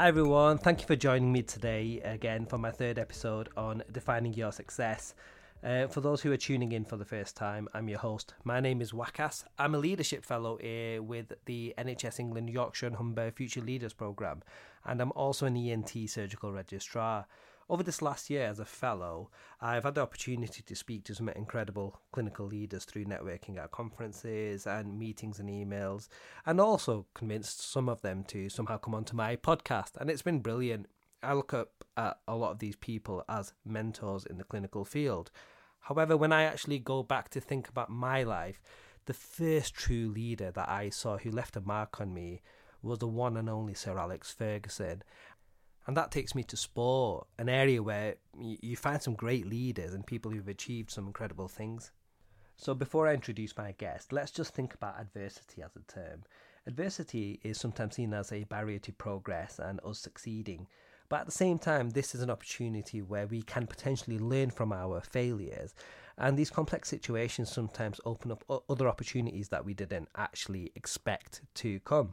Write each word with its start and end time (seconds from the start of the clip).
Hi 0.00 0.08
everyone, 0.08 0.56
thank 0.56 0.80
you 0.80 0.86
for 0.86 0.96
joining 0.96 1.30
me 1.30 1.42
today 1.42 2.00
again 2.02 2.46
for 2.46 2.56
my 2.56 2.70
third 2.70 2.98
episode 2.98 3.50
on 3.54 3.82
defining 3.92 4.32
your 4.32 4.50
success. 4.50 5.12
Uh, 5.62 5.88
for 5.88 6.00
those 6.00 6.22
who 6.22 6.32
are 6.32 6.38
tuning 6.38 6.72
in 6.72 6.86
for 6.86 6.96
the 6.96 7.04
first 7.04 7.36
time, 7.36 7.68
I'm 7.74 7.86
your 7.86 7.98
host. 7.98 8.32
My 8.42 8.60
name 8.60 8.80
is 8.80 8.92
Wakas. 8.92 9.44
I'm 9.58 9.74
a 9.74 9.78
leadership 9.78 10.24
fellow 10.24 10.56
here 10.56 11.02
with 11.02 11.34
the 11.44 11.74
NHS 11.76 12.18
England 12.18 12.48
Yorkshire 12.48 12.86
and 12.86 12.96
Humber 12.96 13.30
Future 13.30 13.60
Leaders 13.60 13.92
Programme, 13.92 14.42
and 14.86 15.02
I'm 15.02 15.12
also 15.12 15.44
an 15.44 15.54
ENT 15.54 15.92
surgical 16.06 16.50
registrar. 16.50 17.26
Over 17.70 17.84
this 17.84 18.02
last 18.02 18.30
year 18.30 18.48
as 18.48 18.58
a 18.58 18.64
fellow, 18.64 19.30
I've 19.60 19.84
had 19.84 19.94
the 19.94 20.00
opportunity 20.00 20.60
to 20.60 20.74
speak 20.74 21.04
to 21.04 21.14
some 21.14 21.28
incredible 21.28 22.00
clinical 22.10 22.44
leaders 22.44 22.84
through 22.84 23.04
networking 23.04 23.58
at 23.58 23.70
conferences 23.70 24.66
and 24.66 24.98
meetings 24.98 25.38
and 25.38 25.48
emails, 25.48 26.08
and 26.44 26.60
also 26.60 27.06
convinced 27.14 27.60
some 27.60 27.88
of 27.88 28.02
them 28.02 28.24
to 28.24 28.48
somehow 28.48 28.78
come 28.78 28.92
onto 28.92 29.14
my 29.14 29.36
podcast. 29.36 29.92
And 30.00 30.10
it's 30.10 30.20
been 30.20 30.40
brilliant. 30.40 30.86
I 31.22 31.34
look 31.34 31.54
up 31.54 31.84
at 31.96 32.18
a 32.26 32.34
lot 32.34 32.50
of 32.50 32.58
these 32.58 32.74
people 32.74 33.22
as 33.28 33.52
mentors 33.64 34.26
in 34.26 34.38
the 34.38 34.42
clinical 34.42 34.84
field. 34.84 35.30
However, 35.78 36.16
when 36.16 36.32
I 36.32 36.42
actually 36.42 36.80
go 36.80 37.04
back 37.04 37.28
to 37.28 37.40
think 37.40 37.68
about 37.68 37.88
my 37.88 38.24
life, 38.24 38.60
the 39.06 39.14
first 39.14 39.74
true 39.74 40.08
leader 40.12 40.50
that 40.50 40.68
I 40.68 40.90
saw 40.90 41.18
who 41.18 41.30
left 41.30 41.54
a 41.54 41.60
mark 41.60 42.00
on 42.00 42.12
me 42.12 42.42
was 42.82 42.98
the 42.98 43.06
one 43.06 43.36
and 43.36 43.48
only 43.48 43.74
Sir 43.74 43.98
Alex 43.98 44.32
Ferguson. 44.32 45.02
And 45.90 45.96
that 45.96 46.12
takes 46.12 46.36
me 46.36 46.44
to 46.44 46.56
sport, 46.56 47.26
an 47.36 47.48
area 47.48 47.82
where 47.82 48.14
you 48.38 48.76
find 48.76 49.02
some 49.02 49.14
great 49.14 49.44
leaders 49.44 49.92
and 49.92 50.06
people 50.06 50.30
who've 50.30 50.46
achieved 50.46 50.92
some 50.92 51.08
incredible 51.08 51.48
things. 51.48 51.90
So, 52.56 52.74
before 52.74 53.08
I 53.08 53.14
introduce 53.14 53.56
my 53.56 53.72
guest, 53.72 54.12
let's 54.12 54.30
just 54.30 54.54
think 54.54 54.72
about 54.72 55.00
adversity 55.00 55.64
as 55.64 55.74
a 55.74 55.92
term. 55.92 56.22
Adversity 56.64 57.40
is 57.42 57.58
sometimes 57.58 57.96
seen 57.96 58.14
as 58.14 58.30
a 58.30 58.44
barrier 58.44 58.78
to 58.78 58.92
progress 58.92 59.58
and 59.58 59.80
us 59.84 59.98
succeeding, 59.98 60.68
but 61.08 61.22
at 61.22 61.26
the 61.26 61.32
same 61.32 61.58
time, 61.58 61.90
this 61.90 62.14
is 62.14 62.22
an 62.22 62.30
opportunity 62.30 63.02
where 63.02 63.26
we 63.26 63.42
can 63.42 63.66
potentially 63.66 64.20
learn 64.20 64.50
from 64.50 64.72
our 64.72 65.00
failures. 65.00 65.74
And 66.16 66.36
these 66.36 66.50
complex 66.50 66.88
situations 66.88 67.50
sometimes 67.50 68.00
open 68.04 68.30
up 68.30 68.44
other 68.68 68.86
opportunities 68.86 69.48
that 69.48 69.64
we 69.64 69.74
didn't 69.74 70.08
actually 70.16 70.70
expect 70.76 71.40
to 71.54 71.80
come. 71.80 72.12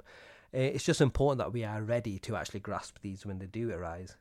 Uh, 0.53 0.59
it's 0.59 0.85
just 0.85 1.01
important 1.01 1.39
that 1.39 1.53
we 1.53 1.63
are 1.63 1.81
ready 1.81 2.19
to 2.19 2.35
actually 2.35 2.61
grasp 2.61 2.99
these 3.01 3.25
when 3.25 3.39
they 3.39 3.45
do 3.45 3.71
arise. 3.71 4.15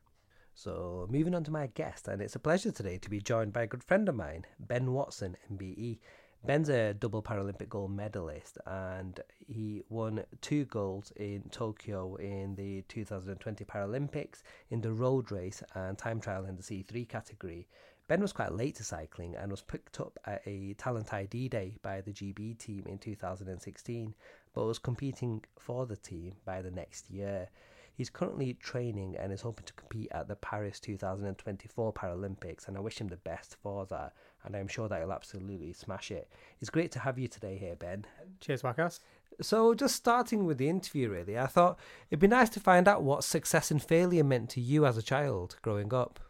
So, 0.55 1.07
moving 1.11 1.35
on 1.35 1.45
to 1.45 1.51
my 1.51 1.67
guest, 1.69 2.09
and 2.09 2.23
it's 2.23 2.35
a 2.35 2.41
pleasure 2.41 2.73
today 2.73 2.99
to 2.99 3.11
be 3.11 3.21
joined 3.21 3.53
by 3.53 3.63
a 3.63 3.67
good 3.67 3.85
friend 3.85 4.09
of 4.09 4.15
mine, 4.15 4.47
Ben 4.59 4.93
Watson, 4.93 5.37
MBE. 5.53 5.99
Ben's 6.45 6.69
a 6.69 6.95
double 6.95 7.23
Paralympic 7.23 7.69
gold 7.69 7.91
medalist 7.91 8.57
and 8.67 9.19
he 9.49 9.83
won 9.89 10.23
two 10.41 10.65
golds 10.67 11.11
in 11.17 11.43
Tokyo 11.51 12.15
in 12.17 12.55
the 12.55 12.83
2020 12.83 13.65
Paralympics 13.65 14.43
in 14.71 14.81
the 14.81 14.93
road 14.93 15.33
race 15.33 15.63
and 15.75 15.99
time 15.99 16.21
trial 16.21 16.45
in 16.45 16.57
the 16.57 16.63
C3 16.63 17.09
category. 17.09 17.67
Ben 18.07 18.21
was 18.21 18.33
quite 18.33 18.53
late 18.53 18.77
to 18.77 18.85
cycling 18.85 19.35
and 19.35 19.51
was 19.51 19.63
picked 19.63 19.99
up 19.99 20.17
at 20.25 20.41
a 20.47 20.75
Talent 20.75 21.13
ID 21.13 21.49
Day 21.49 21.75
by 21.83 22.01
the 22.01 22.13
GB 22.13 22.57
team 22.57 22.85
in 22.87 22.99
2016, 22.99 24.15
but 24.57 24.65
was 24.65 24.79
competing 24.79 25.45
for 25.59 25.85
the 25.85 25.97
team 25.97 26.33
by 26.47 26.63
the 26.63 26.71
next 26.71 27.11
year. 27.11 27.51
He's 27.95 28.09
currently 28.09 28.55
training 28.55 29.15
and 29.19 29.31
is 29.31 29.43
hoping 29.43 29.67
to 29.67 29.73
compete 29.75 30.09
at 30.13 30.29
the 30.29 30.37
Paris 30.37 30.81
2024 30.81 31.93
Paralympics, 31.93 32.67
and 32.67 32.75
I 32.75 32.81
wish 32.81 32.99
him 32.99 33.09
the 33.09 33.19
best 33.19 33.57
for 33.63 33.85
that. 33.87 34.15
And 34.45 34.57
I'm 34.57 34.67
sure 34.67 34.89
that 34.89 34.99
he'll 34.99 35.13
absolutely 35.13 35.75
smash 35.75 36.11
it. 36.11 36.31
It's 36.61 36.71
great 36.71 36.91
to 36.93 36.99
have 37.01 37.19
you 37.19 37.29
today 37.29 37.59
here, 37.59 37.77
Ben. 37.77 38.07
Cheers, 38.41 38.63
Wakas. 38.63 39.01
So, 39.43 39.75
just 39.75 39.95
starting 39.95 40.47
with 40.47 40.57
the 40.57 40.71
interview, 40.71 41.11
really, 41.11 41.39
I 41.39 41.47
thought 41.47 41.79
it'd 42.11 42.21
be 42.21 42.27
nice 42.27 42.49
to 42.51 42.61
find 42.61 42.89
out 42.89 43.03
what 43.03 43.25
success 43.25 43.71
and 43.71 43.83
failure 43.83 44.25
meant 44.25 44.49
to 44.51 44.61
you 44.63 44.87
as 44.87 44.97
a 44.97 45.03
child 45.03 45.57
growing 45.61 45.93
up 45.93 46.21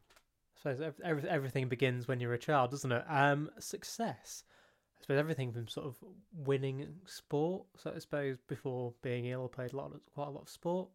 suppose 0.56 0.92
every, 1.04 1.28
everything 1.28 1.68
begins 1.68 2.08
when 2.08 2.18
you're 2.18 2.34
a 2.34 2.38
child, 2.38 2.70
doesn't 2.70 2.90
it? 2.90 3.04
Um, 3.08 3.50
success. 3.60 4.42
I 4.98 5.02
suppose 5.02 5.18
everything 5.18 5.52
from 5.52 5.68
sort 5.68 5.86
of 5.86 5.96
winning 6.32 6.86
sport. 7.04 7.64
So 7.76 7.92
I 7.94 7.98
suppose 7.98 8.38
before 8.48 8.92
being 9.02 9.26
ill, 9.26 9.50
I 9.50 9.54
played 9.54 9.72
a 9.72 9.76
lot, 9.76 9.92
of, 9.92 10.00
quite 10.14 10.28
a 10.28 10.30
lot 10.30 10.42
of 10.42 10.48
sport. 10.48 10.88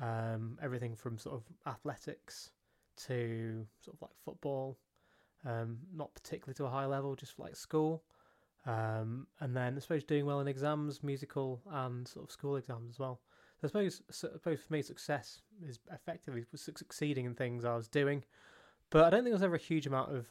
Um, 0.00 0.58
everything 0.62 0.96
from 0.96 1.18
sort 1.18 1.36
of 1.36 1.72
athletics 1.72 2.50
to 3.06 3.66
sort 3.80 3.96
of 3.96 4.02
like 4.02 4.10
football. 4.24 4.78
Um, 5.46 5.78
not 5.94 6.14
particularly 6.14 6.54
to 6.54 6.64
a 6.64 6.70
high 6.70 6.86
level, 6.86 7.14
just 7.14 7.38
like 7.38 7.56
school. 7.56 8.02
Um, 8.66 9.26
and 9.40 9.54
then 9.54 9.74
I 9.76 9.80
suppose 9.80 10.04
doing 10.04 10.24
well 10.24 10.40
in 10.40 10.48
exams, 10.48 11.02
musical 11.02 11.60
and 11.70 12.08
sort 12.08 12.24
of 12.24 12.30
school 12.30 12.56
exams 12.56 12.90
as 12.90 12.98
well. 12.98 13.20
So 13.60 13.66
I 13.66 13.68
suppose, 13.68 14.02
so 14.10 14.28
I 14.28 14.32
suppose 14.32 14.60
for 14.60 14.72
me, 14.72 14.82
success 14.82 15.42
is 15.66 15.78
effectively 15.92 16.44
succeeding 16.54 17.26
in 17.26 17.34
things 17.34 17.64
I 17.64 17.76
was 17.76 17.88
doing, 17.88 18.24
but 18.90 19.04
I 19.04 19.10
don't 19.10 19.18
think 19.18 19.26
there 19.26 19.34
was 19.34 19.42
ever 19.42 19.56
a 19.56 19.58
huge 19.58 19.86
amount 19.86 20.14
of 20.14 20.28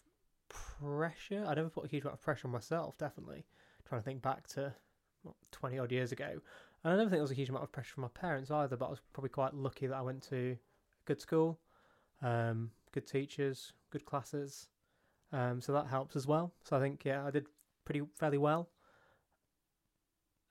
pressure. 0.54 1.46
I 1.48 1.54
never 1.54 1.70
put 1.70 1.86
a 1.86 1.88
huge 1.88 2.04
amount 2.04 2.16
of 2.16 2.22
pressure 2.22 2.48
on 2.48 2.52
myself, 2.52 2.98
definitely. 2.98 3.46
trying 3.88 4.02
to 4.02 4.06
think 4.06 4.22
back 4.22 4.48
to 4.48 4.74
what, 5.24 5.36
20 5.52 5.80
odd 5.80 5.92
years 5.92 6.12
ago. 6.12 6.40
And 6.84 6.94
I 6.94 6.98
never 6.98 7.10
think 7.10 7.12
there 7.18 7.22
was 7.22 7.32
a 7.32 7.36
huge 7.36 7.50
amount 7.50 7.64
of 7.64 7.72
pressure 7.72 7.94
from 7.94 8.04
my 8.04 8.10
parents 8.10 8.52
either, 8.52 8.76
but 8.76 8.88
I 8.88 8.90
was 8.90 9.02
probably 9.14 9.30
quite 9.30 9.54
lucky 9.54 9.88
that 9.88 9.96
I 9.96 10.02
went 10.02 10.24
to 10.30 10.58
good 11.06 11.22
school, 11.22 11.60
um, 12.22 12.72
good 12.92 13.08
teachers, 13.08 13.74
good 13.90 14.06
classes. 14.06 14.68
Um, 15.32 15.62
so 15.62 15.74
that 15.74 15.88
helps 15.88 16.16
as 16.16 16.28
well. 16.28 16.54
So 16.64 16.78
I 16.78 16.80
think, 16.80 17.04
yeah, 17.06 17.26
I 17.26 17.32
did 17.32 17.48
pretty 17.86 18.02
fairly 18.20 18.38
well. 18.38 18.70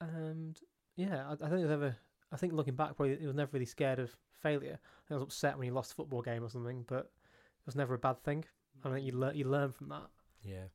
And 0.01 0.59
yeah, 0.95 1.27
I, 1.27 1.33
I 1.33 1.49
think 1.49 1.59
it 1.59 1.63
was 1.63 1.71
ever, 1.71 1.95
I 2.31 2.37
think 2.37 2.53
looking 2.53 2.75
back, 2.75 2.95
probably 2.95 3.13
it 3.13 3.25
was 3.25 3.35
never 3.35 3.51
really 3.53 3.65
scared 3.65 3.99
of 3.99 4.15
failure. 4.41 4.79
I 5.09 5.13
was 5.13 5.23
upset 5.23 5.57
when 5.57 5.67
you 5.67 5.73
lost 5.73 5.91
a 5.91 5.95
football 5.95 6.21
game 6.21 6.43
or 6.43 6.49
something, 6.49 6.83
but 6.87 7.05
it 7.05 7.65
was 7.65 7.75
never 7.75 7.93
a 7.93 7.99
bad 7.99 8.21
thing. 8.23 8.43
I 8.83 8.89
think 8.91 9.05
you 9.05 9.13
learn 9.13 9.35
you 9.35 9.45
learn 9.45 9.71
from 9.71 9.89
that. 9.89 10.07
Yeah. 10.43 10.65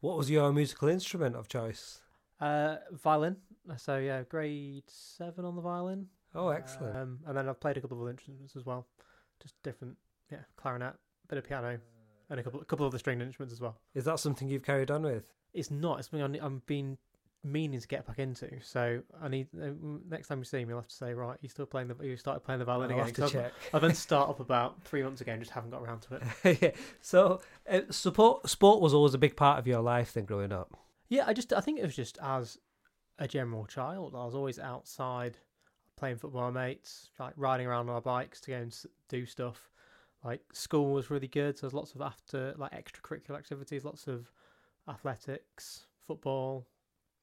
What 0.00 0.16
was 0.16 0.30
your 0.30 0.52
musical 0.52 0.88
instrument 0.88 1.36
of 1.36 1.48
choice? 1.48 2.00
Uh, 2.40 2.76
violin. 2.92 3.36
So 3.76 3.98
yeah, 3.98 4.22
grade 4.22 4.84
seven 4.86 5.44
on 5.44 5.56
the 5.56 5.62
violin. 5.62 6.06
Oh, 6.34 6.48
excellent. 6.48 6.96
Um, 6.96 7.18
and 7.26 7.36
then 7.36 7.48
I've 7.48 7.60
played 7.60 7.76
a 7.76 7.80
couple 7.80 7.96
of 7.96 8.02
other 8.02 8.10
instruments 8.10 8.56
as 8.56 8.66
well, 8.66 8.86
just 9.42 9.54
different. 9.62 9.96
Yeah, 10.30 10.40
clarinet, 10.56 10.94
bit 11.28 11.38
of 11.38 11.44
piano, 11.44 11.78
and 12.30 12.40
a 12.40 12.42
couple 12.42 12.60
a 12.60 12.64
couple 12.64 12.84
of 12.84 12.92
the 12.92 12.98
stringed 12.98 13.22
instruments 13.22 13.52
as 13.52 13.60
well. 13.60 13.78
Is 13.94 14.04
that 14.04 14.20
something 14.20 14.48
you've 14.48 14.64
carried 14.64 14.90
on 14.90 15.02
with? 15.02 15.32
It's 15.54 15.70
not. 15.70 15.98
It's 15.98 16.10
something 16.10 16.40
I'm 16.40 16.62
been 16.66 16.98
meaning 17.44 17.80
to 17.80 17.86
get 17.86 18.06
back 18.06 18.18
into. 18.18 18.48
So 18.62 19.02
I 19.20 19.28
need 19.28 19.48
uh, 19.60 19.70
next 20.08 20.28
time 20.28 20.38
you 20.38 20.44
see 20.44 20.58
me, 20.64 20.70
you'll 20.70 20.78
have 20.80 20.88
to 20.88 20.94
say, 20.94 21.14
right, 21.14 21.38
you 21.40 21.48
still 21.48 21.66
playing 21.66 21.88
the 21.88 21.96
you 22.04 22.16
started 22.16 22.40
playing 22.40 22.58
the 22.58 22.64
violin 22.64 22.90
I'll 22.92 23.00
again. 23.00 23.14
Have 23.14 23.30
to 23.30 23.32
check. 23.32 23.52
I've 23.72 23.80
been 23.80 23.94
start 24.06 24.28
up 24.30 24.40
about 24.40 24.82
three 24.82 25.02
months 25.02 25.20
ago 25.20 25.32
and 25.32 25.40
just 25.40 25.52
haven't 25.52 25.70
got 25.70 25.82
around 25.82 26.00
to 26.02 26.20
it. 26.44 26.58
yeah. 26.62 26.70
So 27.00 27.40
uh, 27.70 27.80
support 27.90 28.48
sport 28.48 28.80
was 28.80 28.94
always 28.94 29.14
a 29.14 29.18
big 29.18 29.36
part 29.36 29.58
of 29.58 29.66
your 29.66 29.80
life 29.80 30.12
then 30.12 30.24
growing 30.24 30.52
up. 30.52 30.76
Yeah, 31.08 31.24
I 31.26 31.32
just 31.32 31.52
I 31.52 31.60
think 31.60 31.78
it 31.78 31.84
was 31.84 31.96
just 31.96 32.18
as 32.22 32.58
a 33.18 33.28
general 33.28 33.66
child, 33.66 34.14
I 34.14 34.24
was 34.24 34.34
always 34.34 34.58
outside 34.58 35.38
playing 35.96 36.16
football 36.16 36.46
with 36.46 36.54
mates, 36.54 37.10
like 37.18 37.32
riding 37.36 37.66
around 37.66 37.88
on 37.88 37.94
our 37.94 38.00
bikes 38.00 38.40
to 38.42 38.50
go 38.50 38.56
and 38.56 38.76
do 39.08 39.24
stuff. 39.26 39.70
Like 40.24 40.42
school 40.52 40.92
was 40.92 41.10
really 41.10 41.28
good, 41.28 41.56
so 41.56 41.66
there's 41.66 41.74
lots 41.74 41.94
of 41.94 42.00
after 42.00 42.54
like 42.56 42.72
extracurricular 42.72 43.36
activities, 43.36 43.84
lots 43.84 44.06
of 44.06 44.30
athletics, 44.88 45.86
football, 46.06 46.66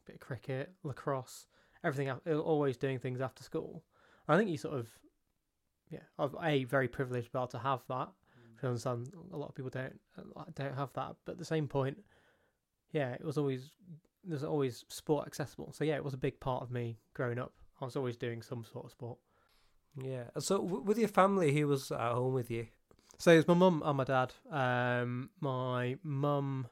bit 0.06 0.16
of 0.16 0.22
cricket, 0.22 0.72
lacrosse, 0.84 1.48
everything. 1.84 2.10
Always 2.10 2.78
doing 2.78 3.00
things 3.00 3.22
after 3.22 3.44
school. 3.44 3.84
I 4.28 4.38
think 4.38 4.50
you 4.50 4.58
sort 4.58 4.76
of, 4.76 4.88
yeah, 5.90 6.00
I'm 6.18 6.32
a 6.42 6.64
very 6.64 6.88
privileged 6.88 7.28
to 7.28 7.32
be 7.34 7.40
able 7.40 7.48
to 7.48 7.60
have 7.60 7.82
that. 7.90 8.10
Mm. 8.10 8.64
I 8.64 8.68
understand 8.68 9.10
a 9.32 9.38
lot 9.38 9.50
of 9.50 9.56
people 9.56 9.72
don't 9.72 10.00
don't 10.56 10.78
have 10.78 10.94
that, 10.94 11.16
but 11.26 11.34
at 11.34 11.38
the 11.38 11.46
same 11.46 11.68
point, 11.68 11.98
yeah, 12.92 13.12
it 13.14 13.24
was 13.24 13.38
always 13.38 13.72
there's 14.24 14.44
always 14.44 14.86
sport 14.88 15.28
accessible. 15.28 15.74
So 15.74 15.84
yeah, 15.84 15.96
it 15.96 16.04
was 16.04 16.14
a 16.14 16.18
big 16.18 16.40
part 16.40 16.64
of 16.64 16.72
me 16.72 17.00
growing 17.14 17.40
up. 17.40 17.54
I 17.82 17.86
was 17.86 17.96
always 17.96 18.16
doing 18.16 18.42
some 18.42 18.64
sort 18.64 18.86
of 18.86 18.92
sport. 18.92 19.18
Yeah. 20.02 20.24
So 20.40 20.60
w- 20.60 20.82
with 20.82 20.98
your 20.98 21.10
family, 21.10 21.54
who 21.54 21.68
was 21.68 21.92
at 21.92 22.00
home 22.00 22.34
with 22.34 22.50
you? 22.50 22.68
So 23.20 23.32
it 23.32 23.38
was 23.38 23.48
my 23.48 23.54
mum 23.54 23.84
and 23.86 23.98
my 23.98 24.04
dad. 24.06 24.34
Um, 24.50 25.30
my 25.40 25.98
mum 26.04 26.68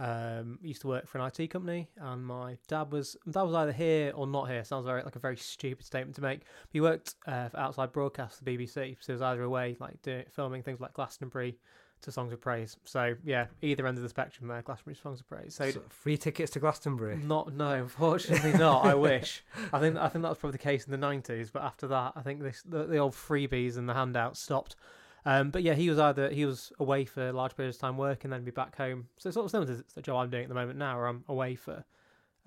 um, 0.00 0.58
used 0.62 0.80
to 0.80 0.88
work 0.88 1.06
for 1.06 1.18
an 1.18 1.30
IT 1.30 1.48
company, 1.48 1.88
and 1.98 2.24
my 2.24 2.56
dad 2.68 2.90
was 2.90 3.16
dad 3.30 3.42
was 3.42 3.54
either 3.54 3.72
here 3.72 4.12
or 4.14 4.26
not 4.26 4.48
here. 4.48 4.64
Sounds 4.64 4.86
very 4.86 5.02
like 5.02 5.14
a 5.14 5.20
very 5.20 5.36
stupid 5.36 5.84
statement 5.84 6.16
to 6.16 6.22
make. 6.22 6.40
he 6.70 6.80
worked 6.80 7.16
uh, 7.26 7.48
for 7.50 7.58
outside 7.58 7.92
broadcast, 7.92 8.42
the 8.42 8.56
BBC, 8.56 8.96
so 8.98 9.06
he 9.06 9.12
was 9.12 9.22
either 9.22 9.42
away, 9.42 9.76
like 9.78 10.00
doing 10.02 10.24
filming 10.30 10.62
things 10.62 10.80
like 10.80 10.94
Glastonbury 10.94 11.58
to 12.00 12.10
Songs 12.10 12.32
of 12.32 12.40
Praise. 12.40 12.78
So 12.84 13.14
yeah, 13.22 13.46
either 13.60 13.86
end 13.86 13.98
of 13.98 14.02
the 14.02 14.08
spectrum 14.08 14.48
there, 14.48 14.62
Glastonbury 14.62 14.96
Songs 14.96 15.20
of 15.20 15.28
Praise. 15.28 15.54
So, 15.54 15.70
so 15.70 15.82
free 15.90 16.16
tickets 16.16 16.52
to 16.52 16.60
Glastonbury? 16.60 17.18
Not 17.18 17.52
no, 17.52 17.72
unfortunately 17.72 18.54
not. 18.54 18.86
I 18.86 18.94
wish. 18.94 19.44
I 19.70 19.80
think 19.80 19.96
I 19.96 20.08
think 20.08 20.22
that 20.22 20.30
was 20.30 20.38
probably 20.38 20.52
the 20.56 20.64
case 20.64 20.86
in 20.86 20.92
the 20.92 20.98
nineties, 20.98 21.50
but 21.50 21.62
after 21.62 21.86
that, 21.88 22.14
I 22.16 22.22
think 22.22 22.42
this 22.42 22.62
the, 22.66 22.86
the 22.86 22.96
old 22.96 23.12
freebies 23.12 23.76
and 23.76 23.86
the 23.86 23.94
handouts 23.94 24.40
stopped. 24.40 24.76
Um, 25.24 25.50
but 25.50 25.62
yeah, 25.62 25.74
he 25.74 25.90
was 25.90 25.98
either 25.98 26.30
he 26.30 26.44
was 26.44 26.72
away 26.78 27.04
for 27.04 27.32
large 27.32 27.56
periods 27.56 27.76
of 27.76 27.80
time 27.80 27.96
working, 27.96 28.30
then 28.30 28.44
be 28.44 28.50
back 28.50 28.76
home. 28.76 29.08
So 29.18 29.28
it's 29.28 29.34
sort 29.34 29.44
of 29.44 29.50
similar 29.50 29.74
to 29.74 29.84
the 29.94 30.02
job 30.02 30.16
I'm 30.16 30.30
doing 30.30 30.44
at 30.44 30.48
the 30.48 30.54
moment 30.54 30.78
now, 30.78 30.96
where 30.96 31.06
I'm 31.06 31.24
away 31.28 31.54
for 31.56 31.84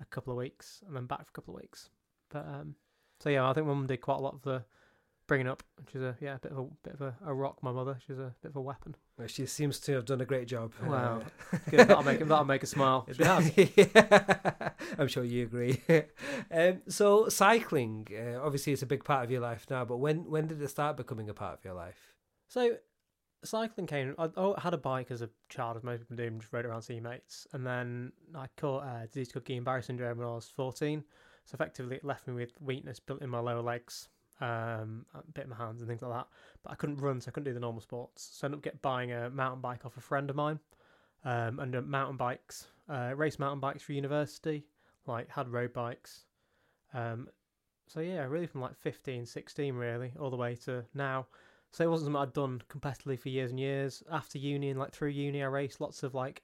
a 0.00 0.04
couple 0.06 0.32
of 0.32 0.38
weeks 0.38 0.82
and 0.86 0.96
then 0.96 1.06
back 1.06 1.24
for 1.24 1.30
a 1.30 1.32
couple 1.32 1.54
of 1.54 1.60
weeks. 1.60 1.90
But 2.30 2.46
um, 2.46 2.74
so 3.20 3.30
yeah, 3.30 3.48
I 3.48 3.52
think 3.52 3.66
Mum 3.66 3.86
did 3.86 4.00
quite 4.00 4.18
a 4.18 4.22
lot 4.22 4.34
of 4.34 4.42
the 4.42 4.64
bringing 5.26 5.46
up. 5.48 5.62
She's 5.90 6.02
a 6.02 6.16
yeah, 6.20 6.36
a 6.36 6.38
bit 6.38 6.52
of 6.52 6.58
a 6.58 6.64
bit 6.82 6.94
of 6.94 7.00
a, 7.00 7.14
a 7.26 7.34
rock. 7.34 7.62
My 7.62 7.72
mother, 7.72 7.98
she's 8.06 8.18
a 8.18 8.34
bit 8.42 8.50
of 8.50 8.56
a 8.56 8.60
weapon. 8.60 8.96
Well, 9.18 9.28
she 9.28 9.46
seems 9.46 9.78
to 9.80 9.92
have 9.92 10.04
done 10.04 10.20
a 10.20 10.24
great 10.24 10.48
job. 10.48 10.72
Wow. 10.84 11.22
Uh, 11.52 11.58
Good, 11.70 11.88
that'll 11.88 12.02
make 12.02 12.18
that'll 12.26 12.44
make 12.44 12.62
a 12.62 12.66
smile. 12.66 13.06
Yeah, 13.18 14.70
I'm 14.98 15.08
sure 15.08 15.24
you 15.24 15.44
agree. 15.44 15.80
um, 16.50 16.82
so 16.88 17.28
cycling, 17.28 18.08
uh, 18.12 18.40
obviously, 18.44 18.72
it's 18.72 18.82
a 18.82 18.86
big 18.86 19.04
part 19.04 19.24
of 19.24 19.30
your 19.30 19.40
life 19.40 19.66
now. 19.70 19.84
But 19.84 19.98
when 19.98 20.30
when 20.30 20.46
did 20.46 20.60
it 20.60 20.68
start 20.68 20.96
becoming 20.96 21.28
a 21.28 21.34
part 21.34 21.58
of 21.58 21.64
your 21.64 21.74
life? 21.74 22.13
So, 22.54 22.76
cycling 23.42 23.88
came. 23.88 24.14
I, 24.16 24.28
I 24.36 24.60
had 24.60 24.74
a 24.74 24.78
bike 24.78 25.10
as 25.10 25.22
a 25.22 25.30
child, 25.48 25.76
as 25.76 25.82
most 25.82 26.02
people 26.02 26.14
do, 26.14 26.22
and 26.22 26.40
just 26.40 26.52
rode 26.52 26.64
around 26.64 26.82
seeing 26.82 27.02
mates. 27.02 27.48
And 27.52 27.66
then 27.66 28.12
I 28.32 28.46
caught 28.56 28.84
uh, 28.84 29.06
disease 29.06 29.32
called 29.32 29.44
Guillain-Barré 29.44 29.84
syndrome 29.84 30.18
when 30.18 30.28
I 30.28 30.30
was 30.30 30.52
14. 30.54 31.02
So 31.46 31.54
effectively, 31.56 31.96
it 31.96 32.04
left 32.04 32.28
me 32.28 32.34
with 32.34 32.52
weakness 32.62 33.00
built 33.00 33.22
in 33.22 33.28
my 33.30 33.40
lower 33.40 33.60
legs, 33.60 34.08
um, 34.40 35.04
a 35.14 35.22
bit 35.32 35.48
my 35.48 35.56
hands 35.56 35.80
and 35.80 35.88
things 35.88 36.02
like 36.02 36.12
that. 36.12 36.28
But 36.62 36.70
I 36.70 36.76
couldn't 36.76 36.98
run, 36.98 37.20
so 37.20 37.28
I 37.28 37.32
couldn't 37.32 37.50
do 37.50 37.54
the 37.54 37.58
normal 37.58 37.80
sports. 37.80 38.30
So 38.34 38.44
I 38.44 38.46
ended 38.46 38.58
up 38.58 38.62
get 38.62 38.82
buying 38.82 39.10
a 39.10 39.30
mountain 39.30 39.60
bike 39.60 39.84
off 39.84 39.96
a 39.96 40.00
friend 40.00 40.30
of 40.30 40.36
mine, 40.36 40.60
um, 41.24 41.58
and 41.58 41.74
uh, 41.74 41.80
mountain 41.80 42.16
bikes, 42.16 42.68
uh, 42.88 43.14
race 43.16 43.40
mountain 43.40 43.58
bikes 43.58 43.82
for 43.82 43.94
university. 43.94 44.64
Like 45.08 45.28
had 45.28 45.48
road 45.48 45.72
bikes. 45.72 46.26
Um, 46.92 47.26
so 47.88 47.98
yeah, 47.98 48.22
really 48.26 48.46
from 48.46 48.60
like 48.60 48.76
15, 48.76 49.26
16 49.26 49.74
really, 49.74 50.12
all 50.20 50.30
the 50.30 50.36
way 50.36 50.54
to 50.66 50.84
now. 50.94 51.26
So 51.74 51.82
it 51.82 51.90
wasn't 51.90 52.06
something 52.06 52.22
I'd 52.22 52.32
done 52.32 52.62
competitively 52.68 53.18
for 53.18 53.30
years 53.30 53.50
and 53.50 53.58
years. 53.58 54.04
After 54.08 54.38
uni 54.38 54.70
and 54.70 54.78
like 54.78 54.92
through 54.92 55.08
uni, 55.08 55.42
I 55.42 55.46
raced 55.46 55.80
lots 55.80 56.04
of 56.04 56.14
like 56.14 56.42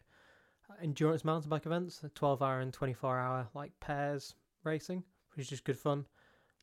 endurance 0.82 1.25
mountain 1.25 1.49
bike 1.49 1.67
events, 1.67 2.05
12 2.17 2.43
hour 2.43 2.59
and 2.59 2.73
24 2.73 3.17
hour 3.17 3.49
like 3.55 3.71
pairs 3.79 4.35
racing, 4.65 5.05
which 5.31 5.44
is 5.44 5.50
just 5.50 5.62
good 5.62 5.79
fun. 5.79 6.05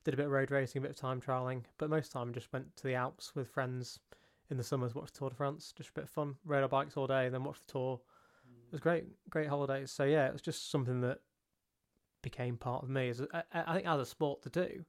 Did 0.04 0.16
a 0.16 0.18
bit 0.18 0.26
of 0.26 0.34
road 0.34 0.52
racing, 0.52 0.80
a 0.80 0.82
bit 0.82 0.92
of 0.92 0.98
time 0.98 1.22
trialing, 1.22 1.64
but 1.78 1.90
most 1.90 2.08
of 2.08 2.12
the 2.12 2.20
time 2.20 2.34
just 2.34 2.52
went 2.52 2.76
to 2.76 2.84
the 2.84 2.94
Alps 2.94 3.34
with 3.34 3.48
friends 3.48 4.02
in 4.50 4.58
the 4.58 4.64
summers, 4.66 4.94
watched 4.94 5.14
the 5.14 5.20
Tour 5.20 5.30
de 5.30 5.36
France, 5.38 5.74
just 5.74 5.92
a 5.92 5.94
bit 5.94 6.04
of 6.04 6.10
fun. 6.10 6.36
Rode 6.44 6.64
our 6.64 6.68
bikes 6.68 6.98
all 6.98 7.08
day 7.08 7.26
and 7.28 7.34
then 7.34 7.46
watched 7.46 7.66
the 7.68 7.72
tour. 7.72 8.02
It 8.68 8.74
was 8.74 8.82
great, 8.82 9.06
great 9.30 9.48
holidays. 9.48 9.92
So 9.92 10.04
yeah, 10.04 10.28
it 10.28 10.34
was 10.34 10.42
just 10.42 10.70
something 10.70 11.00
that 11.02 11.20
became 12.22 12.58
part 12.58 12.84
of 12.84 12.90
me 12.90 13.08
as 13.08 13.22
a, 13.22 13.28
I, 13.34 13.44
I 13.66 13.76
think 13.76 13.88
as 13.88 14.02
a 14.02 14.06
sport 14.06 14.42
to 14.42 14.50
do. 14.50 14.84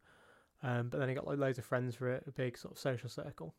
Um, 0.64 0.88
but 0.88 0.98
then 0.98 1.08
I 1.08 1.14
got 1.14 1.28
like 1.28 1.38
loads 1.38 1.58
of 1.58 1.64
friends 1.64 1.94
for 1.94 2.10
it, 2.10 2.24
a 2.26 2.32
big 2.32 2.58
sort 2.58 2.74
of 2.74 2.81
social 2.81 3.08
circle. 3.08 3.54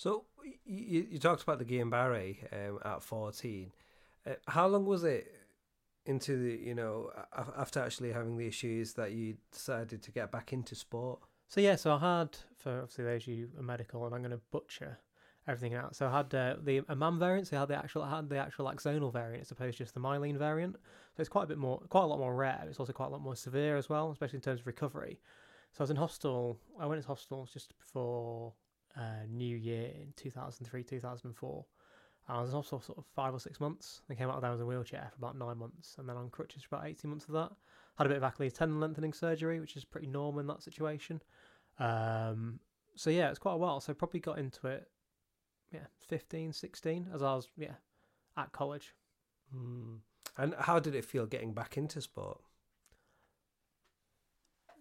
So 0.00 0.24
you, 0.64 1.06
you 1.10 1.18
talked 1.18 1.42
about 1.42 1.58
the 1.58 1.64
Guillain-Barré 1.66 2.70
um, 2.70 2.78
at 2.82 3.02
14. 3.02 3.70
Uh, 4.26 4.30
how 4.48 4.66
long 4.66 4.86
was 4.86 5.04
it 5.04 5.30
into 6.06 6.38
the 6.38 6.58
you 6.66 6.74
know 6.74 7.10
after 7.58 7.80
actually 7.80 8.10
having 8.10 8.38
the 8.38 8.46
issues 8.46 8.94
that 8.94 9.12
you 9.12 9.36
decided 9.52 10.02
to 10.02 10.10
get 10.10 10.32
back 10.32 10.54
into 10.54 10.74
sport? 10.74 11.20
So 11.48 11.60
yeah, 11.60 11.76
so 11.76 11.92
I 11.92 11.98
had 11.98 12.30
for 12.56 12.80
obviously 12.80 13.04
those 13.04 13.26
you 13.26 13.50
are 13.58 13.62
medical, 13.62 14.06
and 14.06 14.14
I'm 14.14 14.22
going 14.22 14.30
to 14.30 14.40
butcher 14.50 14.96
everything 15.46 15.74
out. 15.74 15.94
So 15.94 16.08
I 16.08 16.16
had 16.16 16.34
uh, 16.34 16.56
the 16.64 16.80
AMAN 16.88 17.18
variant. 17.18 17.48
So 17.48 17.58
I 17.58 17.60
had 17.60 17.68
the 17.68 17.76
actual 17.76 18.02
I 18.02 18.16
had 18.16 18.30
the 18.30 18.38
actual 18.38 18.72
axonal 18.72 19.12
variant 19.12 19.42
as 19.42 19.50
opposed 19.50 19.76
to 19.76 19.84
just 19.84 19.92
the 19.92 20.00
myelin 20.00 20.38
variant. 20.38 20.76
So 21.14 21.20
it's 21.20 21.28
quite 21.28 21.44
a 21.44 21.48
bit 21.48 21.58
more, 21.58 21.78
quite 21.90 22.04
a 22.04 22.06
lot 22.06 22.20
more 22.20 22.34
rare. 22.34 22.64
It's 22.70 22.80
also 22.80 22.94
quite 22.94 23.08
a 23.08 23.12
lot 23.12 23.20
more 23.20 23.36
severe 23.36 23.76
as 23.76 23.90
well, 23.90 24.10
especially 24.12 24.38
in 24.38 24.42
terms 24.42 24.60
of 24.60 24.66
recovery. 24.66 25.20
So 25.72 25.80
I 25.80 25.82
was 25.82 25.90
in 25.90 25.96
hospital. 25.96 26.58
I 26.80 26.86
went 26.86 26.96
into 26.96 27.08
hospital 27.08 27.46
just 27.52 27.78
before 27.78 28.54
uh, 28.96 29.26
New 29.28 29.56
Year 29.56 29.90
in 29.94 30.12
2003, 30.16 30.82
2004. 30.82 31.64
And 32.28 32.38
I 32.38 32.40
was 32.42 32.52
hospital 32.52 32.80
sort 32.80 32.98
of 32.98 33.04
five 33.14 33.34
or 33.34 33.40
six 33.40 33.60
months. 33.60 34.02
I 34.08 34.14
came 34.14 34.28
out 34.28 34.36
of 34.36 34.42
there 34.42 34.52
as 34.52 34.60
a 34.60 34.66
wheelchair 34.66 35.10
for 35.10 35.18
about 35.18 35.36
nine 35.36 35.58
months, 35.58 35.96
and 35.98 36.08
then 36.08 36.16
on 36.16 36.30
crutches 36.30 36.62
for 36.62 36.76
about 36.76 36.86
18 36.88 37.10
months 37.10 37.26
of 37.26 37.34
that. 37.34 37.50
Had 37.98 38.06
a 38.06 38.10
bit 38.10 38.18
of 38.18 38.22
Achilles 38.22 38.52
tendon 38.52 38.80
lengthening 38.80 39.12
surgery, 39.12 39.60
which 39.60 39.76
is 39.76 39.84
pretty 39.84 40.06
normal 40.06 40.40
in 40.40 40.46
that 40.46 40.62
situation. 40.62 41.20
Um, 41.78 42.60
so 42.94 43.10
yeah, 43.10 43.30
it's 43.30 43.38
quite 43.38 43.54
a 43.54 43.58
while. 43.58 43.80
So 43.80 43.92
I 43.92 43.94
probably 43.94 44.20
got 44.20 44.38
into 44.38 44.68
it, 44.68 44.88
yeah, 45.72 45.86
15, 46.08 46.52
16, 46.52 47.08
as 47.14 47.22
I 47.22 47.34
was, 47.34 47.48
yeah, 47.56 47.74
at 48.36 48.52
college. 48.52 48.94
Hmm. 49.52 49.96
And 50.38 50.54
how 50.58 50.78
did 50.78 50.94
it 50.94 51.04
feel 51.04 51.26
getting 51.26 51.52
back 51.52 51.76
into 51.76 52.00
sport? 52.00 52.40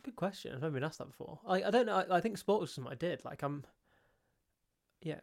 Good 0.04 0.16
question. 0.16 0.54
I've 0.54 0.62
never 0.62 0.74
been 0.74 0.84
asked 0.84 1.00
that 1.00 1.08
before. 1.08 1.40
I, 1.46 1.64
I 1.64 1.72
don't 1.72 1.86
know. 1.86 2.04
I, 2.10 2.18
I 2.18 2.22
think 2.22 2.38
sport 2.38 2.62
was 2.62 2.74
something 2.74 2.92
I 2.92 2.96
did. 2.96 3.26
Like 3.26 3.44
I'm, 3.44 3.64
yeah. 5.01 5.19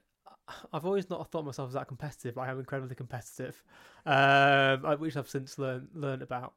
I- 0.49 0.55
I've 0.73 0.87
always 0.87 1.11
not 1.11 1.28
thought 1.31 1.44
myself 1.44 1.69
as 1.69 1.75
that 1.75 1.88
competitive. 1.88 2.37
Like 2.37 2.49
I'm 2.49 2.58
incredibly 2.58 2.94
competitive, 2.94 3.62
um, 4.05 4.82
which 4.99 5.17
I've 5.17 5.28
since 5.28 5.58
learned 5.58 5.88
learned 5.94 6.23
about. 6.23 6.55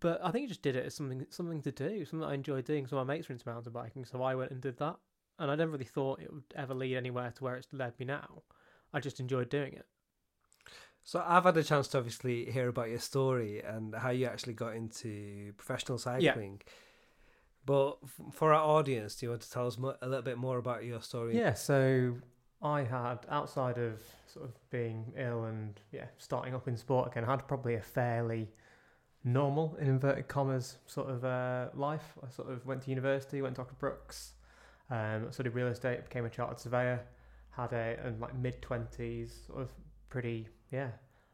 But 0.00 0.20
I 0.24 0.30
think 0.30 0.44
I 0.44 0.48
just 0.48 0.62
did 0.62 0.76
it 0.76 0.86
as 0.86 0.94
something 0.94 1.26
something 1.30 1.62
to 1.62 1.72
do, 1.72 2.04
something 2.04 2.28
I 2.28 2.34
enjoyed 2.34 2.64
doing. 2.64 2.86
So 2.86 2.96
my 2.96 3.04
mates 3.04 3.28
were 3.28 3.32
into 3.34 3.48
mountain 3.48 3.72
biking, 3.72 4.04
so 4.04 4.22
I 4.22 4.34
went 4.34 4.50
and 4.50 4.60
did 4.60 4.78
that. 4.78 4.96
And 5.38 5.50
I 5.50 5.54
never 5.54 5.72
really 5.72 5.84
thought 5.84 6.20
it 6.20 6.32
would 6.32 6.44
ever 6.54 6.74
lead 6.74 6.96
anywhere 6.96 7.32
to 7.32 7.44
where 7.44 7.56
it's 7.56 7.68
led 7.72 7.98
me 7.98 8.06
now. 8.06 8.42
I 8.92 9.00
just 9.00 9.20
enjoyed 9.20 9.48
doing 9.48 9.72
it. 9.72 9.86
So 11.04 11.22
I've 11.26 11.44
had 11.44 11.56
a 11.56 11.64
chance 11.64 11.88
to 11.88 11.98
obviously 11.98 12.50
hear 12.50 12.68
about 12.68 12.90
your 12.90 13.00
story 13.00 13.60
and 13.60 13.94
how 13.94 14.10
you 14.10 14.26
actually 14.26 14.52
got 14.52 14.76
into 14.76 15.52
professional 15.56 15.98
cycling. 15.98 16.60
But 17.64 17.98
for 18.32 18.52
our 18.52 18.62
audience, 18.62 19.14
do 19.16 19.26
you 19.26 19.30
want 19.30 19.42
to 19.42 19.50
tell 19.50 19.66
us 19.66 19.76
a 19.76 20.06
little 20.06 20.22
bit 20.22 20.38
more 20.38 20.58
about 20.58 20.84
your 20.84 21.00
story? 21.00 21.38
Yeah, 21.38 21.54
so 21.54 22.16
I 22.60 22.82
had 22.82 23.18
outside 23.30 23.78
of 23.78 24.02
sort 24.26 24.46
of 24.46 24.70
being 24.70 25.12
ill 25.16 25.44
and 25.44 25.80
yeah, 25.92 26.06
starting 26.18 26.54
up 26.54 26.66
in 26.68 26.76
sport 26.76 27.12
again, 27.12 27.24
I 27.24 27.30
had 27.30 27.46
probably 27.46 27.74
a 27.74 27.80
fairly 27.80 28.50
normal 29.24 29.76
in 29.80 29.88
inverted 29.88 30.28
commas 30.28 30.78
sort 30.86 31.10
of 31.10 31.24
uh, 31.24 31.68
life. 31.74 32.18
I 32.24 32.30
sort 32.30 32.50
of 32.50 32.66
went 32.66 32.82
to 32.82 32.90
university, 32.90 33.42
went 33.42 33.56
to 33.56 33.62
Dr. 33.62 33.74
Brooks, 33.78 34.32
um, 34.90 35.30
studied 35.30 35.54
real 35.54 35.68
estate, 35.68 36.04
became 36.04 36.24
a 36.24 36.30
chartered 36.30 36.58
surveyor, 36.60 37.00
had 37.50 37.72
a, 37.72 37.96
a 38.04 38.10
like 38.20 38.34
mid 38.34 38.60
twenties 38.62 39.42
sort 39.46 39.60
of 39.60 39.70
pretty 40.08 40.48
yeah 40.70 40.88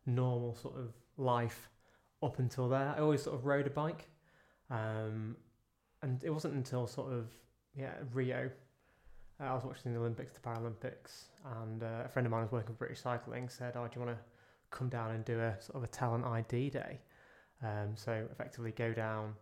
normal 0.06 0.54
sort 0.54 0.76
of 0.76 0.92
life 1.16 1.68
up 2.22 2.38
until 2.38 2.68
there. 2.68 2.94
I 2.96 3.00
always 3.00 3.22
sort 3.22 3.36
of 3.36 3.46
rode 3.46 3.66
a 3.66 3.70
bike, 3.70 4.08
um, 4.70 5.36
and 6.02 6.22
it 6.22 6.30
wasn't 6.30 6.54
until 6.54 6.86
sort 6.86 7.12
of 7.12 7.26
yeah 7.74 7.94
Rio 8.12 8.50
uh, 9.40 9.44
I 9.44 9.54
was 9.54 9.64
watching 9.64 9.92
the 9.92 10.00
Olympics, 10.00 10.32
the 10.32 10.40
Paralympics, 10.40 11.26
and 11.62 11.82
uh, 11.82 12.02
a 12.04 12.08
friend 12.08 12.26
of 12.26 12.32
mine 12.32 12.42
was 12.42 12.52
working 12.52 12.74
for 12.74 12.78
British 12.78 13.00
Cycling 13.00 13.48
said, 13.48 13.74
"Oh, 13.76 13.86
do 13.86 14.00
you 14.00 14.04
want 14.04 14.16
to 14.18 14.24
come 14.76 14.88
down 14.88 15.12
and 15.12 15.24
do 15.24 15.38
a 15.38 15.54
sort 15.60 15.76
of 15.76 15.84
a 15.84 15.86
talent 15.86 16.24
ID 16.24 16.70
day?" 16.70 17.00
Um, 17.62 17.94
so 17.94 18.26
effectively 18.32 18.72
go 18.72 18.92
down, 18.92 19.34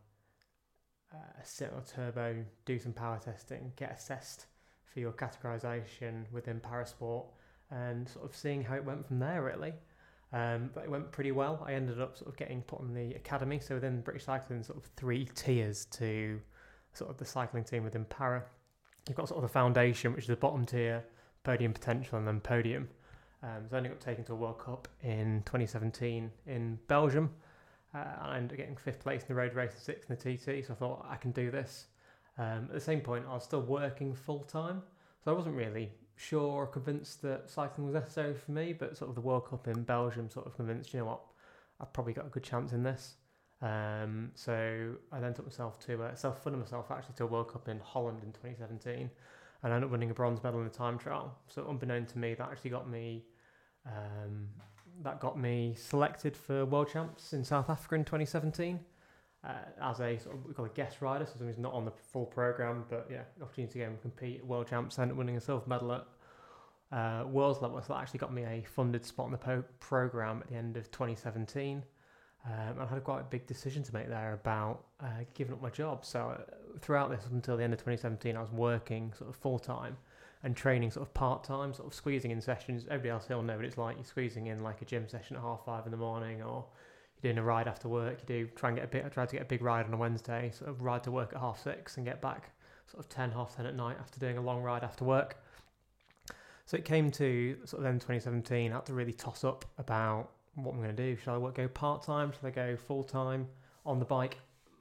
uh, 1.12 1.42
sit 1.42 1.72
on 1.72 1.80
a 1.80 1.84
turbo, 1.84 2.44
do 2.64 2.78
some 2.78 2.92
power 2.92 3.18
testing, 3.18 3.72
get 3.76 3.92
assessed 3.92 4.46
for 4.84 5.00
your 5.00 5.12
categorisation 5.12 6.30
within 6.30 6.60
parasport, 6.60 7.26
and 7.70 8.08
sort 8.08 8.24
of 8.24 8.36
seeing 8.36 8.62
how 8.62 8.74
it 8.74 8.84
went 8.84 9.06
from 9.06 9.18
there. 9.18 9.42
Really, 9.42 9.72
um, 10.34 10.70
but 10.74 10.84
it 10.84 10.90
went 10.90 11.10
pretty 11.10 11.32
well. 11.32 11.64
I 11.66 11.72
ended 11.72 12.02
up 12.02 12.18
sort 12.18 12.28
of 12.28 12.36
getting 12.36 12.60
put 12.62 12.80
on 12.80 12.92
the 12.92 13.14
academy. 13.14 13.60
So 13.60 13.76
within 13.76 14.02
British 14.02 14.24
Cycling, 14.24 14.62
sort 14.62 14.76
of 14.76 14.84
three 14.96 15.26
tiers 15.34 15.86
to 15.92 16.38
sort 16.96 17.10
of 17.10 17.18
the 17.18 17.24
cycling 17.24 17.64
team 17.64 17.84
within 17.84 18.04
para 18.06 18.44
you've 19.08 19.16
got 19.16 19.28
sort 19.28 19.38
of 19.38 19.42
the 19.42 19.52
foundation, 19.52 20.12
which 20.12 20.22
is 20.22 20.28
the 20.28 20.36
bottom 20.36 20.66
tier, 20.66 21.04
podium 21.44 21.72
potential, 21.72 22.18
and 22.18 22.26
then 22.26 22.40
podium. 22.40 22.88
Um, 23.42 23.66
so 23.68 23.76
I 23.76 23.78
ended 23.78 23.92
up 23.92 24.00
taken 24.00 24.24
to 24.24 24.32
a 24.32 24.36
World 24.36 24.58
Cup 24.58 24.88
in 25.02 25.42
2017 25.46 26.30
in 26.46 26.78
Belgium. 26.88 27.30
Uh, 27.94 28.04
I 28.20 28.36
ended 28.36 28.52
up 28.52 28.56
getting 28.58 28.76
fifth 28.76 29.00
place 29.00 29.22
in 29.22 29.28
the 29.28 29.34
road 29.34 29.54
race 29.54 29.72
and 29.72 29.80
sixth 29.80 30.10
in 30.10 30.16
the 30.16 30.36
TT. 30.36 30.66
So 30.66 30.72
I 30.72 30.76
thought 30.76 31.06
I 31.08 31.16
can 31.16 31.30
do 31.30 31.50
this. 31.50 31.86
Um, 32.38 32.64
at 32.68 32.72
the 32.72 32.80
same 32.80 33.00
point, 33.00 33.24
I 33.28 33.34
was 33.34 33.44
still 33.44 33.62
working 33.62 34.14
full 34.14 34.40
time, 34.40 34.82
so 35.24 35.30
I 35.30 35.34
wasn't 35.34 35.54
really 35.54 35.92
sure 36.16 36.52
or 36.52 36.66
convinced 36.66 37.22
that 37.22 37.48
cycling 37.48 37.86
was 37.86 37.94
necessary 37.94 38.34
for 38.34 38.50
me. 38.50 38.72
But 38.72 38.96
sort 38.96 39.08
of 39.08 39.14
the 39.14 39.20
World 39.20 39.48
Cup 39.48 39.68
in 39.68 39.82
Belgium 39.82 40.28
sort 40.30 40.46
of 40.46 40.56
convinced, 40.56 40.92
you 40.92 41.00
know 41.00 41.06
what, 41.06 41.20
I've 41.80 41.92
probably 41.92 42.12
got 42.12 42.26
a 42.26 42.30
good 42.30 42.42
chance 42.42 42.72
in 42.72 42.82
this. 42.82 43.14
Um, 43.62 44.30
so 44.34 44.94
I 45.10 45.20
then 45.20 45.32
took 45.34 45.46
myself 45.46 45.78
to 45.86 46.02
uh, 46.02 46.14
self-funded 46.14 46.60
myself 46.60 46.90
actually 46.90 47.14
to 47.16 47.24
a 47.24 47.26
World 47.26 47.52
Cup 47.52 47.68
in 47.68 47.80
Holland 47.80 48.20
in 48.22 48.32
2017, 48.32 49.10
and 49.62 49.72
I 49.72 49.74
ended 49.74 49.88
up 49.88 49.92
winning 49.92 50.10
a 50.10 50.14
bronze 50.14 50.42
medal 50.42 50.60
in 50.60 50.66
the 50.66 50.72
time 50.72 50.98
trial. 50.98 51.36
So 51.48 51.66
unbeknown 51.68 52.06
to 52.06 52.18
me, 52.18 52.34
that 52.34 52.48
actually 52.50 52.70
got 52.70 52.88
me 52.88 53.24
um, 53.86 54.48
that 55.02 55.20
got 55.20 55.38
me 55.38 55.74
selected 55.76 56.36
for 56.36 56.64
World 56.66 56.90
Champs 56.90 57.32
in 57.32 57.44
South 57.44 57.70
Africa 57.70 57.94
in 57.96 58.04
2017 58.04 58.80
uh, 59.46 59.52
as 59.80 60.00
a 60.00 60.18
sort 60.18 60.36
of 60.36 60.44
we 60.44 60.54
call 60.54 60.64
a 60.64 60.70
guest 60.70 61.00
rider, 61.00 61.24
so 61.24 61.32
somebody's 61.36 61.58
not 61.58 61.72
on 61.72 61.84
the 61.84 61.90
full 61.90 62.26
program, 62.26 62.84
but 62.88 63.06
yeah, 63.10 63.22
opportunity 63.40 63.74
to 63.74 63.78
go 63.80 63.84
and 63.86 64.00
compete 64.02 64.38
at 64.38 64.46
World 64.46 64.68
Champs 64.68 64.98
and 64.98 65.16
winning 65.16 65.36
a 65.36 65.40
silver 65.40 65.66
medal 65.68 65.92
at 65.92 66.06
uh, 66.96 67.26
Worlds 67.26 67.62
level. 67.62 67.80
So 67.80 67.92
that 67.92 68.00
actually 68.00 68.18
got 68.18 68.32
me 68.32 68.44
a 68.44 68.64
funded 68.74 69.04
spot 69.04 69.26
in 69.26 69.32
the 69.32 69.38
po- 69.38 69.64
program 69.78 70.40
at 70.40 70.48
the 70.48 70.56
end 70.56 70.76
of 70.76 70.90
2017. 70.90 71.82
Um, 72.46 72.80
I 72.80 72.86
had 72.86 72.98
a 72.98 73.00
quite 73.00 73.20
a 73.20 73.24
big 73.24 73.46
decision 73.46 73.82
to 73.82 73.92
make 73.92 74.08
there 74.08 74.34
about 74.34 74.84
uh, 75.00 75.24
giving 75.34 75.52
up 75.52 75.60
my 75.60 75.70
job. 75.70 76.04
So 76.04 76.36
uh, 76.38 76.78
throughout 76.80 77.10
this, 77.10 77.24
until 77.30 77.56
the 77.56 77.64
end 77.64 77.72
of 77.72 77.80
2017, 77.80 78.36
I 78.36 78.40
was 78.40 78.52
working 78.52 79.12
sort 79.18 79.30
of 79.30 79.36
full 79.36 79.58
time 79.58 79.96
and 80.44 80.54
training 80.54 80.92
sort 80.92 81.06
of 81.06 81.12
part 81.12 81.42
time, 81.42 81.74
sort 81.74 81.88
of 81.88 81.94
squeezing 81.94 82.30
in 82.30 82.40
sessions. 82.40 82.84
Everybody 82.84 83.10
else 83.10 83.28
will 83.28 83.42
know 83.42 83.56
what 83.56 83.64
it's 83.64 83.78
like. 83.78 83.96
You're 83.96 84.04
squeezing 84.04 84.46
in 84.46 84.62
like 84.62 84.80
a 84.80 84.84
gym 84.84 85.08
session 85.08 85.36
at 85.36 85.42
half 85.42 85.64
five 85.64 85.86
in 85.86 85.90
the 85.90 85.96
morning, 85.96 86.40
or 86.40 86.64
you're 87.20 87.32
doing 87.32 87.38
a 87.38 87.42
ride 87.42 87.66
after 87.66 87.88
work. 87.88 88.18
You 88.20 88.26
do 88.26 88.46
try 88.54 88.68
and 88.68 88.78
get 88.78 88.84
a 88.84 88.88
bit, 88.88 89.04
I 89.04 89.08
tried 89.08 89.28
to 89.30 89.36
get 89.36 89.42
a 89.42 89.46
big 89.46 89.62
ride 89.62 89.86
on 89.86 89.94
a 89.94 89.96
Wednesday, 89.96 90.52
sort 90.56 90.70
of 90.70 90.82
ride 90.82 91.02
to 91.04 91.10
work 91.10 91.32
at 91.34 91.40
half 91.40 91.60
six 91.60 91.96
and 91.96 92.06
get 92.06 92.20
back 92.20 92.50
sort 92.90 93.02
of 93.02 93.08
10, 93.08 93.32
half 93.32 93.56
10 93.56 93.66
at 93.66 93.74
night 93.74 93.96
after 94.00 94.20
doing 94.20 94.38
a 94.38 94.40
long 94.40 94.62
ride 94.62 94.84
after 94.84 95.04
work. 95.04 95.42
So 96.66 96.76
it 96.76 96.84
came 96.84 97.10
to 97.12 97.56
sort 97.64 97.80
of 97.80 97.84
then 97.84 97.94
2017, 97.94 98.70
I 98.70 98.74
had 98.74 98.86
to 98.86 98.94
really 98.94 99.12
toss 99.12 99.44
up 99.44 99.64
about 99.78 100.30
what 100.56 100.74
I'm 100.74 100.82
going 100.82 100.94
to 100.94 101.02
do. 101.02 101.16
Should 101.16 101.30
I 101.30 101.38
work, 101.38 101.54
go 101.54 101.68
part 101.68 102.02
time? 102.02 102.32
Should 102.32 102.46
I 102.46 102.50
go 102.50 102.76
full 102.76 103.04
time 103.04 103.46
on 103.84 103.98
the 103.98 104.04
bike? 104.04 104.38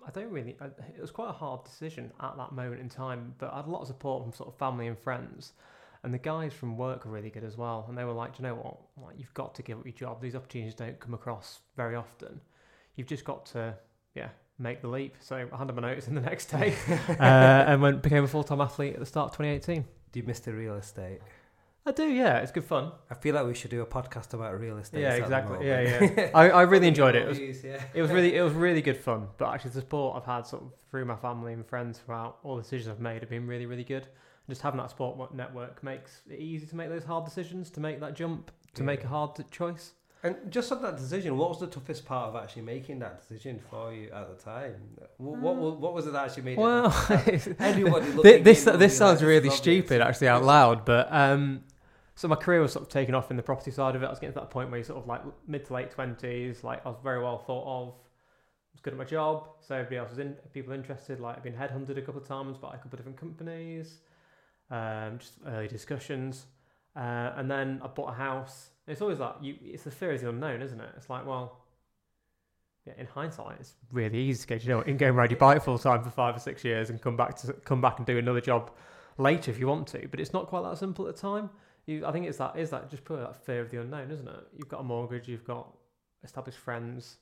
I 0.07 0.11
don't 0.11 0.29
really, 0.29 0.55
I, 0.61 0.65
it 0.65 1.01
was 1.01 1.11
quite 1.11 1.29
a 1.29 1.33
hard 1.33 1.63
decision 1.63 2.11
at 2.21 2.37
that 2.37 2.51
moment 2.51 2.81
in 2.81 2.89
time, 2.89 3.33
but 3.37 3.51
I 3.51 3.57
had 3.57 3.65
a 3.65 3.69
lot 3.69 3.81
of 3.81 3.87
support 3.87 4.23
from 4.23 4.33
sort 4.33 4.49
of 4.49 4.57
family 4.57 4.87
and 4.87 4.97
friends. 4.97 5.53
And 6.03 6.13
the 6.13 6.19
guys 6.19 6.53
from 6.53 6.77
work 6.77 7.05
were 7.05 7.11
really 7.11 7.31
good 7.31 7.43
as 7.43 7.57
well. 7.57 7.85
And 7.89 7.97
they 7.97 8.03
were 8.03 8.11
like, 8.11 8.37
you 8.37 8.43
know 8.43 8.53
what? 8.53 8.77
Like, 9.03 9.15
you've 9.17 9.33
got 9.33 9.55
to 9.55 9.63
give 9.63 9.79
up 9.79 9.85
your 9.85 9.93
job. 9.93 10.21
These 10.21 10.35
opportunities 10.35 10.75
don't 10.75 10.99
come 10.99 11.15
across 11.15 11.61
very 11.75 11.95
often. 11.95 12.39
You've 12.95 13.07
just 13.07 13.25
got 13.25 13.47
to, 13.47 13.73
yeah, 14.13 14.29
make 14.59 14.81
the 14.81 14.87
leap. 14.87 15.15
So 15.19 15.35
I 15.51 15.57
handed 15.57 15.75
my 15.75 15.81
notice 15.81 16.07
in 16.07 16.13
the 16.15 16.21
next 16.21 16.45
day 16.45 16.75
uh, 17.09 17.23
and 17.23 17.81
went 17.81 18.01
became 18.03 18.23
a 18.23 18.27
full 18.27 18.43
time 18.43 18.61
athlete 18.61 18.93
at 18.93 18.99
the 18.99 19.05
start 19.05 19.31
of 19.31 19.37
2018. 19.37 19.83
Do 20.11 20.19
you 20.19 20.25
miss 20.25 20.39
the 20.39 20.53
real 20.53 20.75
estate? 20.75 21.21
I 21.87 21.91
do, 21.91 22.07
yeah. 22.07 22.39
It's 22.39 22.51
good 22.51 22.65
fun. 22.65 22.91
I 23.11 23.13
feel 23.13 23.35
like 23.35 23.45
we 23.45 23.53
should 23.53 23.69
do 23.69 23.81
a 23.81 23.85
podcast 23.85 24.33
about 24.33 24.59
real 24.59 24.77
estate. 24.77 25.01
Yeah, 25.01 25.13
exactly. 25.13 25.67
Yeah, 25.67 26.09
yeah. 26.17 26.31
I, 26.33 26.49
I 26.49 26.61
really 26.63 26.87
enjoyed 26.87 27.13
it. 27.15 27.23
It 27.37 27.47
was, 27.47 27.63
yeah. 27.63 27.81
it 27.93 28.01
was 28.01 28.09
really 28.09 28.35
it 28.35 28.41
was 28.41 28.53
really 28.53 28.81
good 28.81 28.97
fun. 28.97 29.27
But 29.37 29.53
actually, 29.53 29.71
the 29.71 29.81
support 29.81 30.17
I've 30.17 30.25
had 30.25 30.47
sort 30.47 30.63
of 30.63 30.71
through 30.89 31.05
my 31.05 31.15
family 31.15 31.53
and 31.53 31.65
friends 31.65 31.99
throughout 31.99 32.39
all 32.43 32.55
the 32.55 32.63
decisions 32.63 32.89
I've 32.89 32.99
made 32.99 33.21
have 33.21 33.29
been 33.29 33.45
really 33.45 33.67
really 33.67 33.83
good. 33.83 34.07
Just 34.49 34.61
having 34.61 34.79
that 34.79 34.89
support 34.89 35.33
network 35.33 35.83
makes 35.83 36.21
it 36.29 36.39
easy 36.39 36.65
to 36.67 36.75
make 36.75 36.89
those 36.89 37.03
hard 37.03 37.25
decisions, 37.25 37.69
to 37.71 37.79
make 37.79 37.99
that 37.99 38.15
jump, 38.15 38.51
to 38.75 38.83
make 38.83 39.03
a 39.03 39.07
hard 39.07 39.31
choice. 39.51 39.93
And 40.23 40.35
just 40.49 40.71
on 40.71 40.81
that 40.81 40.97
decision, 40.97 41.37
what 41.37 41.49
was 41.49 41.59
the 41.59 41.67
toughest 41.67 42.03
part 42.03 42.29
of 42.29 42.35
actually 42.35 42.63
making 42.63 42.97
that 42.99 43.21
decision 43.21 43.59
for 43.69 43.93
you 43.93 44.09
at 44.11 44.27
the 44.27 44.43
time? 44.43 44.73
What 45.17 45.37
what, 45.39 45.55
what, 45.55 45.79
what 45.79 45.93
was 45.93 46.07
it 46.07 46.13
that 46.13 46.25
actually 46.25 46.43
made 46.43 46.57
Well, 46.57 46.87
it? 47.09 47.55
Everybody 47.59 48.05
Thi- 48.07 48.11
looking 48.13 48.43
this 48.43 48.65
will 48.65 48.77
this 48.77 48.97
sounds 48.97 49.21
like, 49.21 49.27
really 49.27 49.51
stupid 49.51 50.01
obvious." 50.01 50.15
actually 50.15 50.27
out 50.29 50.43
loud, 50.55 50.83
but 50.83 51.07
um, 51.11 51.63
so 52.15 52.29
my 52.29 52.35
career 52.35 52.61
was 52.61 52.71
sort 52.71 52.83
of 52.83 52.89
taken 52.89 53.13
off 53.13 53.29
in 53.29 53.37
the 53.37 53.43
property 53.43 53.71
side 53.71 53.95
of 53.95 54.01
it. 54.01 54.05
I 54.05 54.09
was 54.09 54.19
getting 54.19 54.33
to 54.33 54.39
that 54.39 54.49
point 54.49 54.69
where 54.69 54.77
you 54.77 54.83
sort 54.85 54.99
of 54.99 55.07
like 55.07 55.21
mid 55.47 55.65
to 55.65 55.73
late 55.73 55.91
twenties, 55.91 56.63
like 56.63 56.85
I 56.85 56.89
was 56.89 56.97
very 57.03 57.21
well 57.21 57.37
thought 57.37 57.65
of. 57.65 57.89
I 57.89 58.71
was 58.73 58.81
good 58.81 58.93
at 58.93 58.99
my 58.99 59.05
job, 59.05 59.49
so 59.59 59.75
everybody 59.75 59.97
else 59.97 60.09
was 60.11 60.19
in. 60.19 60.35
People 60.53 60.73
interested. 60.73 61.19
Like 61.19 61.35
I've 61.35 61.43
been 61.43 61.53
headhunted 61.53 61.97
a 61.97 62.01
couple 62.01 62.21
of 62.21 62.27
times 62.27 62.57
by 62.57 62.69
a 62.69 62.77
couple 62.77 62.93
of 62.93 62.97
different 62.97 63.19
companies. 63.19 63.99
Um, 64.71 65.19
just 65.19 65.33
early 65.45 65.67
discussions, 65.67 66.45
uh, 66.95 67.33
and 67.35 67.51
then 67.51 67.81
I 67.83 67.87
bought 67.87 68.09
a 68.09 68.15
house. 68.15 68.69
It's 68.87 69.01
always 69.01 69.19
like 69.19 69.35
you. 69.41 69.55
It's 69.61 69.83
the 69.83 69.91
fear 69.91 70.13
of 70.13 70.21
the 70.21 70.29
unknown, 70.29 70.61
isn't 70.61 70.79
it? 70.79 70.89
It's 70.95 71.09
like 71.09 71.25
well. 71.25 71.61
Yeah, 72.87 72.93
in 72.99 73.07
hindsight, 73.07 73.57
it's 73.59 73.73
really 73.91 74.19
easy 74.19 74.41
to 74.41 74.47
get 74.47 74.63
you 74.63 74.69
know 74.69 74.81
in 74.81 75.01
and 75.01 75.17
ride 75.17 75.31
your 75.31 75.39
bike 75.39 75.63
full 75.63 75.79
time 75.79 76.03
for 76.03 76.11
five 76.11 76.35
or 76.35 76.39
six 76.39 76.63
years 76.63 76.91
and 76.91 77.01
come 77.01 77.17
back 77.17 77.35
to 77.37 77.53
come 77.53 77.81
back 77.81 77.97
and 77.97 78.05
do 78.05 78.19
another 78.19 78.41
job 78.41 78.71
later 79.17 79.49
if 79.51 79.59
you 79.59 79.67
want 79.67 79.87
to. 79.87 80.07
But 80.07 80.19
it's 80.19 80.33
not 80.33 80.47
quite 80.47 80.61
that 80.69 80.77
simple 80.77 81.07
at 81.07 81.15
the 81.15 81.21
time. 81.21 81.49
You, 81.85 82.05
I 82.05 82.11
think 82.11 82.25
it's 82.25 82.37
that 82.37 82.57
is 82.57 82.69
that 82.71 82.89
just 82.89 83.03
put 83.03 83.19
that 83.19 83.35
fear 83.35 83.61
of 83.61 83.69
the 83.69 83.81
unknown, 83.81 84.11
isn't 84.11 84.27
it? 84.27 84.47
You've 84.57 84.69
got 84.69 84.81
a 84.81 84.83
mortgage, 84.83 85.27
you've 85.27 85.45
got 85.45 85.67
established 86.23 86.57
friends, 86.57 87.17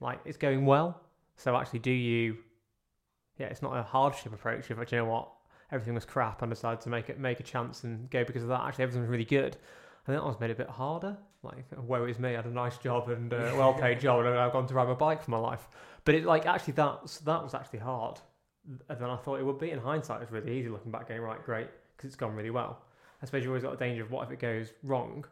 like 0.00 0.20
it's 0.24 0.36
going 0.36 0.66
well. 0.66 1.00
So 1.36 1.56
actually, 1.56 1.78
do 1.80 1.90
you? 1.90 2.36
Yeah, 3.38 3.46
it's 3.46 3.62
not 3.62 3.76
a 3.76 3.82
hardship 3.82 4.34
approach. 4.34 4.70
If 4.70 4.92
you 4.92 4.98
know 4.98 5.04
what, 5.06 5.28
everything 5.70 5.94
was 5.94 6.04
crap 6.04 6.42
and 6.42 6.50
decided 6.50 6.82
to 6.82 6.90
make 6.90 7.08
it 7.08 7.18
make 7.18 7.40
a 7.40 7.42
chance 7.42 7.84
and 7.84 8.10
go 8.10 8.24
because 8.24 8.42
of 8.42 8.48
that. 8.50 8.60
Actually, 8.60 8.84
everything 8.84 9.02
was 9.02 9.10
really 9.10 9.24
good. 9.24 9.56
I 10.02 10.06
think 10.06 10.20
that 10.20 10.26
was 10.26 10.40
made 10.40 10.50
it 10.50 10.54
a 10.54 10.56
bit 10.56 10.68
harder. 10.68 11.16
Like, 11.42 11.64
woe 11.76 12.04
is 12.04 12.18
me, 12.18 12.30
I 12.30 12.36
had 12.36 12.46
a 12.46 12.50
nice 12.50 12.76
job 12.78 13.08
and 13.08 13.32
a 13.32 13.54
well 13.56 13.74
paid 13.74 14.00
job, 14.00 14.24
and 14.24 14.38
I've 14.38 14.52
gone 14.52 14.66
to 14.66 14.74
ride 14.74 14.88
my 14.88 14.94
bike 14.94 15.22
for 15.22 15.30
my 15.30 15.38
life. 15.38 15.68
But 16.04 16.16
it, 16.16 16.24
like, 16.24 16.46
actually, 16.46 16.74
that's, 16.74 17.18
that 17.18 17.42
was 17.42 17.54
actually 17.54 17.80
hard 17.80 18.20
than 18.88 19.04
I 19.10 19.16
thought 19.16 19.40
it 19.40 19.46
would 19.46 19.58
be. 19.58 19.70
In 19.70 19.78
hindsight, 19.78 20.22
it's 20.22 20.30
really 20.30 20.56
easy 20.58 20.68
looking 20.68 20.92
back, 20.92 21.08
going 21.08 21.20
right, 21.20 21.42
great, 21.44 21.68
because 21.96 22.08
it's 22.08 22.16
gone 22.16 22.34
really 22.34 22.50
well. 22.50 22.82
I 23.22 23.26
suppose 23.26 23.42
you've 23.42 23.50
always 23.50 23.62
got 23.62 23.74
a 23.74 23.76
danger 23.76 24.02
of 24.02 24.10
what 24.10 24.26
if 24.26 24.32
it 24.32 24.40
goes 24.40 24.72
wrong. 24.82 25.24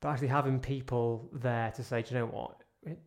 But 0.00 0.10
actually, 0.10 0.28
having 0.28 0.60
people 0.60 1.28
there 1.32 1.72
to 1.76 1.82
say, 1.82 2.04
you 2.08 2.16
know 2.16 2.26
what, 2.26 2.62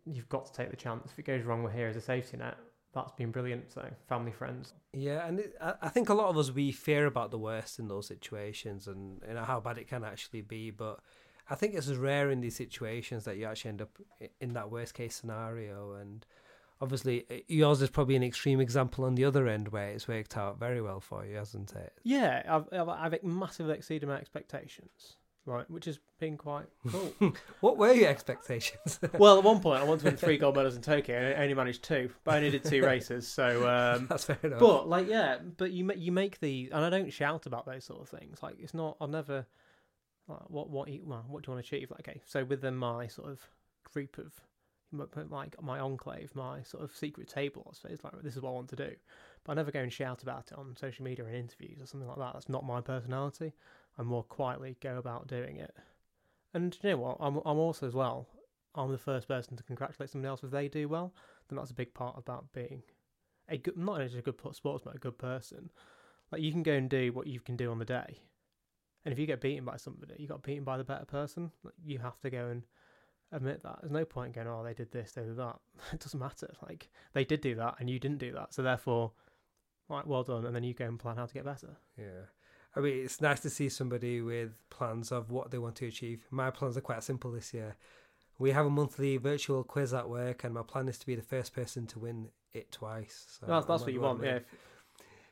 you've 0.06 0.30
got 0.30 0.46
to 0.46 0.54
take 0.54 0.72
the 0.72 0.78
chance. 0.78 1.12
If 1.12 1.20
it 1.20 1.26
goes 1.26 1.44
wrong, 1.44 1.62
we're 1.62 1.72
here 1.72 1.88
as 1.88 1.96
a 1.96 2.02
safety 2.02 2.38
net. 2.38 2.58
That's 2.94 3.12
been 3.12 3.32
brilliant. 3.32 3.72
So, 3.72 3.86
family, 4.08 4.32
friends. 4.32 4.74
Yeah, 4.94 5.28
and 5.28 5.40
it, 5.42 5.56
I, 5.60 5.74
I 5.84 5.90
think 5.90 6.08
a 6.08 6.14
lot 6.14 6.30
of 6.30 6.38
us 6.38 6.52
we 6.52 6.72
fear 6.72 7.06
about 7.06 7.30
the 7.30 7.38
worst 7.38 7.78
in 7.78 7.90
those 7.90 8.08
situations 8.08 8.88
and 8.88 9.22
you 9.28 9.34
know 9.34 9.44
how 9.44 9.60
bad 9.60 9.78
it 9.78 9.90
can 9.90 10.06
actually 10.06 10.42
be. 10.42 10.72
But 10.72 11.00
I 11.50 11.56
think 11.56 11.76
it's 11.76 11.90
rare 11.90 12.32
in 12.32 12.40
these 12.40 12.56
situations 12.56 13.26
that 13.26 13.36
you 13.36 13.46
actually 13.46 13.70
end 13.70 13.82
up 13.82 13.98
in 14.40 14.54
that 14.54 14.72
worst 14.72 14.94
case 14.94 15.16
scenario. 15.16 15.96
And 15.96 16.26
obviously, 16.86 17.26
uh, 17.32 17.36
yours 17.48 17.82
is 17.82 17.90
probably 17.90 18.16
an 18.16 18.24
extreme 18.24 18.62
example 18.62 19.04
on 19.06 19.16
the 19.16 19.26
other 19.26 19.48
end 19.48 19.70
where 19.70 19.90
it's 19.90 20.08
worked 20.08 20.38
out 20.38 20.60
very 20.60 20.82
well 20.82 21.00
for 21.00 21.26
you, 21.26 21.36
hasn't 21.36 21.74
it? 21.74 21.94
Yeah, 22.04 22.44
I've, 22.48 22.66
I've, 22.72 23.14
I've 23.14 23.24
massively 23.24 23.74
exceeded 23.74 24.08
my 24.08 24.16
expectations, 24.18 25.16
right? 25.46 25.70
Which 25.70 25.86
has 25.86 26.00
been 26.20 26.38
quite 26.38 26.68
cool. 26.88 27.12
What 27.62 27.78
were 27.78 27.92
your 27.92 28.10
expectations? 28.10 29.00
well, 29.18 29.40
at 29.40 29.44
one 29.44 29.60
point, 29.60 29.82
I 29.82 29.84
wanted 29.84 30.02
to 30.02 30.06
win 30.06 30.18
three 30.18 30.38
gold 30.38 30.56
medals 30.56 30.76
in 30.76 30.84
Tokyo, 30.84 31.18
and 31.18 31.28
I 31.40 31.42
only 31.42 31.56
managed 31.56 31.84
two, 31.84 32.12
but 32.24 32.36
I 32.36 32.38
only 32.38 32.52
did 32.52 32.64
two 32.64 32.84
races. 32.86 33.28
So, 33.28 33.68
um, 33.68 34.06
That's 34.08 34.26
fair 34.26 34.38
enough. 34.44 34.60
but 34.60 34.88
like, 34.88 35.08
yeah, 35.10 35.40
but 35.58 35.72
you 35.72 35.92
you 35.96 36.12
make 36.12 36.40
the, 36.40 36.70
and 36.72 36.86
I 36.86 36.90
don't 36.92 37.12
shout 37.12 37.48
about 37.48 37.66
those 37.66 37.84
sort 37.84 38.02
of 38.02 38.10
things. 38.10 38.42
Like, 38.44 38.56
it's 38.60 38.74
not. 38.74 38.98
I'll 39.02 39.08
never. 39.08 39.46
Like, 40.28 40.50
what 40.50 40.70
what 40.70 40.88
you, 40.90 41.02
well, 41.04 41.26
what 41.28 41.44
do 41.44 41.50
you 41.52 41.56
want 41.56 41.66
to 41.66 41.76
achieve? 41.76 41.92
Like, 41.92 42.08
okay, 42.08 42.22
so 42.26 42.44
within 42.44 42.76
my 42.76 43.08
sort 43.08 43.30
of 43.30 43.42
group 43.94 44.18
of 44.18 44.32
like 44.92 45.62
my 45.62 45.80
enclave, 45.80 46.36
my 46.36 46.62
sort 46.64 46.84
of 46.84 46.96
secret 46.96 47.28
table, 47.28 47.68
I 47.70 47.74
suppose, 47.76 48.00
like 48.04 48.22
this 48.22 48.36
is 48.36 48.42
what 48.42 48.52
I 48.52 48.54
want 48.54 48.70
to 48.70 48.76
do. 48.76 48.92
But 49.44 49.54
I 49.54 49.56
never 49.56 49.72
go 49.72 49.80
and 49.80 49.92
shout 49.92 50.24
about 50.24 50.52
it 50.52 50.58
on 50.58 50.76
social 50.78 51.04
media 51.04 51.26
and 51.26 51.36
interviews 51.36 51.82
or 51.82 51.86
something 51.86 52.08
like 52.08 52.18
that. 52.18 52.34
That's 52.34 52.50
not 52.50 52.66
my 52.66 52.82
personality. 52.82 53.54
I 53.98 54.04
more 54.04 54.24
quietly 54.24 54.78
go 54.82 54.98
about 54.98 55.28
doing 55.28 55.58
it. 55.58 55.76
And 56.54 56.78
you 56.82 56.92
know 56.92 56.98
what? 56.98 57.18
I'm 57.20 57.38
I'm 57.46 57.58
also 57.58 57.88
as 57.88 57.94
well. 57.94 58.28
I'm 58.74 58.92
the 58.92 58.98
first 58.98 59.28
person 59.28 59.56
to 59.58 59.64
congratulate 59.64 60.10
somebody 60.10 60.30
else 60.30 60.44
if 60.44 60.52
they 60.52 60.68
do 60.68 60.88
well. 60.88 61.14
Then 61.48 61.58
that's 61.58 61.72
a 61.72 61.76
big 61.76 61.94
part 61.94 62.18
about 62.18 62.52
being 62.54 62.84
a 63.50 63.58
good, 63.58 63.78
not 63.78 63.94
only 63.94 64.06
just 64.06 64.18
a 64.18 64.22
good 64.22 64.40
sportsman, 64.56 64.94
but 64.94 64.96
a 64.96 65.00
good 65.00 65.18
person. 65.18 65.70
Like 66.32 66.42
you 66.42 66.52
can 66.52 66.64
go 66.64 66.74
and 66.74 66.90
do 66.90 67.14
what 67.14 67.28
you 67.28 67.40
can 67.40 67.56
do 67.56 67.72
on 67.72 67.80
the 67.80 67.86
day, 67.86 68.20
and 69.06 69.12
if 69.12 69.20
you 69.20 69.28
get 69.28 69.42
beaten 69.42 69.64
by 69.64 69.78
somebody, 69.78 70.16
you 70.18 70.28
got 70.28 70.44
beaten 70.44 70.64
by 70.64 70.78
the 70.78 70.84
better 70.84 71.06
person. 71.06 71.52
Like, 71.64 71.76
you 71.86 72.00
have 72.00 72.20
to 72.22 72.30
go 72.30 72.48
and 72.48 72.64
admit 73.32 73.64
that. 73.64 73.80
There's 73.82 73.92
no 73.92 74.06
point 74.06 74.34
going, 74.34 74.48
oh, 74.48 74.64
they 74.64 74.74
did 74.74 74.92
this, 74.92 75.12
they 75.14 75.24
did 75.24 75.38
that. 75.38 75.60
It 75.94 76.00
doesn't 76.00 76.20
matter. 76.20 76.52
Like 76.62 76.90
they 77.14 77.26
did 77.26 77.42
do 77.42 77.56
that, 77.56 77.76
and 77.80 77.90
you 77.90 78.00
didn't 78.00 78.20
do 78.20 78.32
that. 78.34 78.54
So 78.54 78.62
therefore, 78.62 79.12
right, 79.90 80.06
well 80.06 80.24
done. 80.24 80.46
And 80.46 80.56
then 80.56 80.64
you 80.64 80.74
go 80.74 80.86
and 80.86 81.00
plan 81.00 81.18
how 81.18 81.26
to 81.26 81.34
get 81.34 81.46
better. 81.46 81.78
Yeah. 81.98 82.28
I 82.76 82.82
mean, 82.82 83.06
it's 83.06 83.22
nice 83.22 83.40
to 83.42 83.50
see 83.50 83.70
somebody 83.70 84.22
with 84.22 84.52
plans 84.70 85.12
of 85.12 85.32
what 85.32 85.50
they 85.50 85.58
want 85.58 85.76
to 85.78 85.88
achieve. 85.88 86.26
My 86.30 86.52
plans 86.52 86.76
are 86.76 86.82
quite 86.82 87.04
simple 87.04 87.32
this 87.32 87.54
year. 87.54 87.78
We 88.38 88.52
have 88.52 88.66
a 88.66 88.70
monthly 88.70 89.16
virtual 89.16 89.64
quiz 89.64 89.94
at 89.94 90.10
work, 90.10 90.44
and 90.44 90.54
my 90.54 90.64
plan 90.64 90.90
is 90.90 90.98
to 91.00 91.06
be 91.06 91.16
the 91.16 91.22
first 91.22 91.54
person 91.54 91.88
to 91.88 92.00
win 92.00 92.28
it 92.52 92.72
twice. 92.72 93.26
So 93.40 93.46
that's 93.46 93.66
that's 93.66 93.84
what 93.84 93.94
you 93.94 94.02
want. 94.02 94.24
Yeah, 94.24 94.40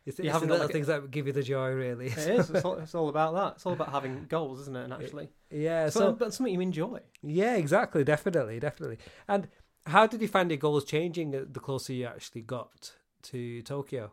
It's, 0.05 0.19
You 0.19 0.25
it's 0.25 0.27
the 0.29 0.33
haven't 0.33 0.47
got 0.49 0.53
little 0.55 0.65
like 0.65 0.69
a- 0.71 0.73
things 0.73 0.87
that 0.87 1.11
give 1.11 1.27
you 1.27 1.33
the 1.33 1.43
joy, 1.43 1.69
really. 1.69 2.07
it 2.07 2.17
is. 2.17 2.49
It's 2.49 2.65
all, 2.65 2.75
it's 2.79 2.93
all 2.95 3.09
about 3.09 3.33
that. 3.35 3.53
It's 3.55 3.65
all 3.65 3.73
about 3.73 3.91
having 3.91 4.25
goals, 4.27 4.59
isn't 4.61 4.75
it? 4.75 4.83
And 4.83 4.93
actually, 4.93 5.29
yeah. 5.49 5.89
so, 5.89 5.99
So, 5.99 6.11
but 6.13 6.33
something 6.33 6.53
you 6.53 6.59
enjoy. 6.61 6.99
yeah, 7.21 7.55
exactly, 7.55 8.03
definitely, 8.03 8.59
definitely. 8.59 8.97
And 9.27 9.47
how 9.85 10.05
did 10.07 10.21
you 10.21 10.27
find 10.27 10.49
your 10.51 10.57
goals 10.57 10.83
changing 10.85 11.31
the 11.31 11.59
closer 11.59 11.93
you 11.93 12.05
actually 12.05 12.41
got 12.41 12.91
to 13.23 13.61
Tokyo? 13.61 14.11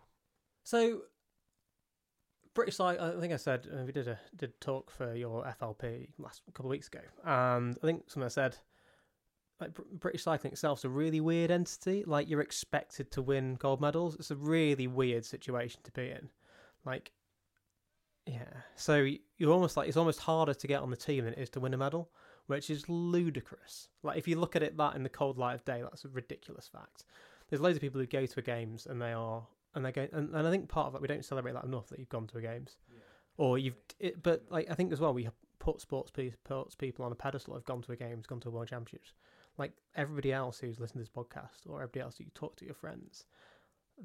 So, 0.64 1.02
British 2.54 2.76
Cycle. 2.76 3.16
I 3.16 3.20
think 3.20 3.32
I 3.32 3.36
said 3.36 3.66
uh, 3.72 3.84
we 3.84 3.92
did 3.92 4.08
a 4.08 4.18
did 4.36 4.60
talk 4.60 4.90
for 4.90 5.14
your 5.14 5.44
FLP 5.60 6.08
last 6.18 6.42
couple 6.52 6.66
of 6.66 6.70
weeks 6.70 6.88
ago, 6.88 7.00
and 7.24 7.76
I 7.82 7.86
think 7.86 8.04
something 8.10 8.24
I 8.26 8.28
said 8.28 8.56
like 9.60 9.70
British 9.98 10.22
cycling 10.22 10.52
itself 10.52 10.80
is 10.80 10.84
a 10.84 10.88
really 10.88 11.20
weird 11.20 11.50
entity. 11.50 12.04
Like 12.06 12.28
you're 12.28 12.40
expected 12.40 13.10
to 13.12 13.22
win 13.22 13.56
gold 13.56 13.80
medals. 13.80 14.14
It's 14.14 14.30
a 14.30 14.36
really 14.36 14.86
weird 14.86 15.24
situation 15.24 15.80
to 15.84 15.92
be 15.92 16.10
in. 16.10 16.28
Like, 16.84 17.12
yeah. 18.26 18.62
So 18.76 19.06
you're 19.36 19.52
almost 19.52 19.76
like 19.76 19.88
it's 19.88 19.96
almost 19.96 20.20
harder 20.20 20.54
to 20.54 20.66
get 20.66 20.80
on 20.80 20.90
the 20.90 20.96
team 20.96 21.24
than 21.24 21.34
it 21.34 21.38
is 21.40 21.50
to 21.50 21.60
win 21.60 21.74
a 21.74 21.78
medal, 21.78 22.10
which 22.46 22.70
is 22.70 22.88
ludicrous. 22.88 23.88
Like 24.02 24.16
if 24.16 24.26
you 24.26 24.38
look 24.38 24.56
at 24.56 24.62
it 24.62 24.76
that 24.78 24.96
in 24.96 25.02
the 25.02 25.08
cold 25.08 25.36
light 25.36 25.54
of 25.54 25.64
day, 25.64 25.82
that's 25.82 26.04
a 26.04 26.08
ridiculous 26.08 26.68
fact. 26.68 27.04
There's 27.48 27.60
loads 27.60 27.76
of 27.76 27.82
people 27.82 28.00
who 28.00 28.06
go 28.06 28.24
to 28.24 28.40
a 28.40 28.42
games 28.42 28.86
and 28.86 29.00
they 29.00 29.12
are 29.12 29.46
and 29.74 29.84
they 29.84 29.92
go 29.92 30.08
and, 30.12 30.34
and 30.34 30.46
I 30.46 30.50
think 30.50 30.68
part 30.68 30.86
of 30.86 30.92
that 30.94 31.02
we 31.02 31.08
don't 31.08 31.24
celebrate 31.24 31.52
that 31.52 31.64
enough 31.64 31.88
that 31.88 31.98
you've 31.98 32.08
gone 32.08 32.26
to 32.28 32.38
a 32.38 32.42
games, 32.42 32.78
or 33.36 33.58
you've. 33.58 33.76
It, 33.98 34.22
but 34.22 34.44
like 34.50 34.70
I 34.70 34.74
think 34.74 34.92
as 34.92 35.00
well 35.00 35.12
we 35.12 35.28
put 35.58 35.80
sports 35.80 36.10
pe- 36.10 36.32
sports 36.44 36.74
people 36.74 37.04
on 37.04 37.12
a 37.12 37.16
pedestal. 37.16 37.54
Have 37.54 37.64
gone 37.64 37.82
to 37.82 37.92
a 37.92 37.96
games, 37.96 38.26
gone 38.26 38.40
to 38.40 38.48
a 38.48 38.52
world 38.52 38.68
championships. 38.68 39.12
Like 39.58 39.72
everybody 39.94 40.32
else 40.32 40.58
who's 40.58 40.80
listened 40.80 41.04
to 41.04 41.10
this 41.10 41.24
podcast 41.24 41.68
or 41.68 41.82
everybody 41.82 42.00
else 42.00 42.16
that 42.16 42.24
you 42.24 42.30
talk 42.34 42.56
to 42.56 42.64
your 42.64 42.74
friends, 42.74 43.26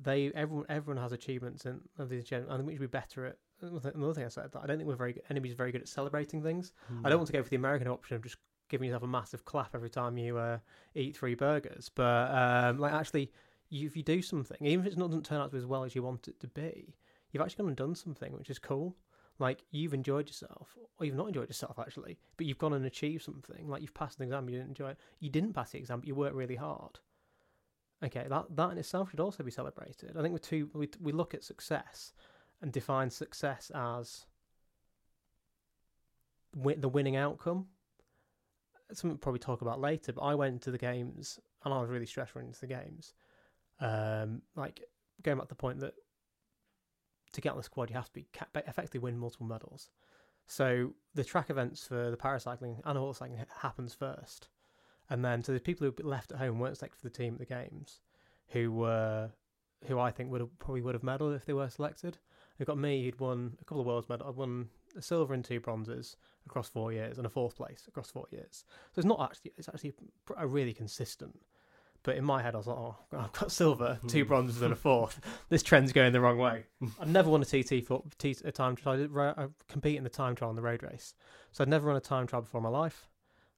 they 0.04 0.32
everyone 0.36 0.66
everyone 0.70 1.02
has 1.02 1.12
achievements 1.12 1.66
and 1.66 1.82
of 1.98 2.10
these 2.10 2.26
gen- 2.26 2.46
I 2.50 2.56
think 2.56 2.68
we 2.68 2.74
should 2.74 2.82
be 2.82 2.88
better 2.88 3.26
at. 3.26 3.38
Another 3.62 4.14
thing 4.14 4.26
I 4.26 4.28
said 4.28 4.52
that 4.52 4.62
I 4.62 4.68
don't 4.68 4.78
think 4.78 4.88
we're 4.88 4.96
very 4.96 5.14
good. 5.14 5.24
Enemies 5.30 5.54
very 5.54 5.72
good 5.72 5.82
at 5.82 5.88
celebrating 5.88 6.44
things. 6.44 6.74
I 7.06 7.10
don't 7.10 7.20
want 7.20 7.28
to 7.28 7.34
go 7.34 7.42
for 7.42 7.50
the 7.50 7.56
American 7.56 7.88
option 7.88 8.18
of 8.18 8.24
just 8.24 8.38
giving 8.70 8.88
yourself 8.88 9.04
a 9.04 9.08
massive 9.08 9.46
clap 9.46 9.76
every 9.76 9.90
time 9.90 10.18
you 10.18 10.38
uh, 10.38 10.58
eat 10.96 11.16
three 11.16 11.36
burgers, 11.36 11.90
but 11.94 12.32
um, 12.32 12.80
like 12.80 12.94
actually, 12.94 13.32
you, 13.70 13.88
if 13.88 13.96
you 13.96 14.04
do 14.04 14.22
something, 14.22 14.58
even 14.62 14.86
if 14.86 14.94
it 14.94 15.00
doesn't 15.00 15.26
turn 15.26 15.40
out 15.40 15.46
to 15.46 15.52
be 15.52 15.58
as 15.58 15.66
well 15.66 15.84
as 15.84 15.96
you 15.96 16.04
want 16.04 16.28
it 16.28 16.40
to 16.40 16.48
be, 16.48 16.96
you've 17.32 17.42
actually 17.42 17.64
gone 17.64 17.68
and 17.70 17.78
done 17.78 17.96
something, 17.96 18.34
which 18.34 18.50
is 18.50 18.60
cool. 18.60 18.96
Like 19.38 19.64
you've 19.72 19.94
enjoyed 19.94 20.28
yourself, 20.28 20.78
or 20.98 21.06
you've 21.06 21.16
not 21.16 21.28
enjoyed 21.28 21.50
yourself 21.50 21.78
actually, 21.78 22.18
but 22.38 22.46
you've 22.46 22.58
gone 22.58 22.74
and 22.74 22.86
achieved 22.86 23.24
something. 23.24 23.68
Like 23.68 23.82
you've 23.82 23.94
passed 23.94 24.20
an 24.20 24.24
exam, 24.24 24.48
you 24.48 24.56
didn't 24.56 24.70
enjoy 24.70 24.90
it. 24.90 24.98
You 25.20 25.30
didn't 25.30 25.54
pass 25.54 25.72
the 25.72 25.78
exam, 25.78 26.00
but 26.00 26.08
you 26.08 26.16
worked 26.16 26.36
really 26.36 26.56
hard. 26.56 27.00
Okay, 28.04 28.26
that 28.30 28.46
that 28.56 28.72
in 28.72 28.78
itself 28.78 29.12
should 29.12 29.20
also 29.20 29.44
be 29.44 29.52
celebrated. 29.52 30.16
I 30.18 30.22
think 30.22 30.32
we're 30.32 30.40
two 30.40 30.70
we 30.74 30.90
we 31.02 31.12
look 31.12 31.34
at 31.34 31.44
success 31.44 32.14
and 32.62 32.72
define 32.72 33.10
success 33.10 33.72
as 33.76 34.26
win, 36.56 36.82
the 36.82 36.90
winning 36.90 37.16
outcome. 37.16 37.68
Something 38.90 39.12
we'll 39.12 39.18
probably 39.18 39.40
talk 39.40 39.62
about 39.62 39.82
later. 39.82 40.14
But 40.14 40.22
I 40.22 40.36
went 40.36 40.62
to 40.64 40.72
the 40.72 40.78
games 40.78 41.40
and 41.64 41.74
I 41.74 41.82
was 41.82 41.90
really 41.90 42.06
stressed 42.06 42.36
running 42.36 42.54
to 42.54 42.60
the 42.62 42.68
games. 42.68 43.14
Um, 43.80 44.42
like 44.56 44.82
going 45.24 45.38
back 45.38 45.48
to 45.48 45.50
the 45.50 45.56
point 45.56 45.80
that 45.80 45.96
to 47.36 47.42
get 47.42 47.52
on 47.52 47.58
the 47.58 47.64
squad, 47.64 47.90
you 47.90 47.96
have 47.96 48.12
to 48.12 48.14
be 48.14 48.28
effectively 48.56 49.00
win 49.00 49.18
multiple 49.18 49.46
medals. 49.46 49.90
So 50.48 50.94
the 51.14 51.24
track 51.24 51.50
events 51.50 51.88
for 51.88 52.12
the 52.12 52.18
paracycling 52.18 52.82
and 52.84 52.98
horse 52.98 53.18
cycling 53.18 53.46
happens 53.62 53.94
first, 53.94 54.48
and 55.10 55.24
then 55.24 55.44
so 55.44 55.54
the 55.54 55.60
people 55.60 55.88
who 55.88 56.08
left 56.08 56.32
at 56.32 56.38
home 56.38 56.60
weren't 56.60 56.78
selected 56.78 57.00
for 57.00 57.10
the 57.10 57.18
team 57.18 57.34
at 57.34 57.40
the 57.40 57.46
games, 57.46 58.00
who 58.50 58.72
were 58.72 59.32
who 59.88 60.00
I 60.00 60.12
think 60.12 60.32
would 60.32 60.42
have 60.42 60.60
probably 60.60 60.82
would 60.82 60.96
have 60.96 61.04
medalled 61.04 61.36
if 61.36 61.46
they 61.46 61.54
were 61.54 61.70
selected. 61.70 62.18
We've 62.58 62.68
got 62.68 62.78
me 62.78 63.04
who'd 63.04 63.20
won 63.20 63.58
a 63.62 63.66
couple 63.66 63.82
of 63.82 63.88
world's 63.88 64.10
medals. 64.10 64.30
I'd 64.30 64.38
won 64.38 64.70
a 64.96 65.02
silver 65.02 65.34
and 65.34 65.44
two 65.44 65.60
bronzes 65.60 66.16
across 66.46 66.70
four 66.70 66.94
years, 66.94 67.18
and 67.18 67.26
a 67.26 67.30
fourth 67.30 67.56
place 67.56 67.84
across 67.88 68.12
four 68.12 68.28
years. 68.32 68.66
So 68.94 69.00
it's 69.00 69.06
not 69.06 69.22
actually 69.22 69.54
it's 69.58 69.68
actually 69.68 69.94
a 70.38 70.48
really 70.48 70.74
consistent 70.74 71.40
but 72.06 72.18
in 72.18 72.24
my 72.24 72.42
head, 72.42 72.54
I 72.54 72.60
was 72.60 72.68
like, 72.68 72.78
oh, 72.78 72.96
I've 73.18 73.32
got 73.34 73.52
silver, 73.52 74.00
two 74.08 74.22
hmm. 74.22 74.28
bronzes, 74.28 74.62
and 74.62 74.72
a 74.72 74.76
fourth. 74.76 75.20
this 75.50 75.64
trend's 75.64 75.92
going 75.92 76.14
the 76.14 76.22
wrong 76.22 76.38
way. 76.38 76.66
I've 77.02 77.10
never 77.10 77.32
won 77.32 77.42
a 77.42 77.46
TT 77.46 77.84
for 77.86 78.04
T, 78.20 78.36
a 78.46 78.52
time 78.52 78.76
trial. 78.76 78.94
I, 78.94 78.98
did, 78.98 79.18
I 79.18 79.48
compete 79.68 79.98
in 79.98 80.04
the 80.04 80.10
time 80.10 80.36
trial 80.36 80.50
on 80.50 80.56
the 80.56 80.62
road 80.62 80.84
race. 80.84 81.16
So 81.52 81.64
I'd 81.64 81.68
never 81.68 81.88
run 81.88 81.98
a 81.98 82.02
time 82.02 82.28
trial 82.28 82.44
before 82.44 82.60
in 82.60 82.64
my 82.64 82.70
life 82.70 83.10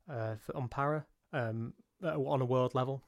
uh, 0.09 0.35
for, 0.35 0.55
on 0.55 0.69
para 0.69 1.05
um, 1.33 1.73
on 2.01 2.41
a 2.41 2.45
world 2.45 2.73
level. 2.73 3.03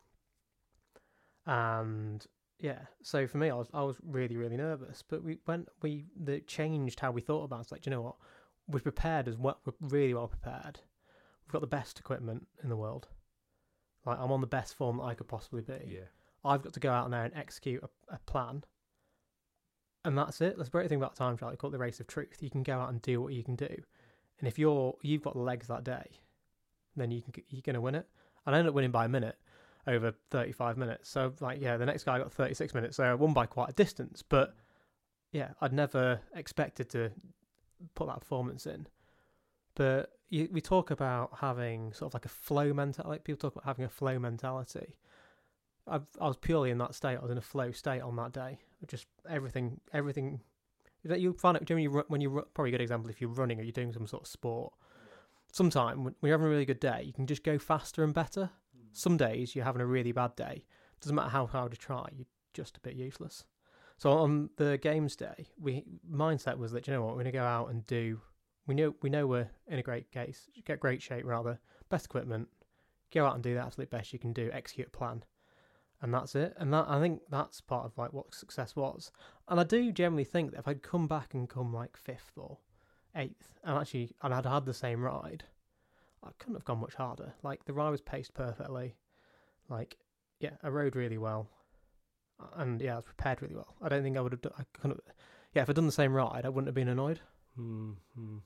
And 1.45 2.25
yeah, 2.59 2.79
so 3.01 3.25
for 3.25 3.37
me, 3.37 3.49
I 3.49 3.55
was 3.55 3.69
I 3.73 3.83
was 3.83 3.95
really 4.05 4.35
really 4.35 4.57
nervous. 4.57 5.05
But 5.07 5.23
we 5.23 5.37
went 5.47 5.69
we 5.81 6.03
the 6.21 6.41
changed 6.41 6.99
how 6.99 7.11
we 7.11 7.21
thought 7.21 7.45
about 7.45 7.59
it. 7.59 7.61
It's 7.61 7.71
like, 7.71 7.85
you 7.85 7.91
know 7.91 8.01
what? 8.01 8.15
We're 8.67 8.81
prepared 8.81 9.29
as 9.29 9.37
well. 9.37 9.57
We're 9.65 9.73
really 9.79 10.13
well 10.13 10.27
prepared. 10.27 10.81
We've 11.45 11.53
got 11.53 11.61
the 11.61 11.67
best 11.67 11.97
equipment 11.97 12.45
in 12.61 12.67
the 12.67 12.75
world 12.75 13.07
like 14.09 14.19
I'm 14.19 14.31
on 14.31 14.41
the 14.41 14.47
best 14.47 14.75
form 14.75 14.97
that 14.97 15.03
I 15.03 15.13
could 15.13 15.27
possibly 15.27 15.61
be. 15.61 15.79
Yeah. 15.87 15.99
I've 16.43 16.61
got 16.61 16.73
to 16.73 16.79
go 16.79 16.91
out 16.91 17.09
there 17.11 17.23
and 17.23 17.35
execute 17.35 17.83
a, 17.83 18.15
a 18.15 18.19
plan, 18.19 18.63
and 20.05 20.17
that's 20.17 20.39
it. 20.41 20.57
That's 20.57 20.69
the 20.69 20.71
great 20.71 20.89
thing 20.89 20.97
about 20.97 21.15
time 21.15 21.37
trial. 21.37 21.51
They 21.51 21.57
call 21.57 21.69
it 21.69 21.73
the 21.73 21.79
race 21.79 21.99
of 21.99 22.07
truth. 22.07 22.37
You 22.41 22.49
can 22.49 22.63
go 22.63 22.73
out 22.73 22.89
and 22.89 23.01
do 23.01 23.21
what 23.21 23.33
you 23.33 23.43
can 23.43 23.55
do, 23.55 23.75
and 24.39 24.47
if 24.47 24.57
you're 24.57 24.95
you've 25.01 25.23
got 25.23 25.33
the 25.33 25.41
legs 25.41 25.67
that 25.67 25.83
day, 25.83 26.09
then 26.95 27.11
you 27.11 27.21
can 27.21 27.33
you're 27.49 27.61
gonna 27.61 27.81
win 27.81 27.95
it. 27.95 28.07
And 28.45 28.55
I 28.55 28.59
ended 28.59 28.69
up 28.69 28.75
winning 28.75 28.91
by 28.91 29.05
a 29.05 29.09
minute 29.09 29.37
over 29.87 30.13
35 30.31 30.77
minutes. 30.77 31.09
So 31.09 31.33
like 31.39 31.61
yeah, 31.61 31.77
the 31.77 31.85
next 31.85 32.03
guy 32.03 32.19
got 32.19 32.31
36 32.31 32.73
minutes, 32.73 32.97
so 32.97 33.03
I 33.03 33.13
won 33.13 33.33
by 33.33 33.45
quite 33.45 33.69
a 33.69 33.73
distance. 33.73 34.23
But 34.27 34.55
yeah, 35.31 35.49
I'd 35.61 35.73
never 35.73 36.21
expected 36.33 36.89
to 36.91 37.11
put 37.95 38.07
that 38.07 38.21
performance 38.21 38.65
in. 38.65 38.87
But 39.75 40.11
you, 40.29 40.47
we 40.51 40.61
talk 40.61 40.91
about 40.91 41.31
having 41.39 41.93
sort 41.93 42.09
of 42.09 42.13
like 42.13 42.25
a 42.25 42.29
flow 42.29 42.73
mentality. 42.73 43.09
Like 43.09 43.23
people 43.23 43.39
talk 43.39 43.53
about 43.55 43.65
having 43.65 43.85
a 43.85 43.89
flow 43.89 44.19
mentality. 44.19 44.95
i 45.87 45.99
I 46.19 46.27
was 46.27 46.37
purely 46.37 46.69
in 46.69 46.77
that 46.77 46.95
state. 46.95 47.17
I 47.17 47.21
was 47.21 47.31
in 47.31 47.37
a 47.37 47.41
flow 47.41 47.71
state 47.71 48.01
on 48.01 48.15
that 48.17 48.31
day. 48.31 48.59
Just 48.87 49.07
everything, 49.29 49.81
everything. 49.93 50.41
You 51.03 51.33
find 51.33 51.57
it 51.57 51.69
when 51.69 51.79
you 51.79 52.03
when 52.07 52.21
you 52.21 52.45
probably 52.53 52.69
a 52.69 52.71
good 52.71 52.81
example 52.81 53.09
if 53.09 53.21
you're 53.21 53.29
running 53.29 53.59
or 53.59 53.63
you're 53.63 53.71
doing 53.71 53.93
some 53.93 54.07
sort 54.07 54.23
of 54.23 54.27
sport. 54.27 54.73
Sometime 55.51 56.03
when 56.03 56.15
you're 56.21 56.37
having 56.37 56.47
a 56.47 56.49
really 56.49 56.65
good 56.65 56.79
day, 56.79 57.03
you 57.03 57.13
can 57.13 57.25
just 57.25 57.43
go 57.43 57.57
faster 57.57 58.03
and 58.03 58.13
better. 58.13 58.51
Hmm. 58.75 58.87
Some 58.91 59.17
days 59.17 59.55
you're 59.55 59.65
having 59.65 59.81
a 59.81 59.85
really 59.85 60.11
bad 60.11 60.35
day. 60.35 60.65
Doesn't 61.01 61.15
matter 61.15 61.29
how 61.29 61.47
hard 61.47 61.71
you 61.71 61.77
try, 61.77 62.07
you're 62.15 62.27
just 62.53 62.77
a 62.77 62.81
bit 62.81 62.95
useless. 62.95 63.45
So 63.97 64.11
on 64.11 64.49
the 64.57 64.77
games 64.77 65.15
day, 65.15 65.47
we 65.59 65.83
mindset 66.09 66.57
was 66.57 66.71
that 66.73 66.87
you 66.87 66.93
know 66.93 67.01
what 67.03 67.15
we're 67.15 67.23
gonna 67.23 67.31
go 67.31 67.43
out 67.43 67.69
and 67.69 67.85
do 67.87 68.21
we 68.69 68.75
know 68.75 68.93
we 69.01 69.09
know 69.09 69.25
we're 69.25 69.49
in 69.67 69.79
a 69.79 69.83
great 69.83 70.11
case, 70.11 70.47
get 70.63 70.79
great 70.79 71.01
shape 71.01 71.25
rather, 71.25 71.59
best 71.89 72.05
equipment, 72.05 72.47
go 73.11 73.25
out 73.25 73.33
and 73.33 73.43
do 73.43 73.55
the 73.55 73.59
absolute 73.59 73.89
best 73.89 74.13
you 74.13 74.19
can 74.19 74.31
do, 74.31 74.51
execute 74.53 74.87
a 74.87 74.91
plan, 74.91 75.23
and 76.03 76.13
that's 76.13 76.35
it. 76.35 76.53
And 76.55 76.71
that 76.71 76.85
I 76.87 76.99
think 76.99 77.21
that's 77.31 77.61
part 77.61 77.85
of 77.85 77.97
like 77.97 78.13
what 78.13 78.35
success 78.35 78.75
was. 78.75 79.11
And 79.47 79.59
I 79.59 79.63
do 79.63 79.91
generally 79.91 80.23
think 80.23 80.51
that 80.51 80.59
if 80.59 80.67
I'd 80.67 80.83
come 80.83 81.07
back 81.07 81.33
and 81.33 81.49
come 81.49 81.73
like 81.73 81.97
fifth 81.97 82.33
or 82.37 82.59
eighth, 83.15 83.59
and 83.63 83.75
actually 83.75 84.11
and 84.21 84.35
I'd 84.35 84.45
had 84.45 84.67
the 84.67 84.73
same 84.73 85.03
ride, 85.03 85.45
I 86.23 86.29
couldn't 86.37 86.55
have 86.55 86.65
gone 86.65 86.79
much 86.79 86.93
harder. 86.93 87.33
Like 87.41 87.65
the 87.65 87.73
ride 87.73 87.89
was 87.89 88.01
paced 88.01 88.35
perfectly, 88.35 88.93
like 89.67 89.97
yeah, 90.39 90.57
I 90.61 90.67
rode 90.67 90.95
really 90.95 91.17
well, 91.17 91.49
and 92.55 92.79
yeah, 92.79 92.93
I 92.93 92.97
was 92.97 93.05
prepared 93.05 93.41
really 93.41 93.55
well. 93.55 93.73
I 93.81 93.89
don't 93.89 94.03
think 94.03 94.15
I 94.15 94.21
would 94.21 94.33
have. 94.33 94.41
Done, 94.41 94.53
I 94.59 94.63
couldn't. 94.79 95.01
Yeah, 95.55 95.63
if 95.63 95.69
I'd 95.71 95.75
done 95.75 95.87
the 95.87 95.91
same 95.91 96.13
ride, 96.13 96.45
I 96.45 96.49
wouldn't 96.49 96.67
have 96.67 96.75
been 96.75 96.87
annoyed. 96.87 97.19
Mm-hmm. 97.59 98.37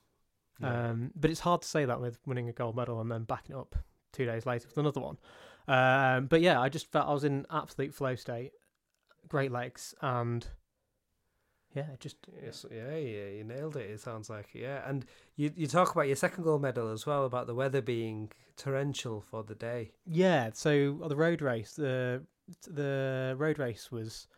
Yeah. 0.60 0.90
Um, 0.90 1.10
but 1.16 1.30
it's 1.30 1.40
hard 1.40 1.62
to 1.62 1.68
say 1.68 1.84
that 1.84 2.00
with 2.00 2.18
winning 2.26 2.48
a 2.48 2.52
gold 2.52 2.76
medal 2.76 3.00
and 3.00 3.10
then 3.10 3.24
backing 3.24 3.56
it 3.56 3.58
up 3.58 3.74
two 4.12 4.24
days 4.24 4.46
later 4.46 4.68
with 4.68 4.78
another 4.78 5.00
one. 5.00 5.18
Um, 5.66 6.26
but 6.26 6.40
yeah, 6.40 6.60
I 6.60 6.68
just 6.68 6.90
felt 6.92 7.08
I 7.08 7.12
was 7.12 7.24
in 7.24 7.46
absolute 7.50 7.94
flow 7.94 8.14
state, 8.14 8.52
great 9.28 9.50
legs, 9.50 9.94
and 10.00 10.46
yeah, 11.74 11.86
just 11.98 12.16
yes, 12.42 12.64
yeah, 12.70 12.96
yeah, 12.96 13.26
you 13.28 13.44
nailed 13.44 13.76
it. 13.76 13.90
It 13.90 14.00
sounds 14.00 14.30
like 14.30 14.50
yeah, 14.52 14.88
and 14.88 15.04
you 15.36 15.52
you 15.56 15.66
talk 15.66 15.92
about 15.92 16.06
your 16.06 16.16
second 16.16 16.44
gold 16.44 16.62
medal 16.62 16.92
as 16.92 17.06
well 17.06 17.24
about 17.24 17.46
the 17.46 17.54
weather 17.54 17.82
being 17.82 18.30
torrential 18.56 19.20
for 19.20 19.42
the 19.42 19.54
day. 19.54 19.90
Yeah, 20.06 20.50
so 20.52 21.00
the 21.08 21.16
road 21.16 21.42
race, 21.42 21.74
the 21.74 22.22
the 22.66 23.34
road 23.38 23.58
race 23.58 23.90
was 23.90 24.28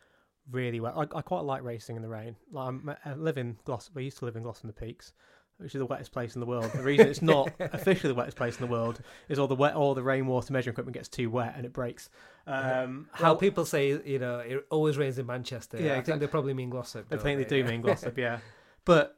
really 0.49 0.79
well. 0.79 0.97
I, 0.97 1.17
I 1.17 1.21
quite 1.21 1.43
like 1.43 1.63
racing 1.63 1.95
in 1.95 2.01
the 2.01 2.09
rain. 2.09 2.35
Like 2.51 2.67
I'm, 2.69 2.95
I 3.05 3.13
live 3.13 3.37
in 3.37 3.57
Gloss. 3.65 3.91
We 3.93 4.05
used 4.05 4.19
to 4.19 4.25
live 4.25 4.35
in 4.35 4.43
Gloucester 4.43 4.71
Peaks, 4.71 5.13
which 5.57 5.73
is 5.73 5.79
the 5.79 5.85
wettest 5.85 6.11
place 6.11 6.35
in 6.35 6.39
the 6.39 6.45
world. 6.45 6.71
The 6.73 6.83
reason 6.83 7.07
it's 7.07 7.21
not 7.21 7.51
officially 7.59 8.13
the 8.13 8.17
wettest 8.17 8.37
place 8.37 8.55
in 8.59 8.65
the 8.65 8.71
world 8.71 9.01
is 9.27 9.39
all 9.39 9.47
the 9.47 9.55
wet, 9.55 9.75
all 9.75 9.95
the 9.95 10.03
rainwater 10.03 10.53
measuring 10.53 10.73
equipment 10.73 10.93
gets 10.93 11.07
too 11.07 11.29
wet 11.29 11.53
and 11.55 11.65
it 11.65 11.73
breaks. 11.73 12.09
Um, 12.45 13.09
how 13.11 13.35
people 13.35 13.65
say, 13.65 13.99
you 14.05 14.19
know, 14.19 14.39
it 14.39 14.65
always 14.69 14.97
rains 14.97 15.17
in 15.17 15.25
Manchester. 15.25 15.81
Yeah, 15.81 15.97
I 15.97 16.01
think 16.01 16.19
they 16.19 16.27
probably 16.27 16.53
mean 16.53 16.69
Glossop. 16.69 17.07
I 17.11 17.17
think 17.17 17.39
they, 17.39 17.45
do 17.45 17.63
mean 17.63 17.81
Glossop, 17.81 18.17
yeah. 18.17 18.39
But 18.85 19.17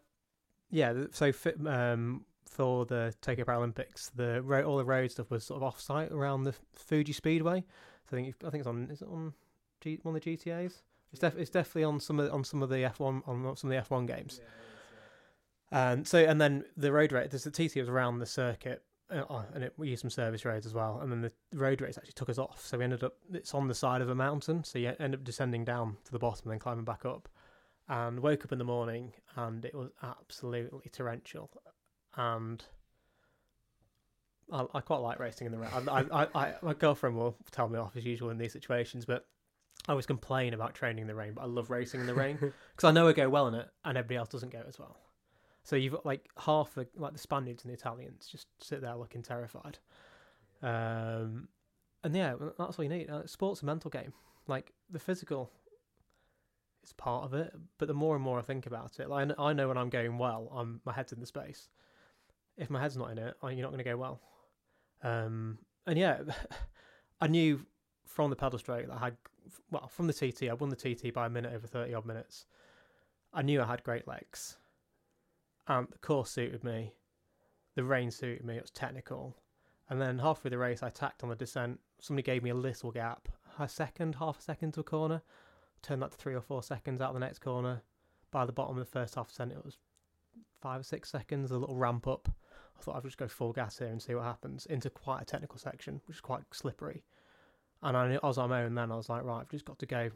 yeah, 0.71 0.93
so 1.11 1.31
um, 1.67 2.25
for 2.49 2.85
the 2.85 3.13
Tokyo 3.21 3.45
Paralympics, 3.45 4.09
the 4.15 4.43
all 4.65 4.77
the 4.77 4.85
road 4.85 5.11
stuff 5.11 5.29
was 5.29 5.43
sort 5.43 5.57
of 5.57 5.63
off-site 5.63 6.11
around 6.11 6.43
the 6.43 6.55
Fuji 6.73 7.13
Speedway. 7.13 7.63
So 8.09 8.17
I 8.17 8.21
think 8.21 8.35
I 8.43 8.49
think 8.49 8.61
it's 8.61 8.67
on 8.67 8.89
is 8.91 9.01
it 9.03 9.07
on 9.07 9.33
G, 9.81 9.99
one 10.01 10.15
of 10.15 10.23
the 10.23 10.35
GTAs? 10.35 10.81
It's, 11.11 11.19
def- 11.19 11.37
it's 11.37 11.49
definitely 11.49 11.83
on 11.83 11.99
some 11.99 12.19
of 12.19 12.33
on 12.33 12.43
some 12.43 12.63
of 12.63 12.69
the 12.69 12.77
F1 12.77 13.27
on 13.27 13.55
some 13.55 13.71
of 13.71 13.77
the 13.77 13.95
F1 13.95 14.07
games. 14.07 14.41
Yeah, 14.41 14.49
and 15.71 16.07
so, 16.07 16.19
and 16.19 16.39
then 16.39 16.65
the 16.77 16.91
road 16.91 17.11
race, 17.11 17.29
there's 17.31 17.43
the 17.43 17.51
TT 17.51 17.77
was 17.77 17.89
around 17.89 18.19
the 18.19 18.25
circuit, 18.25 18.83
uh, 19.11 19.23
oh, 19.29 19.45
and 19.53 19.63
it, 19.63 19.73
we 19.77 19.89
used 19.89 20.01
some 20.01 20.09
service 20.09 20.45
roads 20.45 20.65
as 20.65 20.73
well. 20.73 20.99
And 21.01 21.11
then 21.11 21.21
the 21.21 21.31
road 21.53 21.81
race 21.81 21.97
actually 21.97 22.13
took 22.13 22.29
us 22.29 22.37
off, 22.37 22.65
so 22.65 22.77
we 22.77 22.83
ended 22.83 23.03
up 23.03 23.15
it's 23.33 23.53
on 23.53 23.67
the 23.67 23.75
side 23.75 24.01
of 24.01 24.09
a 24.09 24.15
mountain, 24.15 24.63
so 24.63 24.79
you 24.79 24.93
end 24.99 25.13
up 25.13 25.23
descending 25.23 25.63
down 25.65 25.97
to 26.05 26.11
the 26.11 26.19
bottom 26.19 26.43
and 26.45 26.53
then 26.53 26.59
climbing 26.59 26.85
back 26.85 27.05
up. 27.05 27.27
And 27.91 28.19
woke 28.19 28.45
up 28.45 28.51
in 28.51 28.59
the 28.59 28.65
morning, 28.65 29.13
and 29.35 29.65
it 29.65 29.73
was 29.73 29.89
absolutely 30.03 30.91
torrential, 30.91 31.49
and 32.15 32.63
I, 34.51 34.65
I 34.75 34.81
quite 34.81 34.99
like 34.99 35.19
racing 35.19 35.47
in 35.47 35.51
the 35.51 35.57
rain. 35.57 35.71
I, 35.89 36.05
I, 36.11 36.27
I, 36.35 36.53
my 36.61 36.73
girlfriend 36.73 37.15
will 37.15 37.35
tell 37.51 37.67
me 37.67 37.79
off 37.79 37.95
as 37.95 38.05
usual 38.05 38.29
in 38.29 38.37
these 38.37 38.53
situations, 38.53 39.05
but 39.05 39.25
I 39.87 39.93
always 39.93 40.05
complain 40.05 40.53
about 40.53 40.75
training 40.75 41.01
in 41.01 41.07
the 41.07 41.15
rain, 41.15 41.33
but 41.33 41.41
I 41.41 41.45
love 41.45 41.69
racing 41.69 42.01
in 42.01 42.07
the 42.07 42.13
rain 42.13 42.37
because 42.75 42.83
I 42.83 42.91
know 42.91 43.07
I 43.07 43.13
go 43.13 43.29
well 43.29 43.47
in 43.47 43.55
it, 43.55 43.67
and 43.85 43.97
everybody 43.97 44.17
else 44.17 44.29
doesn't 44.29 44.51
go 44.51 44.63
as 44.67 44.77
well. 44.77 44.97
So 45.69 45.75
you've 45.75 45.93
got 45.93 46.03
like 46.03 46.27
half 46.35 46.73
the 46.73 46.87
like 46.97 47.13
the 47.13 47.19
Spaniards 47.19 47.63
and 47.63 47.69
the 47.69 47.75
Italians 47.75 48.27
just 48.27 48.47
sit 48.59 48.81
there 48.81 48.95
looking 48.95 49.21
terrified. 49.21 49.77
Um, 50.63 51.47
and 52.03 52.15
yeah, 52.15 52.33
that's 52.57 52.79
all 52.79 52.83
you 52.83 52.89
need. 52.89 53.07
Uh, 53.07 53.27
sport's 53.27 53.61
a 53.61 53.65
mental 53.65 53.91
game. 53.91 54.11
Like 54.47 54.73
the 54.89 54.97
physical 54.97 55.51
is 56.83 56.91
part 56.93 57.23
of 57.23 57.35
it, 57.35 57.53
but 57.77 57.87
the 57.87 57.93
more 57.93 58.15
and 58.15 58.23
more 58.23 58.39
I 58.39 58.41
think 58.41 58.65
about 58.65 58.99
it, 58.99 59.11
like 59.11 59.29
I 59.37 59.53
know 59.53 59.67
when 59.67 59.77
I'm 59.77 59.89
going 59.89 60.17
well, 60.17 60.51
I'm 60.55 60.81
my 60.85 60.91
head's 60.91 61.13
in 61.13 61.19
the 61.19 61.27
space. 61.27 61.69
If 62.57 62.71
my 62.71 62.81
head's 62.81 62.97
not 62.97 63.11
in 63.11 63.19
it, 63.19 63.35
you're 63.43 63.61
not 63.61 63.69
going 63.71 63.77
to 63.77 63.83
go 63.83 63.95
well. 63.95 64.21
Um, 65.03 65.59
and 65.85 65.99
yeah, 65.99 66.17
I 67.21 67.27
knew 67.27 67.63
from 68.07 68.31
the 68.31 68.35
pedal 68.35 68.57
stroke 68.57 68.87
that 68.87 68.95
I 68.95 68.99
had, 68.99 69.17
well, 69.69 69.87
from 69.87 70.07
the 70.07 70.13
TT, 70.13 70.49
I 70.49 70.53
won 70.53 70.71
the 70.71 70.75
TT 70.75 71.13
by 71.13 71.27
a 71.27 71.29
minute 71.29 71.53
over 71.53 71.67
30 71.67 71.93
odd 71.93 72.07
minutes. 72.07 72.47
I 73.31 73.43
knew 73.43 73.61
I 73.61 73.67
had 73.67 73.83
great 73.83 74.07
legs 74.07 74.57
and 75.69 75.87
the 75.89 75.99
course 75.99 76.31
suited 76.31 76.63
me. 76.63 76.95
The 77.75 77.83
rain 77.83 78.11
suited 78.11 78.43
me. 78.43 78.57
It 78.57 78.63
was 78.63 78.71
technical. 78.71 79.37
And 79.89 80.01
then 80.01 80.19
halfway 80.19 80.49
the 80.49 80.57
race, 80.57 80.83
I 80.83 80.89
tacked 80.89 81.23
on 81.23 81.29
the 81.29 81.35
descent. 81.35 81.79
Somebody 82.01 82.23
gave 82.25 82.43
me 82.43 82.49
a 82.49 82.55
little 82.55 82.91
gap, 82.91 83.29
a 83.57 83.69
second, 83.69 84.15
half 84.15 84.39
a 84.39 84.41
second 84.41 84.73
to 84.73 84.81
a 84.81 84.83
corner. 84.83 85.21
Turned 85.81 86.01
that 86.01 86.11
to 86.11 86.17
three 86.17 86.33
or 86.33 86.41
four 86.41 86.63
seconds 86.63 86.99
out 86.99 87.09
of 87.09 87.13
the 87.13 87.19
next 87.21 87.39
corner. 87.39 87.83
by 88.31 88.45
the 88.45 88.51
bottom 88.51 88.77
of 88.77 88.85
the 88.85 88.91
first 88.91 89.15
half 89.15 89.27
percent, 89.27 89.51
it 89.51 89.63
was 89.63 89.77
five 90.61 90.81
or 90.81 90.83
six 90.83 91.09
seconds, 91.09 91.51
a 91.51 91.57
little 91.57 91.77
ramp 91.77 92.07
up. 92.07 92.29
I 92.77 92.81
thought 92.81 92.95
I'd 92.95 93.03
just 93.03 93.17
go 93.17 93.27
full 93.27 93.53
gas 93.53 93.79
here 93.79 93.87
and 93.87 94.01
see 94.01 94.15
what 94.15 94.23
happens 94.23 94.65
into 94.65 94.89
quite 94.89 95.21
a 95.21 95.25
technical 95.25 95.57
section, 95.57 96.01
which 96.05 96.17
is 96.17 96.21
quite 96.21 96.41
slippery. 96.51 97.03
And 97.81 97.95
I, 97.95 98.07
knew, 98.07 98.19
I 98.21 98.27
was 98.27 98.37
on 98.37 98.49
my 98.49 98.63
own 98.63 98.75
then. 98.75 98.91
I 98.91 98.95
was 98.95 99.09
like, 99.09 99.23
right, 99.23 99.41
I've 99.41 99.49
just 99.49 99.65
got 99.65 99.79
to 99.79 99.85
go 99.85 100.09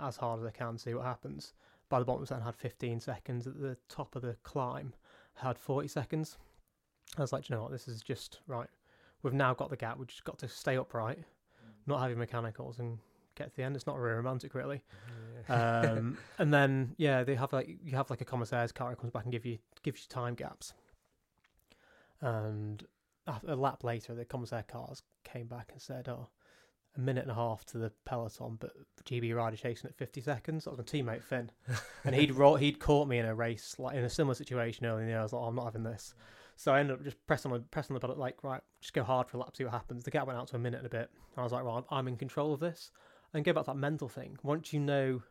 as 0.00 0.16
hard 0.16 0.40
as 0.40 0.46
I 0.46 0.50
can, 0.50 0.78
see 0.78 0.94
what 0.94 1.04
happens. 1.04 1.52
By 1.92 1.98
the 1.98 2.06
bottom 2.06 2.22
of 2.22 2.28
the 2.30 2.36
I 2.36 2.40
had 2.40 2.56
15 2.56 3.00
seconds. 3.00 3.46
At 3.46 3.60
the 3.60 3.76
top 3.90 4.16
of 4.16 4.22
the 4.22 4.34
climb, 4.44 4.94
had 5.34 5.58
40 5.58 5.88
seconds. 5.88 6.38
I 7.18 7.20
was 7.20 7.34
like, 7.34 7.50
you 7.50 7.54
know 7.54 7.60
what, 7.60 7.70
this 7.70 7.86
is 7.86 8.00
just 8.00 8.40
right. 8.46 8.70
We've 9.22 9.34
now 9.34 9.52
got 9.52 9.68
the 9.68 9.76
gap. 9.76 9.98
We've 9.98 10.08
just 10.08 10.24
got 10.24 10.38
to 10.38 10.48
stay 10.48 10.78
upright, 10.78 11.18
not 11.86 12.00
having 12.00 12.18
mechanicals, 12.18 12.78
and 12.78 12.96
get 13.34 13.50
to 13.50 13.56
the 13.56 13.62
end. 13.62 13.76
It's 13.76 13.86
not 13.86 13.96
very 13.98 14.14
romantic, 14.14 14.54
really. 14.54 14.82
Yeah. 15.48 15.80
Um, 15.80 16.18
and 16.38 16.54
then 16.54 16.94
yeah, 16.98 17.24
they 17.24 17.34
have 17.34 17.52
like 17.52 17.68
you 17.82 17.96
have 17.96 18.10
like 18.10 18.20
a 18.20 18.24
commissaire's 18.24 18.70
car 18.70 18.90
that 18.90 19.00
comes 19.00 19.10
back 19.10 19.24
and 19.24 19.32
give 19.32 19.44
you 19.44 19.58
gives 19.82 20.02
you 20.02 20.08
time 20.08 20.34
gaps. 20.34 20.72
And 22.20 22.86
a 23.26 23.40
a 23.48 23.56
lap 23.56 23.82
later, 23.82 24.14
the 24.14 24.24
commissaire 24.24 24.62
cars 24.62 25.02
came 25.24 25.48
back 25.48 25.70
and 25.72 25.82
said, 25.82 26.08
"Oh, 26.08 26.28
a 26.96 27.00
minute 27.00 27.22
and 27.22 27.30
a 27.30 27.34
half 27.34 27.64
to 27.66 27.78
the 27.78 27.90
peloton, 28.04 28.56
but 28.60 28.72
GB 29.04 29.34
rider 29.34 29.56
chasing 29.56 29.88
at 29.88 29.96
50 29.96 30.20
seconds." 30.20 30.64
That 30.64 30.70
was 30.76 30.78
my 30.78 30.84
teammate 30.84 31.22
Finn, 31.22 31.50
and 32.04 32.14
he'd 32.14 32.32
ro- 32.32 32.56
he'd 32.56 32.78
caught 32.78 33.08
me 33.08 33.18
in 33.18 33.26
a 33.26 33.34
race 33.34 33.76
like 33.78 33.96
in 33.96 34.04
a 34.04 34.10
similar 34.10 34.34
situation 34.34 34.86
earlier 34.86 35.00
in 35.00 35.06
the 35.06 35.12
year. 35.12 35.20
I 35.20 35.22
was 35.22 35.32
like, 35.32 35.42
oh, 35.42 35.46
"I'm 35.46 35.54
not 35.54 35.64
having 35.66 35.84
this." 35.84 36.14
So 36.56 36.72
I 36.72 36.80
ended 36.80 36.96
up 36.98 37.02
just 37.04 37.16
pressing 37.26 37.50
on 37.50 37.64
pressing 37.70 37.94
the 37.94 38.00
button, 38.00 38.18
like, 38.18 38.44
right, 38.44 38.60
just 38.80 38.92
go 38.92 39.02
hard 39.02 39.28
for 39.28 39.36
a 39.38 39.40
lap, 39.40 39.56
see 39.56 39.64
what 39.64 39.72
happens. 39.72 40.04
The 40.04 40.10
gap 40.10 40.26
went 40.26 40.38
out 40.38 40.48
to 40.48 40.56
a 40.56 40.58
minute 40.58 40.78
and 40.78 40.86
a 40.86 40.90
bit. 40.90 41.10
And 41.34 41.38
I 41.38 41.42
was 41.42 41.52
like, 41.52 41.64
right, 41.64 41.82
I'm- 41.90 42.08
in 42.08 42.16
control 42.16 42.52
of 42.52 42.60
this. 42.60 42.90
And 43.34 43.42
go 43.44 43.54
back 43.54 43.64
to 43.64 43.70
that 43.70 43.76
mental 43.78 44.08
thing. 44.08 44.36
Once 44.42 44.74
you 44.74 44.78
know, 44.80 45.22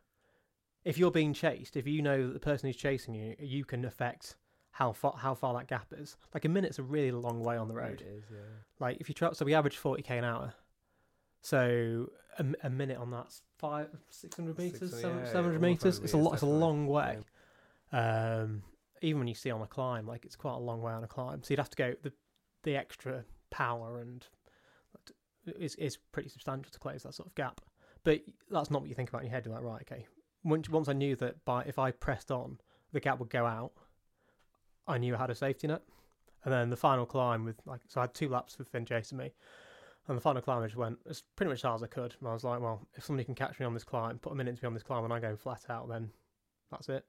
if 0.83 0.97
you're 0.97 1.11
being 1.11 1.33
chased, 1.33 1.77
if 1.77 1.85
you 1.85 2.01
know 2.01 2.25
that 2.27 2.33
the 2.33 2.39
person 2.39 2.67
who's 2.67 2.75
chasing 2.75 3.13
you, 3.13 3.35
you 3.39 3.63
can 3.63 3.85
affect 3.85 4.35
how 4.71 4.91
far 4.91 5.13
how 5.17 5.35
far 5.35 5.53
that 5.53 5.67
gap 5.67 5.87
is. 5.95 6.17
Like 6.33 6.43
a 6.45 6.49
minute's 6.49 6.79
a 6.79 6.83
really 6.83 7.11
long 7.11 7.43
way 7.43 7.57
on 7.57 7.67
the 7.67 7.75
road. 7.75 8.01
It 8.01 8.07
is, 8.07 8.23
yeah. 8.31 8.39
Like 8.79 8.97
if 8.99 9.07
you 9.07 9.13
try, 9.13 9.31
so 9.33 9.45
we 9.45 9.53
average 9.53 9.77
40k 9.77 10.09
an 10.17 10.23
hour. 10.23 10.53
So 11.41 12.09
a, 12.37 12.45
a 12.63 12.69
minute 12.69 12.97
on 12.97 13.11
that's 13.11 13.41
five, 13.57 13.89
600 14.09 14.57
meters, 14.57 14.79
600, 14.79 15.19
yeah, 15.19 15.25
700 15.25 15.53
yeah, 15.53 15.59
meters. 15.59 15.99
100 15.99 16.03
It's 16.03 16.13
a 16.13 16.17
lot. 16.17 16.33
It's 16.33 16.41
a 16.43 16.45
long 16.45 16.87
way. 16.87 17.17
definitely, 17.91 18.43
Um, 18.43 18.63
even 19.01 19.19
when 19.19 19.27
you 19.27 19.33
see 19.33 19.49
on 19.51 19.61
a 19.61 19.67
climb, 19.67 20.05
like 20.05 20.25
it's 20.25 20.35
quite 20.35 20.53
a 20.53 20.59
long 20.59 20.81
way 20.81 20.93
on 20.93 21.03
a 21.03 21.07
climb. 21.07 21.43
So 21.43 21.51
you'd 21.51 21.59
have 21.59 21.69
to 21.71 21.77
go 21.77 21.93
the 22.03 22.13
the 22.63 22.75
extra 22.75 23.25
power 23.49 23.99
and 23.99 24.25
is 25.57 25.75
is 25.75 25.97
pretty 26.11 26.29
substantial 26.29 26.71
to 26.71 26.79
close 26.79 27.03
that 27.03 27.13
sort 27.13 27.27
of 27.27 27.35
gap. 27.35 27.61
But 28.03 28.21
that's 28.49 28.71
not 28.71 28.81
what 28.81 28.89
you 28.89 28.95
think 28.95 29.09
about 29.09 29.21
in 29.21 29.27
your 29.27 29.33
head. 29.33 29.45
You're 29.45 29.55
like, 29.55 29.63
right, 29.63 29.81
okay. 29.81 30.05
Once 30.43 30.69
once 30.69 30.87
I 30.87 30.93
knew 30.93 31.15
that 31.17 31.43
by 31.45 31.63
if 31.63 31.79
I 31.79 31.91
pressed 31.91 32.31
on, 32.31 32.59
the 32.91 32.99
gap 32.99 33.19
would 33.19 33.29
go 33.29 33.45
out. 33.45 33.71
I 34.87 34.97
knew 34.97 35.15
I 35.15 35.17
had 35.17 35.29
a 35.29 35.35
safety 35.35 35.67
net. 35.67 35.81
And 36.43 36.51
then 36.51 36.69
the 36.71 36.75
final 36.77 37.05
climb 37.05 37.45
with 37.45 37.57
like 37.65 37.81
so 37.87 38.01
I 38.01 38.03
had 38.03 38.13
two 38.13 38.29
laps 38.29 38.57
with 38.57 38.67
Finn 38.69 38.85
chasing 38.85 39.17
me. 39.17 39.33
And 40.07 40.17
the 40.17 40.21
final 40.21 40.41
climb 40.41 40.63
I 40.63 40.67
just 40.67 40.77
went 40.77 40.97
as 41.09 41.21
pretty 41.35 41.49
much 41.49 41.59
as 41.59 41.63
hard 41.63 41.75
as 41.75 41.83
I 41.83 41.87
could. 41.87 42.15
And 42.19 42.27
I 42.27 42.33
was 42.33 42.43
like, 42.43 42.59
well, 42.59 42.87
if 42.95 43.05
somebody 43.05 43.23
can 43.23 43.35
catch 43.35 43.59
me 43.59 43.65
on 43.65 43.73
this 43.73 43.83
climb, 43.83 44.17
put 44.19 44.33
a 44.33 44.35
minute 44.35 44.57
to 44.57 44.63
me 44.63 44.67
on 44.67 44.73
this 44.73 44.83
climb 44.83 45.03
and 45.03 45.13
I 45.13 45.19
go 45.19 45.35
flat 45.35 45.65
out, 45.69 45.89
then 45.89 46.09
that's 46.71 46.89
it. 46.89 47.05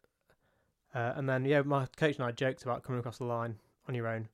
Uh, 0.94 1.12
and 1.16 1.28
then 1.28 1.44
yeah, 1.44 1.62
my 1.62 1.86
coach 1.96 2.16
and 2.16 2.24
I 2.24 2.32
joked 2.32 2.62
about 2.64 2.82
coming 2.82 3.00
across 3.00 3.18
the 3.18 3.24
line 3.24 3.56
on 3.88 3.94
your 3.94 4.08
own. 4.08 4.28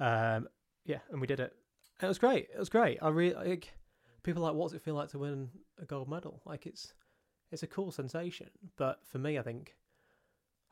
Um, 0.00 0.48
yeah, 0.84 0.98
and 1.10 1.20
we 1.20 1.26
did 1.26 1.40
it. 1.40 1.54
And 2.00 2.06
it 2.06 2.08
was 2.08 2.18
great. 2.18 2.48
It 2.52 2.58
was 2.58 2.68
great. 2.68 2.98
I 3.00 3.08
really 3.08 3.34
like 3.34 3.72
people 4.24 4.42
like, 4.42 4.54
what's 4.54 4.74
it 4.74 4.82
feel 4.82 4.94
like 4.94 5.10
to 5.10 5.18
win 5.18 5.48
a 5.80 5.84
gold 5.84 6.08
medal? 6.08 6.42
Like 6.44 6.66
it's 6.66 6.94
it's 7.52 7.62
a 7.62 7.68
cool 7.68 7.92
sensation. 7.92 8.48
But 8.76 8.98
for 9.04 9.18
me, 9.18 9.38
I 9.38 9.42
think 9.42 9.76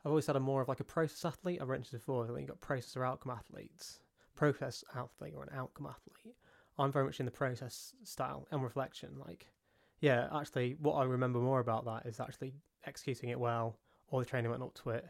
I've 0.03 0.09
always 0.09 0.27
had 0.27 0.35
a 0.35 0.39
more 0.39 0.61
of 0.61 0.67
like 0.67 0.79
a 0.79 0.85
process 0.85 1.23
athlete. 1.23 1.59
I've 1.61 1.69
mentioned 1.69 2.01
before. 2.01 2.23
I 2.23 2.27
think 2.27 2.39
you've 2.39 2.49
got 2.49 2.61
process 2.61 2.97
or 2.97 3.05
outcome 3.05 3.31
athletes. 3.37 3.99
Process 4.35 4.83
athlete 4.95 5.33
or 5.35 5.43
an 5.43 5.49
outcome 5.55 5.87
athlete. 5.87 6.35
I'm 6.77 6.91
very 6.91 7.05
much 7.05 7.19
in 7.19 7.25
the 7.25 7.31
process 7.31 7.93
style 8.03 8.47
and 8.51 8.63
reflection. 8.63 9.09
Like, 9.17 9.47
yeah, 9.99 10.27
actually, 10.33 10.75
what 10.79 10.93
I 10.95 11.03
remember 11.03 11.39
more 11.39 11.59
about 11.59 11.85
that 11.85 12.05
is 12.05 12.19
actually 12.19 12.53
executing 12.85 13.29
it 13.29 13.39
well. 13.39 13.77
All 14.09 14.19
the 14.19 14.25
training 14.25 14.51
went 14.51 14.63
up 14.63 14.73
to 14.83 14.91
it. 14.91 15.05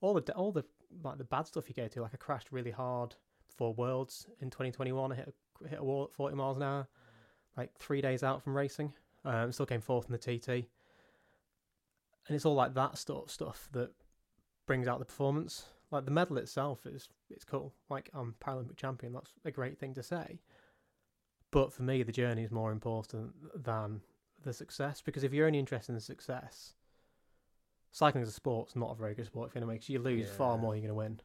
All 0.00 0.14
the 0.14 0.32
all 0.34 0.52
the 0.52 0.64
like 1.02 1.18
the 1.18 1.24
bad 1.24 1.46
stuff 1.46 1.68
you 1.68 1.74
go 1.74 1.88
to. 1.88 2.02
Like 2.02 2.12
I 2.14 2.16
crashed 2.16 2.52
really 2.52 2.70
hard 2.70 3.14
for 3.56 3.74
Worlds 3.74 4.26
in 4.40 4.50
2021. 4.50 5.12
I 5.12 5.14
hit 5.14 5.34
a, 5.64 5.68
hit 5.68 5.78
a 5.78 5.84
wall 5.84 6.04
at 6.04 6.12
40 6.12 6.36
miles 6.36 6.56
an 6.56 6.62
hour. 6.62 6.88
Like 7.56 7.76
three 7.78 8.00
days 8.00 8.22
out 8.22 8.42
from 8.42 8.56
racing. 8.56 8.92
Um, 9.24 9.52
still 9.52 9.66
came 9.66 9.80
fourth 9.80 10.06
in 10.06 10.12
the 10.12 10.18
TT. 10.18 10.48
And 12.26 12.36
it's 12.36 12.46
all 12.46 12.54
like 12.54 12.74
that 12.74 12.96
stuff 12.96 13.30
stuff 13.30 13.68
that 13.72 13.90
brings 14.66 14.88
out 14.88 14.98
the 14.98 15.04
performance. 15.04 15.64
Like 15.90 16.04
the 16.04 16.10
medal 16.10 16.38
itself 16.38 16.86
is 16.86 17.08
it's 17.28 17.44
cool. 17.44 17.74
Like 17.88 18.08
I'm 18.14 18.34
Paralympic 18.40 18.76
champion. 18.76 19.12
That's 19.12 19.32
a 19.44 19.50
great 19.50 19.78
thing 19.78 19.94
to 19.94 20.02
say. 20.02 20.40
But 21.50 21.72
for 21.72 21.82
me, 21.82 22.02
the 22.02 22.12
journey 22.12 22.44
is 22.44 22.50
more 22.50 22.70
important 22.72 23.32
than 23.64 24.00
the 24.42 24.52
success 24.52 25.02
because 25.02 25.24
if 25.24 25.32
you're 25.32 25.46
only 25.46 25.58
interested 25.58 25.90
in 25.92 25.96
the 25.96 26.00
success, 26.00 26.74
cycling 27.92 28.22
as 28.22 28.28
a 28.28 28.32
sport's 28.32 28.76
not 28.76 28.92
a 28.92 28.94
very 28.94 29.14
good 29.14 29.26
sport. 29.26 29.48
If 29.48 29.54
you're 29.54 29.60
gonna 29.60 29.72
make, 29.72 29.88
you 29.88 29.98
lose 29.98 30.30
far 30.30 30.56
more 30.56 30.72
than 30.72 30.82
you're 30.82 30.92
gonna 30.92 30.98
win. 30.98 31.20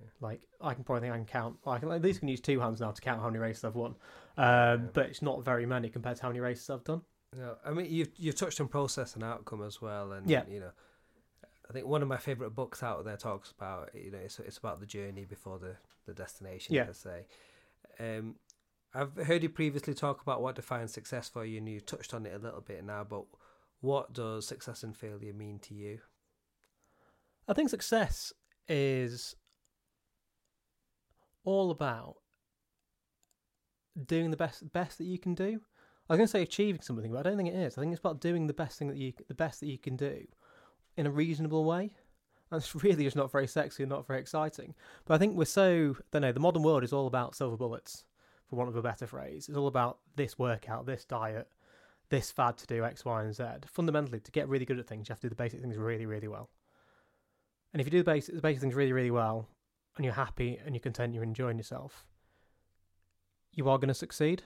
Yeah. 0.00 0.08
Like 0.20 0.42
I 0.60 0.74
can 0.74 0.84
probably 0.84 1.02
think 1.02 1.14
I 1.14 1.16
can 1.16 1.26
count. 1.26 1.56
I 1.66 1.78
can 1.78 1.90
at 1.90 2.02
least 2.02 2.20
can 2.20 2.28
use 2.28 2.40
two 2.40 2.60
hands 2.60 2.80
now 2.80 2.90
to 2.90 3.00
count 3.00 3.20
how 3.20 3.28
many 3.28 3.38
races 3.38 3.64
I've 3.64 3.74
won. 3.76 3.94
Um, 4.36 4.46
Yeah. 4.46 4.78
but 4.92 5.06
it's 5.06 5.22
not 5.22 5.44
very 5.44 5.64
many 5.66 5.88
compared 5.88 6.16
to 6.16 6.22
how 6.22 6.28
many 6.28 6.40
races 6.40 6.68
I've 6.68 6.84
done. 6.84 7.02
No, 7.36 7.56
I 7.64 7.70
mean 7.70 7.86
you've 7.90 8.10
you've 8.16 8.34
touched 8.36 8.60
on 8.60 8.68
process 8.68 9.14
and 9.14 9.24
outcome 9.24 9.62
as 9.62 9.80
well, 9.80 10.12
and 10.12 10.28
Yeah. 10.28 10.44
you 10.46 10.60
know, 10.60 10.72
I 11.68 11.72
think 11.72 11.86
one 11.86 12.02
of 12.02 12.08
my 12.08 12.18
favorite 12.18 12.50
books 12.50 12.82
out 12.82 13.04
there 13.04 13.16
talks 13.16 13.50
about 13.50 13.94
you 13.94 14.10
know 14.10 14.18
it's 14.18 14.38
it's 14.38 14.58
about 14.58 14.80
the 14.80 14.86
journey 14.86 15.24
before 15.24 15.58
the 15.58 15.76
the 16.04 16.12
destination 16.12 16.74
Yeah. 16.74 16.84
per 16.84 16.92
se. 16.92 17.26
Um, 17.98 18.36
I've 18.94 19.16
heard 19.26 19.42
you 19.42 19.48
previously 19.48 19.94
talk 19.94 20.20
about 20.20 20.42
what 20.42 20.54
defines 20.54 20.92
success 20.92 21.28
for 21.28 21.44
you, 21.44 21.58
and 21.58 21.68
you 21.68 21.80
touched 21.80 22.12
on 22.12 22.26
it 22.26 22.34
a 22.34 22.38
little 22.38 22.60
bit 22.60 22.84
now. 22.84 23.04
But 23.04 23.24
what 23.80 24.12
does 24.12 24.46
success 24.46 24.82
and 24.82 24.96
failure 24.96 25.32
mean 25.32 25.58
to 25.60 25.74
you? 25.74 26.00
I 27.48 27.54
think 27.54 27.70
success 27.70 28.32
is 28.68 29.34
all 31.44 31.70
about 31.70 32.16
doing 34.06 34.30
the 34.30 34.36
best 34.36 34.72
best 34.72 34.98
that 34.98 35.04
you 35.04 35.18
can 35.18 35.34
do. 35.34 35.60
I 36.08 36.14
was 36.14 36.18
going 36.18 36.26
to 36.26 36.30
say 36.30 36.42
achieving 36.42 36.82
something, 36.82 37.10
but 37.10 37.18
I 37.18 37.22
don't 37.22 37.36
think 37.36 37.48
it 37.48 37.56
is. 37.56 37.78
I 37.78 37.80
think 37.80 37.92
it's 37.92 38.00
about 38.00 38.20
doing 38.20 38.46
the 38.46 38.54
best 38.54 38.78
thing 38.78 38.88
that 38.88 38.96
you 38.96 39.12
the 39.28 39.34
best 39.34 39.60
that 39.60 39.68
you 39.68 39.78
can 39.78 39.96
do 39.96 40.26
in 40.96 41.06
a 41.06 41.10
reasonable 41.10 41.64
way. 41.64 41.96
It's 42.52 42.74
really 42.82 43.04
just 43.04 43.16
not 43.16 43.32
very 43.32 43.46
sexy 43.46 43.82
and 43.82 43.90
not 43.90 44.06
very 44.06 44.20
exciting. 44.20 44.74
But 45.04 45.14
I 45.14 45.18
think 45.18 45.36
we're 45.36 45.44
so 45.46 45.96
I 45.98 46.02
don't 46.12 46.22
know. 46.22 46.32
The 46.32 46.40
modern 46.40 46.62
world 46.62 46.84
is 46.84 46.92
all 46.92 47.06
about 47.06 47.34
silver 47.34 47.56
bullets, 47.56 48.04
for 48.52 48.56
want 48.56 48.68
of 48.68 48.76
a 48.76 48.82
better 48.82 49.06
phrase. 49.06 49.48
It's 49.48 49.56
all 49.56 49.66
about 49.66 49.96
this 50.14 50.38
workout, 50.38 50.84
this 50.84 51.06
diet, 51.06 51.48
this 52.10 52.30
fad 52.30 52.58
to 52.58 52.66
do 52.66 52.84
X, 52.84 53.02
Y, 53.02 53.22
and 53.22 53.34
Z. 53.34 53.44
Fundamentally, 53.64 54.20
to 54.20 54.30
get 54.30 54.46
really 54.46 54.66
good 54.66 54.78
at 54.78 54.86
things, 54.86 55.08
you 55.08 55.12
have 55.14 55.20
to 55.20 55.28
do 55.28 55.30
the 55.30 55.36
basic 55.36 55.62
things 55.62 55.78
really, 55.78 56.04
really 56.04 56.28
well. 56.28 56.50
And 57.72 57.80
if 57.80 57.86
you 57.86 57.90
do 57.90 58.02
the 58.02 58.10
basic, 58.10 58.34
the 58.34 58.42
basic 58.42 58.60
things 58.60 58.74
really, 58.74 58.92
really 58.92 59.10
well, 59.10 59.48
and 59.96 60.04
you're 60.04 60.12
happy 60.12 60.60
and 60.62 60.74
you're 60.74 60.80
content, 60.80 61.14
you're 61.14 61.22
enjoying 61.22 61.56
yourself, 61.56 62.04
you 63.54 63.70
are 63.70 63.78
going 63.78 63.88
to 63.88 63.94
succeed. 63.94 64.42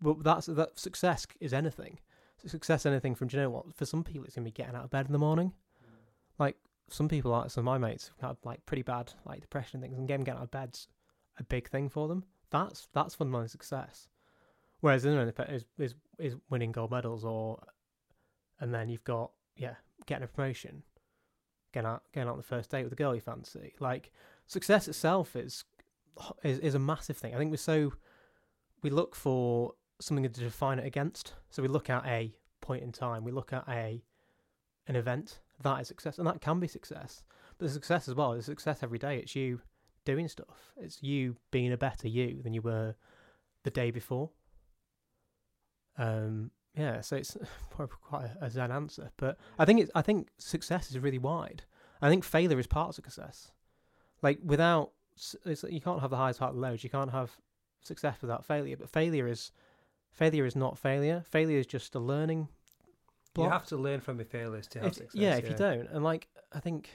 But 0.00 0.22
that's 0.22 0.46
that 0.46 0.78
success 0.78 1.26
is 1.40 1.52
anything. 1.52 1.98
Success, 2.46 2.86
anything 2.86 3.16
from 3.16 3.26
do 3.26 3.36
you 3.36 3.42
know 3.42 3.50
what? 3.50 3.74
For 3.74 3.86
some 3.86 4.04
people, 4.04 4.24
it's 4.24 4.36
going 4.36 4.44
to 4.44 4.52
be 4.52 4.54
getting 4.54 4.76
out 4.76 4.84
of 4.84 4.90
bed 4.90 5.06
in 5.06 5.12
the 5.12 5.18
morning. 5.18 5.52
Like 6.38 6.56
some 6.90 7.08
people, 7.08 7.32
like 7.32 7.50
some 7.50 7.62
of 7.62 7.64
my 7.64 7.78
mates, 7.78 8.12
have 8.20 8.30
had 8.30 8.36
like 8.44 8.64
pretty 8.66 8.82
bad 8.82 9.12
like 9.26 9.40
depression 9.40 9.78
and 9.78 9.82
things, 9.82 9.98
and 9.98 10.06
getting 10.06 10.28
out 10.28 10.42
of 10.42 10.52
bed's 10.52 10.86
a 11.40 11.42
big 11.42 11.68
thing 11.68 11.88
for 11.88 12.06
them. 12.06 12.22
That's 12.52 12.86
that's 12.92 13.14
fundamental 13.14 13.48
success. 13.48 14.08
Whereas 14.80 15.02
the 15.02 15.10
other 15.10 15.20
end 15.20 15.32
is 15.48 15.64
is 15.78 15.94
is 16.18 16.36
winning 16.50 16.70
gold 16.70 16.90
medals, 16.90 17.24
or 17.24 17.60
and 18.60 18.72
then 18.72 18.88
you've 18.88 19.04
got 19.04 19.32
yeah 19.56 19.74
getting 20.06 20.24
a 20.24 20.28
promotion, 20.28 20.82
getting 21.72 21.88
out 21.88 22.02
getting 22.12 22.28
out 22.28 22.32
on 22.32 22.38
the 22.38 22.44
first 22.44 22.70
date 22.70 22.84
with 22.84 22.92
a 22.92 22.96
girl 22.96 23.14
you 23.14 23.20
fancy. 23.20 23.74
Like 23.80 24.12
success 24.46 24.86
itself 24.86 25.34
is 25.34 25.64
is 26.44 26.58
is 26.58 26.74
a 26.74 26.78
massive 26.78 27.16
thing. 27.16 27.34
I 27.34 27.38
think 27.38 27.50
we're 27.50 27.56
so 27.56 27.94
we 28.82 28.90
look 28.90 29.14
for 29.14 29.72
something 30.00 30.24
to 30.24 30.40
define 30.40 30.78
it 30.78 30.86
against. 30.86 31.34
So 31.48 31.62
we 31.62 31.68
look 31.68 31.88
at 31.88 32.04
a 32.04 32.36
point 32.60 32.82
in 32.82 32.92
time. 32.92 33.24
We 33.24 33.32
look 33.32 33.52
at 33.52 33.64
a 33.66 34.04
an 34.86 34.96
event 34.96 35.40
that 35.62 35.80
is 35.80 35.88
success, 35.88 36.18
and 36.18 36.26
that 36.26 36.42
can 36.42 36.60
be 36.60 36.68
success. 36.68 37.22
But 37.56 37.68
the 37.68 37.72
success 37.72 38.08
as 38.08 38.14
well 38.14 38.32
is 38.34 38.44
success 38.44 38.82
every 38.82 38.98
day. 38.98 39.18
It's 39.18 39.34
you 39.34 39.60
doing 40.04 40.28
stuff. 40.28 40.72
It's 40.76 41.02
you 41.02 41.36
being 41.50 41.72
a 41.72 41.76
better 41.76 42.08
you 42.08 42.40
than 42.42 42.52
you 42.54 42.62
were 42.62 42.94
the 43.64 43.70
day 43.70 43.90
before. 43.90 44.30
Um, 45.98 46.50
yeah, 46.76 47.00
so 47.02 47.16
it's 47.16 47.36
quite 48.02 48.24
a, 48.40 48.46
a 48.46 48.50
zen 48.50 48.70
answer, 48.72 49.10
but 49.16 49.38
I 49.58 49.64
think 49.64 49.80
it's 49.80 49.90
I 49.94 50.02
think 50.02 50.28
success 50.38 50.90
is 50.90 50.98
really 50.98 51.18
wide. 51.18 51.62
I 52.00 52.08
think 52.08 52.24
failure 52.24 52.58
is 52.58 52.66
part 52.66 52.88
of 52.90 52.94
success. 52.94 53.52
Like 54.22 54.38
without, 54.42 54.92
it's, 55.44 55.64
you 55.68 55.80
can't 55.80 56.00
have 56.00 56.10
the 56.10 56.16
highs 56.16 56.36
without 56.40 56.54
the 56.54 56.60
lows. 56.60 56.82
You 56.82 56.90
can't 56.90 57.10
have 57.12 57.30
success 57.82 58.16
without 58.22 58.44
failure. 58.44 58.76
But 58.76 58.88
failure 58.88 59.28
is 59.28 59.52
failure 60.10 60.46
is 60.46 60.56
not 60.56 60.78
failure. 60.78 61.22
Failure 61.28 61.58
is 61.58 61.66
just 61.66 61.94
a 61.94 61.98
learning. 62.00 62.48
You 63.36 63.48
have 63.48 63.66
to 63.66 63.76
learn 63.76 64.00
from 64.00 64.18
your 64.18 64.26
failures 64.26 64.66
to 64.68 64.80
have 64.80 64.88
If- 64.88 64.94
success. 64.94 65.14
yeah, 65.14 65.36
if 65.36 65.48
you 65.48 65.54
don't, 65.54 65.88
and 65.90 66.02
like 66.04 66.28
I 66.52 66.60
think 66.60 66.90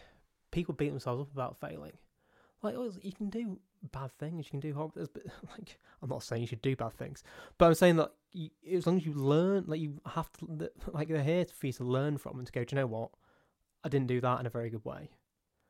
people 0.52 0.74
beat 0.74 0.90
themselves 0.90 1.22
up 1.22 1.32
about 1.32 1.58
failing. 1.58 1.94
Like 2.62 2.76
oh, 2.76 2.92
you 3.02 3.12
can 3.12 3.30
do 3.30 3.60
bad 3.92 4.12
things, 4.18 4.46
you 4.46 4.52
can 4.52 4.60
do 4.60 4.74
horrible. 4.74 5.08
But 5.14 5.24
like 5.58 5.80
I'm 6.02 6.10
not 6.10 6.24
saying 6.24 6.42
you 6.42 6.48
should 6.48 6.62
do 6.62 6.76
bad 6.76 6.94
things, 6.94 7.24
but 7.58 7.68
I'm 7.68 7.76
saying 7.76 7.98
that 7.98 8.12
you, 8.32 8.50
as 8.74 8.88
long 8.88 8.98
as 8.98 9.06
you 9.06 9.14
learn, 9.14 9.66
like 9.68 9.80
you 9.80 10.00
have 10.06 10.32
to, 10.34 10.70
like 10.92 11.08
they're 11.08 11.24
here 11.24 11.46
for 11.54 11.68
you 11.68 11.74
to 11.74 11.84
learn 11.84 12.18
from 12.18 12.38
and 12.40 12.48
to 12.48 12.52
go. 12.52 12.64
Do 12.64 12.76
you 12.76 12.82
know 12.82 12.88
what? 12.88 13.12
I 13.84 13.90
didn't 13.90 14.08
do 14.08 14.22
that 14.22 14.40
in 14.40 14.46
a 14.46 14.50
very 14.50 14.70
good 14.70 14.86
way. 14.86 15.12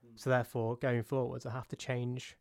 Hmm. 0.01 0.13
So 0.15 0.29
therefore, 0.29 0.77
going 0.77 1.03
forwards, 1.03 1.45
I 1.45 1.51
have 1.51 1.67
to 1.69 1.75
change 1.75 2.37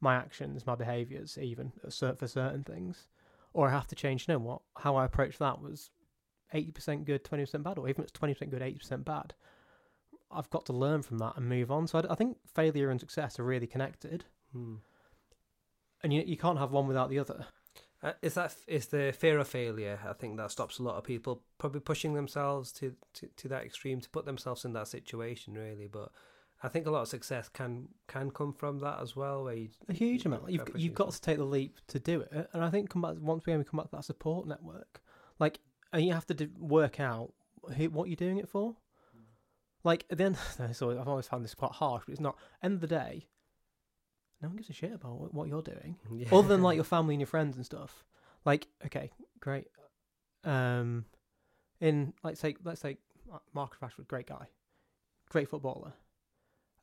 my 0.00 0.14
actions, 0.14 0.66
my 0.66 0.74
behaviours, 0.74 1.38
even 1.38 1.72
for 1.80 1.90
certain 1.90 2.64
things, 2.64 3.08
or 3.52 3.68
I 3.68 3.70
have 3.70 3.86
to 3.88 3.94
change. 3.94 4.26
You 4.26 4.34
know 4.34 4.40
what? 4.40 4.62
How 4.78 4.96
I 4.96 5.04
approach 5.04 5.38
that 5.38 5.62
was 5.62 5.90
eighty 6.52 6.72
percent 6.72 7.04
good, 7.04 7.24
twenty 7.24 7.44
percent 7.44 7.64
bad, 7.64 7.78
or 7.78 7.88
even 7.88 8.02
if 8.02 8.08
it's 8.08 8.18
twenty 8.18 8.34
percent 8.34 8.50
good, 8.50 8.62
eighty 8.62 8.78
percent 8.78 9.04
bad. 9.04 9.34
I've 10.30 10.50
got 10.50 10.66
to 10.66 10.72
learn 10.72 11.02
from 11.02 11.18
that 11.18 11.36
and 11.36 11.48
move 11.48 11.70
on. 11.70 11.86
So 11.86 11.98
I, 12.00 12.12
I 12.12 12.14
think 12.14 12.38
failure 12.54 12.90
and 12.90 13.00
success 13.00 13.38
are 13.38 13.44
really 13.44 13.66
connected, 13.66 14.24
Hmm. 14.52 14.76
and 16.02 16.12
you 16.12 16.22
you 16.26 16.36
can't 16.36 16.58
have 16.58 16.72
one 16.72 16.86
without 16.86 17.10
the 17.10 17.18
other. 17.18 17.46
Uh, 18.02 18.12
is 18.22 18.34
that 18.34 18.54
is 18.66 18.86
the 18.86 19.12
fear 19.16 19.38
of 19.38 19.48
failure? 19.48 19.98
I 20.06 20.12
think 20.12 20.36
that 20.36 20.50
stops 20.50 20.78
a 20.78 20.82
lot 20.82 20.96
of 20.96 21.04
people 21.04 21.42
probably 21.58 21.80
pushing 21.80 22.14
themselves 22.14 22.70
to, 22.72 22.94
to, 23.14 23.26
to 23.36 23.48
that 23.48 23.64
extreme 23.64 24.00
to 24.00 24.10
put 24.10 24.26
themselves 24.26 24.64
in 24.64 24.74
that 24.74 24.86
situation, 24.88 25.54
really. 25.54 25.86
But 25.86 26.12
I 26.62 26.68
think 26.68 26.86
a 26.86 26.90
lot 26.90 27.02
of 27.02 27.08
success 27.08 27.48
can 27.48 27.88
can 28.06 28.30
come 28.30 28.52
from 28.52 28.80
that 28.80 29.00
as 29.00 29.16
well. 29.16 29.44
Where 29.44 29.54
you, 29.54 29.68
A 29.88 29.94
huge 29.94 30.26
amount. 30.26 30.50
You've 30.50 30.68
you've 30.74 30.94
got 30.94 31.10
to 31.12 31.20
take 31.20 31.38
the 31.38 31.44
leap 31.44 31.78
to 31.88 31.98
do 31.98 32.20
it, 32.20 32.48
and 32.52 32.62
I 32.62 32.70
think 32.70 32.90
come 32.90 33.02
back 33.02 33.16
once 33.20 33.44
again 33.44 33.58
we 33.58 33.64
come 33.64 33.78
back 33.78 33.90
to 33.90 33.96
that 33.96 34.04
support 34.04 34.46
network, 34.46 35.00
like, 35.38 35.58
and 35.92 36.04
you 36.04 36.12
have 36.12 36.26
to 36.26 36.34
do, 36.34 36.50
work 36.58 37.00
out 37.00 37.32
who, 37.76 37.88
what 37.90 38.08
you're 38.08 38.16
doing 38.16 38.38
it 38.38 38.48
for. 38.48 38.76
Like 39.86 40.04
at 40.10 40.18
the 40.18 40.24
end, 40.24 40.36
so 40.72 40.90
I've 40.98 41.06
always 41.06 41.28
found 41.28 41.44
this 41.44 41.54
quite 41.54 41.70
harsh, 41.70 42.02
but 42.06 42.12
it's 42.12 42.20
not. 42.20 42.36
End 42.60 42.74
of 42.74 42.80
the 42.80 42.88
day, 42.88 43.28
no 44.42 44.48
one 44.48 44.56
gives 44.56 44.68
a 44.68 44.72
shit 44.72 44.92
about 44.92 45.32
what, 45.32 45.46
you're 45.46 45.62
doing, 45.62 45.96
Yeah. 46.12 46.26
other 46.32 46.48
than 46.48 46.60
like 46.62 46.74
your 46.82 46.84
family 46.84 47.14
and 47.14 47.20
your 47.20 47.28
friends 47.28 47.54
and 47.56 47.64
stuff. 47.64 48.04
Like, 48.44 48.66
okay, 48.84 49.12
great. 49.38 49.68
Um, 50.42 51.04
in 51.80 52.12
like 52.24 52.36
say, 52.36 52.56
let's 52.64 52.80
say 52.80 52.98
Marcus 53.54 53.78
Rashford, 53.80 54.08
great 54.08 54.26
guy, 54.26 54.48
great 55.30 55.48
footballer. 55.48 55.92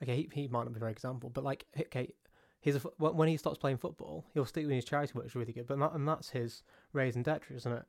Okay, 0.01 0.15
he, 0.15 0.29
he 0.31 0.47
might 0.47 0.63
not 0.63 0.73
be 0.73 0.77
a 0.77 0.79
very 0.79 0.91
example, 0.93 1.29
but 1.29 1.43
like, 1.43 1.65
okay, 1.77 2.13
he's 2.61 2.77
a, 2.77 2.79
when 2.79 3.27
he 3.27 3.35
stops 3.35 3.57
playing 3.57 3.77
football, 3.77 4.25
he'll 4.33 4.45
stick 4.45 4.65
with 4.65 4.75
his 4.75 4.85
charity 4.85 5.11
work, 5.13 5.25
which 5.25 5.31
is 5.31 5.35
really 5.35 5.51
good. 5.53 5.67
But 5.67 5.77
that, 5.79 5.91
and 5.93 6.07
that's 6.07 6.29
his 6.29 6.63
raison 6.93 7.21
d'etre, 7.21 7.53
isn't 7.55 7.71
it? 7.71 7.83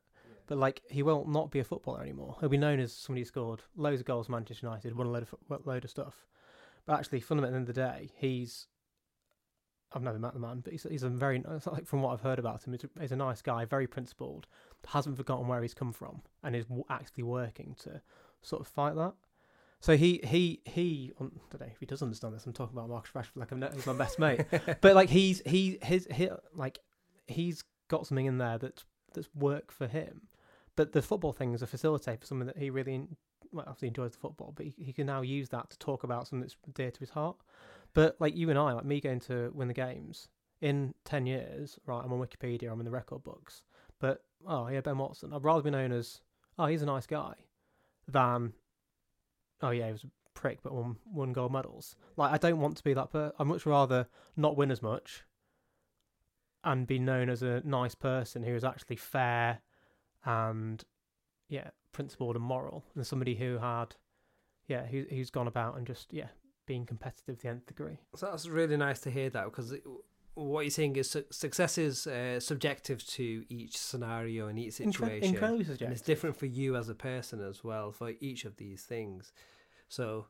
But 0.47 0.57
like, 0.57 0.81
he 0.89 1.01
will 1.03 1.25
not 1.27 1.51
be 1.51 1.59
a 1.59 1.63
footballer 1.63 2.01
anymore. 2.01 2.37
He'll 2.39 2.49
be 2.49 2.57
known 2.57 2.79
as 2.79 2.93
somebody 2.93 3.21
who 3.21 3.25
scored 3.25 3.61
loads 3.75 4.01
of 4.01 4.05
goals 4.05 4.27
for 4.27 4.33
Manchester 4.33 4.67
United, 4.67 4.95
won 4.95 5.07
a 5.07 5.11
load 5.11 5.23
of 5.23 5.65
load 5.65 5.83
of 5.83 5.89
stuff. 5.89 6.25
But 6.85 6.99
actually, 6.99 7.21
fundamentally, 7.21 7.47
at 7.47 7.51
the 7.53 7.59
end 7.59 7.69
of 7.69 7.75
the 7.75 8.05
day, 8.05 8.11
he's 8.15 8.67
I've 9.95 10.03
never 10.03 10.19
met 10.19 10.33
the 10.33 10.39
man, 10.39 10.59
but 10.59 10.73
he's 10.73 10.83
he's 10.83 11.03
a 11.03 11.09
very 11.09 11.41
like 11.65 11.87
from 11.87 12.01
what 12.01 12.13
I've 12.13 12.21
heard 12.21 12.39
about 12.39 12.65
him, 12.65 12.73
he's 12.73 12.83
a, 12.83 13.01
he's 13.01 13.11
a 13.11 13.15
nice 13.15 13.41
guy, 13.41 13.65
very 13.65 13.87
principled, 13.87 14.45
hasn't 14.87 15.17
forgotten 15.17 15.47
where 15.47 15.61
he's 15.61 15.73
come 15.73 15.93
from, 15.93 16.21
and 16.43 16.55
is 16.55 16.65
actively 16.89 17.23
working 17.23 17.75
to 17.79 18.01
sort 18.41 18.61
of 18.61 18.67
fight 18.67 18.95
that. 18.95 19.13
So 19.79 19.95
he 19.95 20.19
he 20.23 20.61
he 20.65 21.13
I 21.19 21.23
don't 21.23 21.61
know 21.61 21.67
if 21.71 21.79
he 21.79 21.85
does 21.85 22.01
understand 22.01 22.33
this. 22.33 22.45
I'm 22.45 22.53
talking 22.53 22.77
about 22.77 22.89
Marcus 22.89 23.11
Rashford 23.13 23.37
like 23.37 23.51
I'm 23.51 23.59
not, 23.59 23.73
he's 23.73 23.85
my 23.85 23.93
best 23.93 24.19
mate, 24.19 24.41
but 24.81 24.95
like 24.95 25.09
he's 25.09 25.41
he 25.45 25.79
his 25.81 26.07
he, 26.11 26.29
like 26.53 26.79
he's 27.27 27.63
got 27.87 28.05
something 28.05 28.25
in 28.25 28.37
there 28.37 28.57
that's 28.57 28.83
that's 29.13 29.29
worked 29.33 29.71
for 29.71 29.87
him. 29.87 30.21
But 30.75 30.91
the 30.91 31.01
football 31.01 31.33
thing 31.33 31.53
is 31.53 31.61
a 31.61 31.67
facilitator 31.67 32.19
for 32.21 32.25
something 32.25 32.47
that 32.47 32.57
he 32.57 32.69
really 32.69 33.07
well, 33.51 33.65
obviously 33.67 33.87
enjoys 33.87 34.11
the 34.11 34.17
football, 34.17 34.53
but 34.55 34.65
he, 34.65 34.73
he 34.77 34.93
can 34.93 35.07
now 35.07 35.21
use 35.21 35.49
that 35.49 35.69
to 35.69 35.79
talk 35.79 36.03
about 36.03 36.27
something 36.27 36.41
that's 36.41 36.57
dear 36.73 36.91
to 36.91 36.99
his 36.99 37.11
heart. 37.11 37.37
But 37.93 38.17
like 38.19 38.35
you 38.35 38.49
and 38.49 38.59
I, 38.59 38.73
like 38.73 38.85
me 38.85 38.99
going 38.99 39.21
to 39.21 39.51
win 39.53 39.67
the 39.67 39.73
games 39.73 40.27
in 40.61 40.93
ten 41.05 41.25
years, 41.25 41.79
right? 41.85 42.01
I'm 42.03 42.11
on 42.11 42.19
Wikipedia, 42.19 42.71
I'm 42.71 42.79
in 42.79 42.85
the 42.85 42.91
record 42.91 43.23
books. 43.23 43.63
But 43.99 44.23
oh 44.47 44.67
yeah, 44.67 44.81
Ben 44.81 44.97
Watson. 44.97 45.33
I'd 45.33 45.43
rather 45.43 45.61
be 45.61 45.71
known 45.71 45.91
as 45.91 46.21
oh 46.59 46.65
he's 46.65 46.81
a 46.81 46.85
nice 46.85 47.07
guy 47.07 47.33
than 48.07 48.53
oh 49.61 49.71
yeah 49.71 49.87
he 49.87 49.91
was 49.91 50.03
a 50.03 50.07
prick 50.33 50.61
but 50.61 50.73
won 50.73 50.97
won 51.05 51.31
gold 51.31 51.53
medals. 51.53 51.95
Like 52.17 52.33
I 52.33 52.37
don't 52.37 52.59
want 52.59 52.77
to 52.77 52.83
be 52.83 52.93
that. 52.93 53.11
Per- 53.11 53.33
I'd 53.39 53.47
much 53.47 53.65
rather 53.65 54.07
not 54.35 54.57
win 54.57 54.71
as 54.71 54.81
much 54.81 55.23
and 56.63 56.87
be 56.87 56.99
known 56.99 57.29
as 57.29 57.43
a 57.43 57.61
nice 57.63 57.95
person 57.95 58.43
who 58.43 58.55
is 58.55 58.63
actually 58.63 58.95
fair 58.95 59.59
and 60.25 60.83
yeah 61.49 61.69
principled 61.91 62.35
and 62.35 62.43
moral 62.43 62.83
and 62.95 63.05
somebody 63.05 63.35
who 63.35 63.57
had 63.57 63.95
yeah 64.67 64.85
who, 64.85 65.05
who's 65.09 65.29
gone 65.29 65.47
about 65.47 65.77
and 65.77 65.85
just 65.87 66.11
yeah 66.11 66.27
being 66.65 66.85
competitive 66.85 67.37
to 67.37 67.43
the 67.43 67.49
nth 67.49 67.65
degree. 67.67 67.97
So 68.15 68.25
that's 68.27 68.47
really 68.47 68.75
nice 68.77 68.99
to 69.01 69.11
hear 69.11 69.29
that 69.29 69.45
because 69.45 69.71
it, 69.71 69.83
what 70.33 70.61
you're 70.61 70.71
saying 70.71 70.95
is 70.97 71.09
su- 71.11 71.25
success 71.31 71.77
is 71.77 72.07
uh, 72.07 72.39
subjective 72.39 73.05
to 73.07 73.45
each 73.49 73.77
scenario 73.77 74.47
and 74.47 74.59
each 74.59 74.75
Incre- 74.75 74.93
situation. 74.93 75.23
incredibly 75.35 75.65
and 75.85 75.93
it's 75.93 76.01
different 76.01 76.35
for 76.35 76.45
you 76.47 76.75
as 76.75 76.89
a 76.89 76.95
person 76.95 77.41
as 77.41 77.63
well 77.63 77.91
for 77.91 78.13
each 78.19 78.45
of 78.45 78.57
these 78.57 78.83
things. 78.83 79.31
So, 79.87 80.25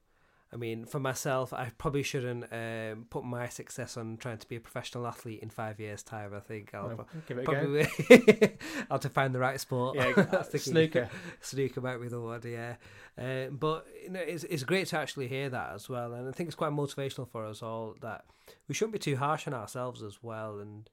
I 0.55 0.57
mean, 0.57 0.85
for 0.85 0.99
myself, 1.01 1.51
I 1.51 1.71
probably 1.77 2.01
shouldn't 2.01 2.45
um, 2.51 3.07
put 3.09 3.25
my 3.25 3.49
success 3.49 3.97
on 3.97 4.15
trying 4.15 4.37
to 4.37 4.47
be 4.47 4.55
a 4.55 4.59
professional 4.61 5.05
athlete 5.05 5.41
in 5.43 5.49
five 5.49 5.81
years' 5.81 6.01
time. 6.01 6.33
I 6.33 6.39
think 6.39 6.73
I'll 6.73 6.87
Well, 6.87 6.95
pro- 7.11 7.21
give 7.27 7.37
it 7.37 7.41
a 7.41 7.45
go. 7.45 7.51
probably 7.51 8.57
I'll 8.89 8.95
have 8.95 9.01
to 9.01 9.09
find 9.09 9.35
the 9.35 9.39
right 9.39 9.59
sport. 9.59 9.97
Yeah, 9.97 10.13
key. 10.51 10.57
snooker. 10.59 11.09
snooker 11.41 11.81
might 11.81 11.97
be 12.01 12.07
the 12.07 12.21
one, 12.21 12.41
yeah. 12.45 12.75
Uh, 13.17 13.49
but 13.51 13.85
you 14.01 14.09
know, 14.11 14.21
it's 14.21 14.45
it's 14.45 14.63
great 14.63 14.87
to 14.87 14.97
actually 14.97 15.27
hear 15.27 15.49
that 15.49 15.73
as 15.73 15.89
well, 15.89 16.13
and 16.13 16.27
I 16.27 16.31
think 16.31 16.47
it's 16.47 16.55
quite 16.55 16.71
motivational 16.71 17.27
for 17.27 17.45
us 17.45 17.61
all 17.61 17.95
that 18.01 18.23
we 18.69 18.73
shouldn't 18.75 18.93
be 18.93 18.99
too 18.99 19.17
harsh 19.17 19.47
on 19.47 19.53
ourselves 19.53 20.01
as 20.01 20.23
well. 20.23 20.59
And 20.59 20.89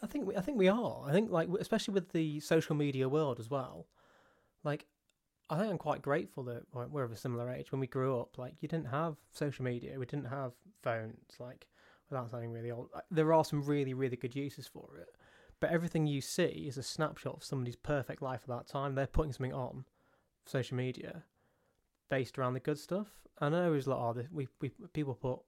I 0.00 0.06
think 0.06 0.28
we, 0.28 0.36
I 0.36 0.40
think 0.40 0.58
we 0.58 0.68
are. 0.68 1.02
I 1.06 1.12
think 1.12 1.30
like 1.32 1.48
especially 1.60 1.94
with 1.94 2.12
the 2.12 2.38
social 2.40 2.76
media 2.76 3.08
world 3.08 3.40
as 3.40 3.50
well. 3.50 3.86
Like, 4.62 4.86
I 5.50 5.58
think 5.58 5.70
I'm 5.70 5.78
quite 5.78 6.02
grateful 6.02 6.42
that 6.44 6.62
we're 6.72 7.04
of 7.04 7.12
a 7.12 7.16
similar 7.16 7.50
age. 7.50 7.70
When 7.70 7.80
we 7.80 7.86
grew 7.86 8.18
up, 8.18 8.38
like 8.38 8.54
you 8.60 8.68
didn't 8.68 8.88
have 8.88 9.16
social 9.32 9.64
media, 9.64 9.98
we 9.98 10.06
didn't 10.06 10.26
have 10.30 10.52
phones. 10.82 11.34
Like, 11.38 11.66
without 12.08 12.30
sounding 12.30 12.50
really 12.52 12.70
old, 12.70 12.88
there 13.10 13.32
are 13.32 13.44
some 13.44 13.62
really 13.62 13.94
really 13.94 14.16
good 14.16 14.34
uses 14.34 14.66
for 14.66 14.96
it. 14.98 15.14
But 15.60 15.70
everything 15.70 16.06
you 16.06 16.20
see 16.20 16.64
is 16.66 16.78
a 16.78 16.82
snapshot 16.82 17.36
of 17.36 17.44
somebody's 17.44 17.76
perfect 17.76 18.22
life 18.22 18.42
at 18.44 18.48
that 18.48 18.66
time. 18.66 18.94
They're 18.94 19.06
putting 19.06 19.32
something 19.32 19.52
on 19.52 19.84
social 20.46 20.76
media 20.76 21.24
based 22.10 22.38
around 22.38 22.54
the 22.54 22.60
good 22.60 22.78
stuff. 22.78 23.08
I 23.40 23.48
know 23.48 23.72
it's 23.74 23.86
like, 23.86 23.98
oh, 23.98 24.12
the- 24.12 24.28
we 24.30 24.48
we 24.60 24.70
people 24.92 25.14
put 25.14 25.40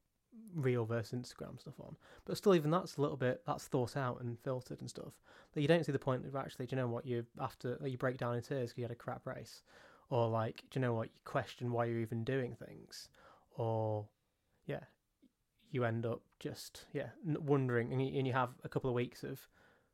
real 0.54 0.84
versus 0.84 1.18
Instagram 1.18 1.58
stuff 1.60 1.78
on, 1.80 1.96
but 2.24 2.36
still, 2.36 2.54
even 2.54 2.70
that's 2.70 2.96
a 2.96 3.00
little 3.00 3.16
bit 3.16 3.42
that's 3.46 3.66
thought 3.66 3.96
out 3.96 4.20
and 4.20 4.38
filtered 4.40 4.80
and 4.80 4.90
stuff. 4.90 5.12
That 5.52 5.62
you 5.62 5.68
don't 5.68 5.84
see 5.84 5.92
the 5.92 5.98
point 5.98 6.26
of 6.26 6.36
actually, 6.36 6.66
do 6.66 6.76
you 6.76 6.82
know 6.82 6.88
what 6.88 7.06
you 7.06 7.24
after 7.40 7.78
you 7.84 7.96
break 7.98 8.18
down 8.18 8.34
in 8.34 8.42
tears 8.42 8.70
because 8.70 8.78
you 8.78 8.84
had 8.84 8.90
a 8.90 8.94
crap 8.94 9.26
race, 9.26 9.62
or 10.10 10.28
like, 10.28 10.62
do 10.70 10.78
you 10.78 10.80
know 10.80 10.94
what 10.94 11.08
you 11.08 11.20
question 11.24 11.72
why 11.72 11.84
you're 11.86 12.00
even 12.00 12.24
doing 12.24 12.54
things, 12.54 13.08
or 13.56 14.06
yeah, 14.66 14.84
you 15.70 15.84
end 15.84 16.06
up 16.06 16.22
just 16.38 16.86
yeah 16.92 17.08
wondering, 17.24 17.92
and 17.92 18.06
you, 18.06 18.18
and 18.18 18.26
you 18.26 18.32
have 18.32 18.50
a 18.64 18.68
couple 18.68 18.90
of 18.90 18.94
weeks 18.94 19.22
of 19.24 19.40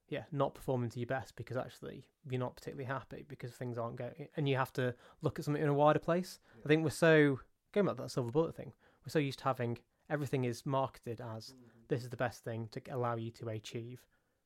yeah 0.08 0.24
not 0.30 0.54
performing 0.54 0.90
to 0.90 0.98
your 0.98 1.06
best 1.06 1.36
because 1.36 1.56
actually 1.56 2.04
you're 2.28 2.40
not 2.40 2.54
particularly 2.54 2.84
happy 2.84 3.24
because 3.28 3.52
things 3.52 3.78
aren't 3.78 3.96
going, 3.96 4.28
and 4.36 4.48
you 4.48 4.56
have 4.56 4.72
to 4.74 4.94
look 5.22 5.38
at 5.38 5.44
something 5.44 5.62
in 5.62 5.68
a 5.68 5.74
wider 5.74 5.98
place. 5.98 6.40
I 6.64 6.68
think 6.68 6.84
we're 6.84 6.90
so 6.90 7.40
going 7.72 7.86
back 7.86 7.96
to 7.96 8.02
that 8.02 8.10
silver 8.10 8.30
bullet 8.30 8.54
thing. 8.54 8.72
We're 9.04 9.10
so 9.10 9.18
used 9.18 9.40
to 9.40 9.44
having 9.44 9.78
everything 10.10 10.44
is 10.44 10.66
marketed 10.66 11.20
as 11.20 11.46
mm-hmm. 11.46 11.66
this 11.88 12.02
is 12.02 12.10
the 12.10 12.16
best 12.16 12.44
thing 12.44 12.68
to 12.72 12.80
allow 12.90 13.16
you 13.16 13.30
to 13.30 13.48
achieve 13.48 14.02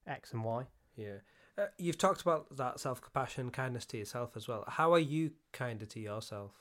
X 0.07 0.33
and 0.33 0.45
Y. 0.45 0.65
yeah, 0.97 1.19
uh, 1.59 1.67
you've 1.79 1.99
talked 1.99 2.21
about 2.23 2.57
that 2.57 2.81
self 2.81 3.01
compassion, 3.01 3.51
kindness 3.51 3.87
to 3.87 3.99
yourself 3.99 4.37
as 4.37 4.47
well. 4.49 4.65
How 4.67 4.93
are 4.93 4.99
you 4.99 5.33
kinder 5.53 5.87
to 5.87 6.01
yourself? 6.01 6.53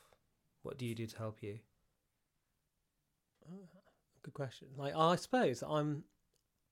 What 0.63 0.77
do 0.77 0.85
you 0.85 0.95
do 0.95 1.05
to 1.05 1.17
help 1.17 1.43
you? 1.43 1.59
Good 4.23 4.33
question. 4.33 4.69
Like 4.77 4.95
I 4.95 5.15
suppose 5.17 5.63
I'm, 5.67 6.03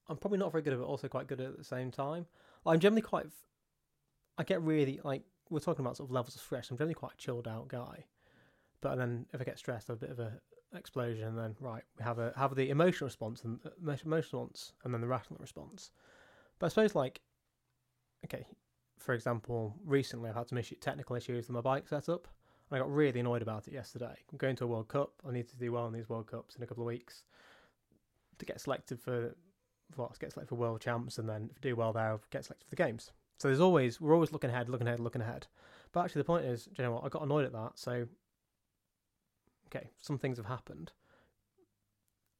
I'm 0.08 0.18
probably 0.18 0.40
not 0.40 0.52
very 0.52 0.64
good 0.64 0.74
at 0.74 0.78
it, 0.78 0.82
but 0.82 0.88
also 0.88 1.08
quite 1.08 1.28
good 1.28 1.40
at 1.40 1.48
it 1.48 1.50
at 1.52 1.58
the 1.58 1.64
same 1.64 1.92
time. 1.92 2.26
I'm 2.66 2.80
generally 2.80 3.02
quite. 3.02 3.28
I 4.38 4.44
get 4.44 4.62
really 4.62 5.00
like 5.04 5.24
we're 5.50 5.60
talking 5.60 5.86
about 5.86 5.98
sort 5.98 6.10
of 6.10 6.14
levels 6.14 6.36
of 6.36 6.42
stress. 6.42 6.72
I'm 6.72 6.78
generally 6.78 6.96
quite 6.96 7.14
a 7.14 7.18
chilled 7.18 7.48
out 7.48 7.68
guy, 7.68 8.06
but 8.82 8.96
then 8.96 9.28
if 9.34 9.42
I 9.42 9.44
get 9.44 9.60
stressed, 9.60 9.90
I 9.90 9.94
have 9.94 10.02
a 10.02 10.06
bit 10.08 10.12
of 10.12 10.20
a 10.20 10.40
explosion, 10.76 11.28
and 11.28 11.38
then 11.38 11.56
right 11.60 11.84
we 11.98 12.04
have 12.04 12.20
a 12.20 12.34
have 12.36 12.56
the 12.56 12.70
emotional 12.70 13.08
response 13.08 13.44
and 13.44 13.60
uh, 13.66 13.70
emotional 13.82 14.16
response, 14.18 14.74
and 14.84 14.94
then 14.94 15.02
the 15.02 15.08
rational 15.08 15.38
response. 15.40 15.92
But 16.58 16.68
I 16.68 16.70
suppose 16.70 16.96
like, 16.96 17.22
okay, 18.26 18.46
for 19.00 19.14
example, 19.14 19.76
recently 19.86 20.30
I've 20.30 20.36
had 20.36 20.48
some 20.48 20.58
issue, 20.58 20.76
technical 20.76 21.16
issues 21.16 21.48
with 21.48 21.56
my 21.56 21.62
bike 21.62 21.88
setup. 21.88 22.28
And 22.70 22.78
I 22.78 22.80
got 22.80 22.92
really 22.92 23.20
annoyed 23.20 23.42
about 23.42 23.68
it 23.68 23.74
yesterday. 23.74 24.16
I'm 24.32 24.38
going 24.38 24.56
to 24.58 24.64
a 24.64 24.68
World 24.68 24.88
Cup. 24.88 25.12
I 25.28 25.32
need 25.32 25.50
to 25.50 25.58
do 25.58 25.72
well 25.72 25.88
in 25.88 25.94
these 25.94 26.08
World 26.08 26.28
Cups 26.28 26.56
in 26.56 26.64
a 26.64 26.68
couple 26.68 26.84
of 26.84 26.88
weeks 26.88 27.24
to 28.40 28.46
get 28.46 28.62
selected 28.62 29.00
for 29.00 29.36
well, 29.98 30.14
get 30.20 30.32
selected 30.32 30.50
for 30.50 30.56
World 30.56 30.82
Champs, 30.82 31.18
and 31.18 31.30
then 31.30 31.50
do 31.62 31.76
well 31.76 31.94
there, 31.94 32.20
get 32.32 32.46
selected 32.46 32.66
for 32.66 32.70
the 32.76 32.84
games. 32.84 33.12
So 33.38 33.48
there's 33.48 33.60
always 33.60 34.00
we're 34.00 34.14
always 34.14 34.32
looking 34.32 34.50
ahead, 34.50 34.70
looking 34.70 34.88
ahead, 34.88 35.00
looking 35.00 35.22
ahead. 35.22 35.48
But 35.92 36.06
actually, 36.06 36.22
the 36.22 36.26
point 36.26 36.46
is, 36.46 36.68
you 36.78 36.84
know 36.84 36.92
what? 36.92 37.04
I 37.04 37.10
got 37.10 37.24
annoyed 37.24 37.46
at 37.46 37.52
that. 37.52 37.74
So 37.76 38.08
okay, 39.68 39.90
some 40.00 40.18
things 40.18 40.38
have 40.38 40.46
happened, 40.46 40.94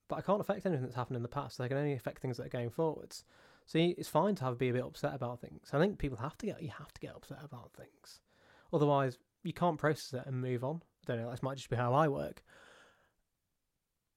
but 0.08 0.16
I 0.16 0.22
can't 0.22 0.42
affect 0.42 0.66
anything 0.66 0.84
that's 0.84 0.96
happened 0.96 1.18
in 1.18 1.24
the 1.24 1.28
past. 1.30 1.60
I 1.60 1.68
can 1.68 1.78
only 1.78 1.94
affect 1.94 2.22
things 2.22 2.38
that 2.38 2.46
are 2.46 2.50
going 2.50 2.70
forwards. 2.70 3.26
So 3.66 3.80
it's 3.80 4.10
fine 4.10 4.36
to 4.36 4.44
have 4.46 4.58
be 4.58 4.70
a 4.70 4.74
bit 4.74 4.84
upset 4.84 5.14
about 5.14 5.40
things. 5.40 5.70
I 5.72 5.80
think 5.80 5.98
people 5.98 6.18
have 6.18 6.38
to 6.40 6.46
get 6.46 6.62
you 6.62 6.72
have 6.78 6.94
to 6.94 7.02
get 7.02 7.16
upset 7.16 7.40
about 7.44 7.72
things, 7.74 8.20
otherwise 8.72 9.18
you 9.44 9.54
can't 9.54 9.78
process 9.78 10.14
it 10.14 10.26
and 10.26 10.42
move 10.42 10.64
on. 10.64 10.82
I 11.04 11.14
don't 11.14 11.22
know. 11.22 11.32
That 11.32 11.44
might 11.44 11.58
just 11.58 11.70
be 11.70 11.76
how 11.76 11.94
I 11.94 12.08
work. 12.08 12.44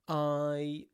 I 0.08 0.84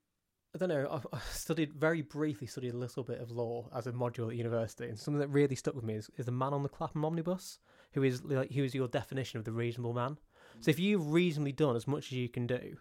I 0.54 0.58
don't 0.58 0.68
know. 0.68 1.00
I 1.12 1.18
studied 1.30 1.72
very 1.72 2.02
briefly 2.02 2.46
studied 2.46 2.74
a 2.74 2.78
little 2.78 3.04
bit 3.04 3.20
of 3.20 3.30
law 3.30 3.68
as 3.74 3.86
a 3.86 3.92
module 3.92 4.28
at 4.28 4.36
university, 4.36 4.88
and 4.88 4.98
something 4.98 5.20
that 5.20 5.28
really 5.28 5.56
stuck 5.56 5.74
with 5.74 5.84
me 5.84 5.94
is, 5.94 6.10
is 6.16 6.26
the 6.26 6.32
man 6.32 6.52
on 6.52 6.62
the 6.62 6.68
Clapham 6.68 7.04
omnibus, 7.04 7.58
who 7.92 8.02
is 8.02 8.22
like 8.24 8.52
who 8.52 8.64
is 8.64 8.74
your 8.74 8.88
definition 8.88 9.38
of 9.38 9.44
the 9.44 9.52
reasonable 9.52 9.94
man. 9.94 10.18
So 10.60 10.70
if 10.70 10.76
mm. 10.76 10.80
you've 10.80 11.12
reasonably 11.12 11.52
done 11.52 11.76
as 11.76 11.86
much 11.86 12.06
as 12.06 12.12
you 12.12 12.28
can 12.28 12.46
do, 12.46 12.76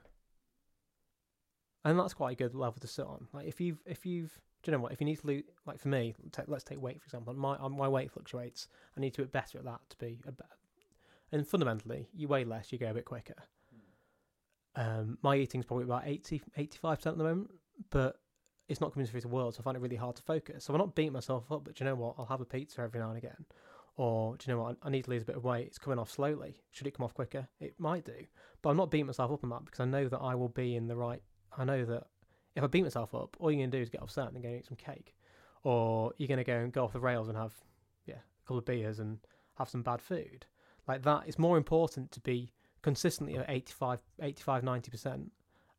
and 1.85 1.97
that's 1.97 2.13
quite 2.13 2.33
a 2.33 2.43
good 2.43 2.55
level 2.55 2.79
to 2.81 2.87
sit 2.87 3.05
on. 3.05 3.27
Like 3.33 3.47
if 3.47 3.61
you've 3.61 3.81
if 3.85 4.05
you've 4.05 4.39
do 4.63 4.71
you 4.71 4.77
know 4.77 4.83
what? 4.83 4.91
If 4.91 5.01
you 5.01 5.05
need 5.05 5.19
to 5.19 5.27
lose, 5.27 5.43
like 5.65 5.79
for 5.79 5.87
me, 5.87 6.13
let's 6.47 6.63
take 6.63 6.81
weight 6.81 7.01
for 7.01 7.05
example. 7.05 7.33
My 7.33 7.57
my 7.67 7.87
weight 7.87 8.11
fluctuates. 8.11 8.67
I 8.95 8.99
need 8.99 9.13
to 9.15 9.21
be 9.21 9.27
better 9.27 9.57
at 9.57 9.65
that 9.65 9.79
to 9.89 9.97
be 9.97 10.19
a 10.27 10.31
better. 10.31 10.49
And 11.31 11.47
fundamentally, 11.47 12.07
you 12.13 12.27
weigh 12.27 12.43
less, 12.43 12.71
you 12.71 12.77
go 12.77 12.89
a 12.89 12.93
bit 12.93 13.05
quicker. 13.05 13.35
Um, 14.75 15.17
my 15.21 15.35
eating's 15.35 15.65
probably 15.65 15.83
about 15.85 16.03
80, 16.05 16.41
85% 16.57 17.07
at 17.07 17.17
the 17.17 17.23
moment, 17.23 17.51
but 17.89 18.19
it's 18.69 18.81
not 18.81 18.93
coming 18.93 19.05
through 19.05 19.21
the 19.21 19.27
world, 19.27 19.55
so 19.55 19.59
I 19.61 19.63
find 19.63 19.75
it 19.75 19.81
really 19.81 19.95
hard 19.97 20.15
to 20.17 20.23
focus. 20.23 20.65
So 20.65 20.73
I'm 20.73 20.79
not 20.79 20.95
beating 20.95 21.13
myself 21.13 21.51
up, 21.51 21.65
but 21.65 21.79
you 21.79 21.85
know 21.85 21.95
what? 21.95 22.15
I'll 22.17 22.25
have 22.25 22.41
a 22.41 22.45
pizza 22.45 22.81
every 22.81 22.99
now 22.99 23.09
and 23.09 23.17
again. 23.17 23.45
Or 23.97 24.37
do 24.37 24.45
you 24.49 24.55
know 24.55 24.63
what? 24.63 24.77
I 24.81 24.89
need 24.89 25.05
to 25.05 25.09
lose 25.09 25.23
a 25.23 25.25
bit 25.25 25.35
of 25.35 25.43
weight. 25.43 25.67
It's 25.67 25.77
coming 25.77 25.99
off 25.99 26.09
slowly. 26.09 26.61
Should 26.71 26.87
it 26.87 26.95
come 26.95 27.03
off 27.03 27.13
quicker? 27.13 27.47
It 27.59 27.75
might 27.77 28.05
do. 28.05 28.25
But 28.61 28.69
I'm 28.69 28.77
not 28.77 28.89
beating 28.89 29.07
myself 29.07 29.31
up 29.31 29.43
on 29.43 29.49
that 29.49 29.65
because 29.65 29.81
I 29.81 29.85
know 29.85 30.07
that 30.07 30.19
I 30.19 30.35
will 30.35 30.49
be 30.49 30.75
in 30.75 30.87
the 30.87 30.95
right. 30.95 31.21
I 31.57 31.65
know 31.65 31.83
that 31.85 32.07
if 32.55 32.63
I 32.63 32.67
beat 32.67 32.83
myself 32.83 33.15
up, 33.15 33.37
all 33.39 33.51
you're 33.51 33.59
going 33.59 33.71
to 33.71 33.77
do 33.77 33.81
is 33.81 33.89
get 33.89 34.01
upset 34.01 34.31
and 34.31 34.41
go 34.41 34.49
and 34.49 34.59
eat 34.59 34.65
some 34.65 34.77
cake. 34.77 35.15
Or 35.63 36.13
you're 36.17 36.27
going 36.27 36.37
to 36.37 36.43
go 36.43 36.57
and 36.57 36.71
go 36.71 36.83
off 36.83 36.93
the 36.93 36.99
rails 36.99 37.27
and 37.27 37.37
have, 37.37 37.53
yeah, 38.05 38.15
a 38.15 38.47
couple 38.47 38.57
of 38.57 38.65
beers 38.65 38.99
and 38.99 39.19
have 39.57 39.69
some 39.69 39.83
bad 39.83 40.01
food. 40.01 40.45
Like 40.87 41.03
that, 41.03 41.23
it's 41.27 41.39
more 41.39 41.57
important 41.57 42.11
to 42.13 42.19
be 42.19 42.51
consistently 42.81 43.37
at 43.37 43.45
85, 43.47 43.99
85 44.21 44.63
90% 44.63 45.29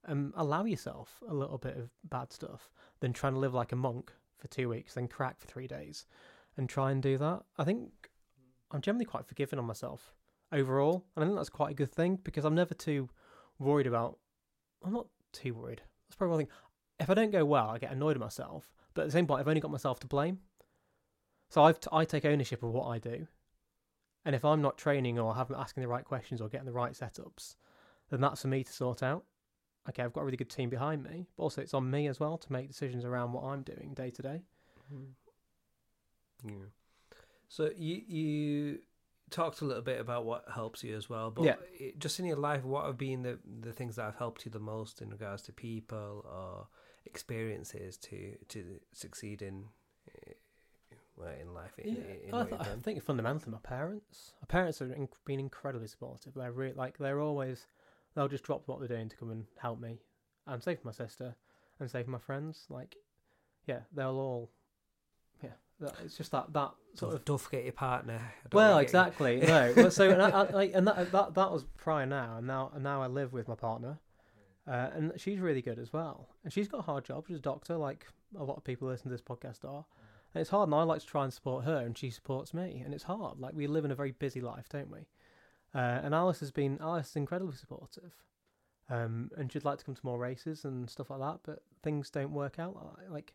and 0.05 0.33
allow 0.37 0.65
yourself 0.65 1.23
a 1.29 1.35
little 1.35 1.59
bit 1.59 1.77
of 1.77 1.91
bad 2.09 2.33
stuff 2.33 2.71
than 3.01 3.13
trying 3.13 3.35
to 3.35 3.39
live 3.39 3.55
like 3.55 3.73
a 3.73 3.77
monk 3.77 4.13
for 4.39 4.49
two 4.49 4.69
weeks, 4.69 4.95
then 4.95 5.09
crack 5.09 5.39
for 5.39 5.47
three 5.47 5.67
days 5.67 6.07
and 6.57 6.69
try 6.69 6.91
and 6.91 7.03
do 7.03 7.17
that. 7.19 7.43
I 7.59 7.65
think 7.65 7.91
I'm 8.71 8.81
generally 8.81 9.05
quite 9.05 9.27
forgiving 9.27 9.59
on 9.59 9.65
myself 9.65 10.15
overall. 10.51 11.05
And 11.15 11.25
I 11.25 11.27
think 11.27 11.37
that's 11.37 11.49
quite 11.49 11.71
a 11.71 11.75
good 11.75 11.93
thing 11.93 12.19
because 12.23 12.45
I'm 12.45 12.55
never 12.55 12.75
too 12.75 13.09
worried 13.59 13.87
about, 13.87 14.19
I'm 14.85 14.93
not 14.93 15.07
too 15.33 15.55
worried. 15.55 15.83
That's 16.13 16.19
probably 16.19 16.31
one 16.37 16.41
thing. 16.45 16.55
If 17.01 17.09
I 17.09 17.15
don't 17.15 17.31
go 17.31 17.43
well, 17.47 17.71
I 17.71 17.79
get 17.79 17.91
annoyed 17.91 18.17
at 18.17 18.21
myself. 18.21 18.71
But 18.93 19.03
at 19.03 19.05
the 19.07 19.13
same 19.13 19.27
point, 19.27 19.41
I've 19.41 19.49
only 19.49 19.63
got 19.63 19.71
myself 19.71 19.99
to 20.01 20.07
blame. 20.07 20.41
So 21.49 21.63
I've 21.65 21.81
t- 21.81 21.89
I 21.91 22.05
take 22.05 22.27
ownership 22.27 22.63
of 22.63 22.71
what 22.71 22.87
I 22.87 22.99
do. 22.99 23.27
And 24.27 24.35
if 24.35 24.45
I'm 24.45 24.61
not 24.61 24.77
training 24.77 25.19
or 25.19 25.35
haven't 25.35 25.57
asking 25.57 25.81
the 25.81 25.89
right 25.89 26.05
questions 26.05 26.43
or 26.43 26.51
getting 26.51 26.67
the 26.67 26.73
right 26.73 26.93
setups, 26.93 27.57
then 28.11 28.21
that's 28.21 28.43
for 28.43 28.49
me 28.49 28.63
to 28.63 28.71
sort 28.71 29.03
out. 29.03 29.25
Okay, 29.89 30.03
I've 30.03 30.13
got 30.13 30.21
a 30.21 30.25
really 30.25 30.37
good 30.37 30.51
team 30.51 30.69
behind 30.69 31.03
me, 31.03 31.29
but 31.35 31.45
also 31.45 31.63
it's 31.63 31.73
on 31.73 31.91
me 31.91 32.09
as 32.09 32.21
well 32.21 32.37
to 32.37 32.53
make 32.53 32.69
decisions 32.69 33.07
around 33.07 33.33
what 33.33 33.45
I'm 33.45 33.63
doing 33.63 33.95
day 33.95 34.11
to 34.11 34.23
day. 34.23 34.43
Mm-hmm. 34.93 36.49
Yeah. 36.51 36.67
So 37.49 37.71
you 37.75 38.03
you 38.07 38.79
talked 39.33 39.61
a 39.61 39.65
little 39.65 39.83
bit 39.83 40.01
about 40.01 40.25
what 40.25 40.45
helps 40.55 40.85
you 40.85 40.97
as 40.97 41.09
well, 41.09 41.31
but 41.31 41.45
Yeah. 41.45 41.57
it- 41.73 41.99
just 41.99 42.21
in 42.21 42.27
your 42.27 42.37
life, 42.37 42.63
what 42.65 42.87
have 42.87 42.99
been 42.99 43.23
the 43.23 43.39
the 43.45 43.73
things 43.73 43.97
that 43.97 44.05
have 44.05 44.17
helped 44.17 44.45
you 44.45 44.51
the 44.53 44.61
most 44.61 45.03
in 45.03 45.11
regards 45.11 45.43
to 45.43 45.53
people 45.53 46.25
or 46.29 46.69
experiences 47.05 47.97
to 47.99 48.37
to 48.49 48.81
succeed 48.93 49.43
in 49.43 49.69
eh, 50.09 50.33
in 51.41 51.55
life? 51.55 51.79
In, 51.79 51.97
in 51.97 52.35
I, 52.35 52.45
th- 52.45 52.61
I 52.61 52.77
think 52.83 53.03
fundamentally, 53.03 53.53
my 53.53 53.59
parents, 53.59 54.33
my 54.43 54.47
parents 54.47 54.79
have 54.81 54.93
been 55.25 55.41
incredibly 55.41 55.89
supportive. 55.89 56.35
They're 56.35 56.53
really 56.53 56.75
like 56.75 56.99
they're 56.99 57.21
always 57.21 57.67
they'll 58.15 58.29
just 58.29 58.45
drop 58.45 58.63
what 58.69 58.79
they're 58.79 58.89
doing 58.97 59.09
to 59.09 59.17
come 59.17 59.31
and 59.31 59.47
help 59.59 59.81
me, 59.81 60.01
and 60.47 60.63
save 60.63 60.85
my 60.85 60.93
sister, 60.93 61.35
and 61.81 61.91
save 61.91 62.07
my 62.09 62.19
friends. 62.19 62.67
Like, 62.69 62.97
yeah, 63.67 63.81
they'll 63.93 64.19
all, 64.19 64.51
yeah. 64.51 64.51
It's 66.05 66.17
just 66.17 66.31
that 66.33 66.53
that 66.53 66.73
sort 66.95 67.13
So 67.13 67.17
of 67.17 67.25
don't 67.25 67.41
forget 67.41 67.65
your 67.65 67.73
partner. 67.73 68.21
Don't 68.51 68.55
well, 68.55 68.79
exactly. 68.79 69.41
No, 69.41 69.89
so 69.91 70.11
and, 70.11 70.23
I, 70.23 70.29
I, 70.31 70.51
like, 70.51 70.73
and 70.75 70.87
that, 70.87 71.13
that 71.13 71.35
that 71.35 71.51
was 71.53 71.65
prior 71.77 72.07
now, 72.07 72.37
and 72.39 72.47
now 72.47 72.71
and 72.75 72.83
now 72.85 73.03
I 73.03 73.07
live 73.07 73.33
with 73.33 73.49
my 73.49 73.55
partner, 73.55 73.99
uh, 74.67 74.91
and 74.95 75.13
she's 75.17 75.39
really 75.41 75.63
good 75.63 75.79
as 75.79 75.93
well. 75.93 76.29
And 76.45 76.53
she's 76.53 76.69
got 76.69 76.79
a 76.81 76.83
hard 76.83 77.05
job. 77.05 77.25
She's 77.29 77.39
a 77.39 77.41
doctor, 77.41 77.77
like 77.77 78.07
a 78.39 78.45
lot 78.45 78.57
of 78.57 78.65
people 78.65 78.89
listen 78.89 79.05
to 79.05 79.11
this 79.11 79.21
podcast 79.23 79.65
are. 79.65 79.85
And 80.35 80.41
it's 80.41 80.51
hard, 80.51 80.69
and 80.69 80.75
I 80.75 80.83
like 80.85 81.01
to 81.01 81.07
try 81.07 81.25
and 81.25 81.33
support 81.33 81.65
her, 81.67 81.77
and 81.77 81.97
she 81.97 82.09
supports 82.11 82.55
me, 82.55 82.81
and 82.85 82.95
it's 82.95 83.05
hard. 83.05 83.39
Like 83.39 83.55
we 83.55 83.67
live 83.67 83.85
in 83.85 83.91
a 83.91 83.95
very 83.95 84.13
busy 84.13 84.41
life, 84.41 84.67
don't 84.71 84.91
we? 84.91 85.01
Uh, 85.75 86.01
and 86.03 86.15
Alice 86.15 86.41
has 86.41 86.51
been 86.51 86.79
Alice 86.81 87.11
is 87.11 87.17
incredibly 87.17 87.57
supportive, 87.57 88.13
um, 88.91 89.31
and 89.37 89.53
she'd 89.53 89.65
like 89.65 89.79
to 89.79 89.85
come 89.85 89.95
to 89.95 90.01
more 90.07 90.19
races 90.19 90.65
and 90.65 90.89
stuff 90.89 91.11
like 91.11 91.21
that, 91.21 91.41
but 91.45 91.63
things 91.83 92.11
don't 92.11 92.33
work 92.33 92.59
out. 92.59 92.75
Like- 92.77 93.11
Like 93.11 93.35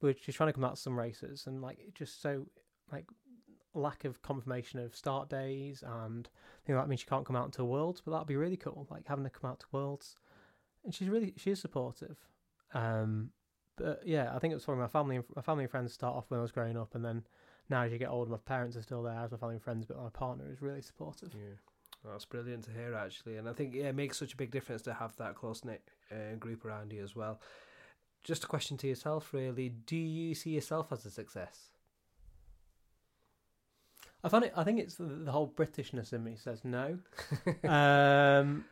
we're 0.00 0.14
she's 0.20 0.34
trying 0.34 0.48
to 0.48 0.52
come 0.52 0.64
out 0.64 0.78
some 0.78 0.98
races, 0.98 1.46
and 1.46 1.62
like 1.62 1.78
just 1.94 2.20
so 2.20 2.46
like 2.92 3.06
lack 3.74 4.04
of 4.04 4.22
confirmation 4.22 4.80
of 4.80 4.96
start 4.96 5.28
days 5.28 5.84
and 5.86 6.30
you 6.66 6.74
know 6.74 6.80
that 6.80 6.88
means 6.88 7.00
she 7.00 7.06
can't 7.06 7.26
come 7.26 7.36
out 7.36 7.52
to 7.52 7.64
worlds 7.64 8.00
but 8.02 8.10
that'd 8.10 8.26
be 8.26 8.36
really 8.36 8.56
cool 8.56 8.86
like 8.90 9.06
having 9.06 9.24
her 9.24 9.30
come 9.30 9.50
out 9.50 9.60
to 9.60 9.66
worlds 9.70 10.16
and 10.82 10.94
she's 10.94 11.08
really 11.10 11.34
she 11.36 11.50
is 11.50 11.60
supportive 11.60 12.16
um 12.72 13.28
but 13.76 14.00
yeah 14.04 14.34
i 14.34 14.38
think 14.38 14.50
it 14.50 14.54
was 14.54 14.64
for 14.64 14.74
my 14.76 14.86
family 14.86 15.16
and 15.16 15.24
my 15.34 15.42
family 15.42 15.64
and 15.64 15.70
friends 15.70 15.92
start 15.92 16.16
off 16.16 16.24
when 16.28 16.38
i 16.40 16.42
was 16.42 16.52
growing 16.52 16.76
up 16.76 16.94
and 16.94 17.04
then 17.04 17.22
now 17.68 17.82
as 17.82 17.92
you 17.92 17.98
get 17.98 18.08
older 18.08 18.30
my 18.30 18.38
parents 18.38 18.76
are 18.76 18.82
still 18.82 19.02
there 19.02 19.20
as 19.20 19.30
my 19.30 19.36
family 19.36 19.56
and 19.56 19.62
friends 19.62 19.84
but 19.84 20.02
my 20.02 20.08
partner 20.08 20.50
is 20.50 20.62
really 20.62 20.80
supportive 20.80 21.34
Yeah. 21.34 21.56
That's 22.04 22.24
brilliant 22.24 22.62
to 22.64 22.70
hear, 22.70 22.94
actually, 22.94 23.36
and 23.36 23.48
I 23.48 23.52
think 23.52 23.74
yeah, 23.74 23.88
it 23.88 23.96
makes 23.96 24.16
such 24.16 24.32
a 24.32 24.36
big 24.36 24.52
difference 24.52 24.82
to 24.82 24.94
have 24.94 25.16
that 25.16 25.34
close 25.34 25.64
knit 25.64 25.82
uh, 26.12 26.36
group 26.36 26.64
around 26.64 26.92
you 26.92 27.02
as 27.02 27.16
well. 27.16 27.40
Just 28.26 28.44
a 28.44 28.46
question 28.48 28.76
to 28.78 28.88
yourself, 28.88 29.32
really: 29.32 29.68
Do 29.68 29.96
you 29.96 30.34
see 30.34 30.50
yourself 30.50 30.92
as 30.92 31.06
a 31.06 31.10
success? 31.10 31.70
i 34.24 34.28
find 34.28 34.44
it 34.44 34.52
i 34.56 34.64
think 34.64 34.80
it's 34.80 34.94
the, 34.96 35.04
the 35.04 35.30
whole 35.30 35.46
britishness 35.46 36.12
in 36.12 36.24
me 36.24 36.34
says 36.36 36.64
no 36.64 36.98
um 37.68 38.64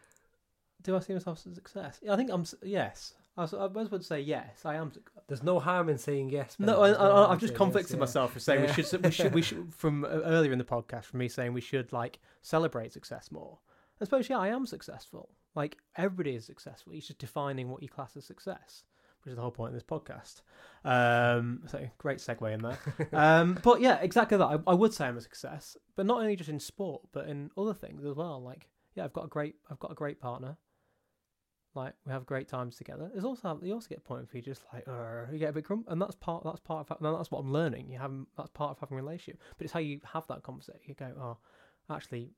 do 0.83 0.97
i 0.97 0.99
see 0.99 1.13
myself 1.13 1.39
as 1.39 1.53
a 1.53 1.55
success 1.55 2.01
i 2.11 2.17
think 2.17 2.31
i'm 2.33 2.45
yes 2.63 3.15
I 3.37 3.43
was, 3.43 3.55
I 3.55 3.67
was 3.67 3.89
about 3.89 4.01
to 4.01 4.07
say 4.07 4.21
yes. 4.21 4.65
I 4.65 4.77
am. 4.77 4.93
There's 5.27 5.43
no 5.43 5.59
harm 5.59 5.89
in 5.89 5.99
saying 5.99 6.31
yes. 6.31 6.55
Ben. 6.57 6.67
No, 6.67 6.81
I, 6.83 6.87
There's 6.87 6.99
no 7.01 7.05
I, 7.05 7.17
harm 7.17 7.31
I've 7.33 7.41
just 7.41 7.57
conflicted 7.57 7.91
yes, 7.91 7.97
yeah. 7.97 8.01
myself 8.01 8.33
for 8.33 8.39
saying 8.39 8.63
Yeah. 8.63 8.77
we 8.77 8.83
should, 8.85 9.05
we 9.05 9.11
should, 9.11 9.35
we 9.41 9.43
should. 9.43 9.75
From 9.75 10.05
earlier 10.05 10.53
in 10.53 10.59
the 10.59 10.65
podcast, 10.65 11.07
from 11.07 11.19
me 11.19 11.29
saying 11.29 11.53
we 11.53 11.61
should 11.61 11.93
like 11.93 12.21
celebrate 12.43 12.93
success 12.93 13.33
more. 13.33 13.59
I 14.01 14.05
suppose, 14.05 14.29
yeah, 14.29 14.39
I 14.39 14.49
am 14.49 14.67
successful. 14.67 15.31
Like 15.57 15.79
everybody 15.97 16.37
is 16.37 16.45
successful. 16.45 16.93
You're 16.93 17.01
just 17.01 17.19
defining 17.19 17.71
what 17.71 17.83
you 17.83 17.89
class 17.89 18.17
as 18.17 18.25
success, 18.25 18.85
which 19.25 19.33
is 19.33 19.37
the 19.37 19.43
whole 19.43 19.51
point 19.51 19.69
of 19.69 19.75
this 19.75 19.83
podcast. 19.83 20.43
Um, 20.85 21.63
so 21.67 21.87
great 21.99 22.19
segue 22.19 22.53
in 22.53 22.61
there. 22.61 22.79
um, 23.13 23.59
but 23.63 23.81
yeah, 23.81 23.99
exactly 24.01 24.37
that. 24.37 24.45
I, 24.45 24.59
I 24.67 24.75
would 24.75 24.93
say 24.93 25.07
I'm 25.07 25.17
a 25.17 25.21
success, 25.21 25.77
but 25.97 26.07
not 26.07 26.21
only 26.21 26.37
just 26.37 26.51
in 26.51 26.61
sport, 26.61 27.03
but 27.13 27.29
in 27.29 27.51
other 27.57 27.75
things 27.75 28.05
as 28.05 28.15
well. 28.15 28.43
Like, 28.43 28.69
yeah, 28.95 29.05
I've 29.05 29.13
got 29.13 29.25
a 29.25 29.29
great, 29.29 29.57
I've 29.71 29.79
got 29.79 29.93
a 29.93 29.95
great 29.95 30.21
partner. 30.21 30.57
Like 31.75 31.95
we 32.07 32.13
have 32.13 32.25
great 32.25 32.47
times 32.47 32.77
together. 32.77 33.11
There's 33.13 33.25
also 33.25 33.59
you 33.61 33.75
also 33.75 33.89
get 33.89 33.99
a 33.99 34.01
point 34.01 34.29
where 34.33 34.37
you 34.39 34.43
just 34.43 34.63
like 34.73 34.85
you 35.33 35.39
get 35.39 35.51
a 35.51 35.53
bit 35.53 35.65
grump, 35.65 35.87
and 35.89 36.01
that's 36.01 36.15
part 36.15 36.45
that's 36.45 36.61
part 36.61 36.89
of 36.89 36.99
that's 37.01 37.31
what 37.33 37.41
I'm 37.41 37.53
learning. 37.53 37.91
You 37.91 37.99
have 37.99 38.13
that's 38.37 38.51
part 38.51 38.71
of 38.71 38.79
having 38.79 38.97
a 38.97 39.03
relationship, 39.03 39.41
but 39.59 39.65
it's 39.65 39.73
how 39.73 39.81
you 39.81 40.01
have 40.13 40.25
that 40.29 40.45
conversation. 40.45 40.83
You 40.85 40.95
go, 40.95 41.11
oh, 41.19 41.39
actually, 41.93 42.31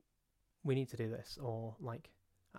we 0.64 0.74
need 0.74 0.88
to 0.88 0.96
do 0.96 1.11
this, 1.11 1.38
or 1.42 1.76
like, 1.80 2.08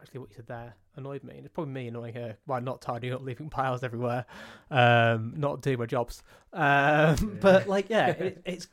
actually, 0.01 0.19
what 0.19 0.29
you 0.29 0.35
said 0.35 0.47
there 0.47 0.75
annoyed 0.95 1.23
me, 1.23 1.35
and 1.37 1.45
it's 1.45 1.53
probably 1.53 1.73
me 1.73 1.87
annoying 1.87 2.13
her 2.15 2.37
by 2.47 2.59
not 2.59 2.81
tidying 2.81 3.13
up, 3.13 3.21
leaving 3.21 3.49
piles 3.49 3.83
everywhere, 3.83 4.25
um, 4.71 5.33
not 5.37 5.61
doing 5.61 5.77
my 5.79 5.85
jobs. 5.85 6.23
Um, 6.53 7.37
But 7.41 7.67
like, 7.67 7.89
yeah, 7.89 8.07
it, 8.09 8.41
it's 8.45 8.67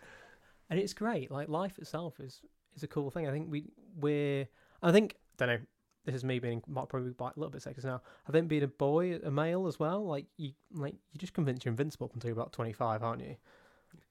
and 0.71 0.79
it's 0.81 0.93
great. 0.95 1.31
Like 1.31 1.49
life 1.49 1.79
itself 1.79 2.21
is 2.21 2.41
is 2.77 2.83
a 2.83 2.89
cool 2.89 3.11
thing. 3.11 3.27
I 3.29 3.31
think 3.31 3.51
we 3.51 3.65
we're 4.01 4.49
I 4.83 4.93
think 4.93 5.17
don't 5.39 5.49
know. 5.49 5.59
This 6.05 6.15
is 6.17 6.25
me 6.25 6.39
being 6.39 6.61
probably 6.61 7.15
a 7.19 7.25
little 7.37 7.49
bit 7.51 7.63
sexist 7.63 7.85
now. 7.85 8.03
I 8.29 8.33
think 8.33 8.47
being 8.49 8.63
a 8.63 8.67
boy, 8.69 9.17
a 9.25 9.31
male 9.31 9.67
as 9.67 9.79
well, 9.79 10.05
like 10.05 10.27
you 10.37 10.51
like 10.75 10.95
you 11.13 11.19
just 11.19 11.33
convinced 11.33 11.65
you're 11.65 11.71
invincible 11.73 12.11
until 12.13 12.29
you're 12.29 12.39
about 12.39 12.53
twenty 12.53 12.73
five, 12.75 13.03
aren't 13.03 13.23
you? 13.23 13.37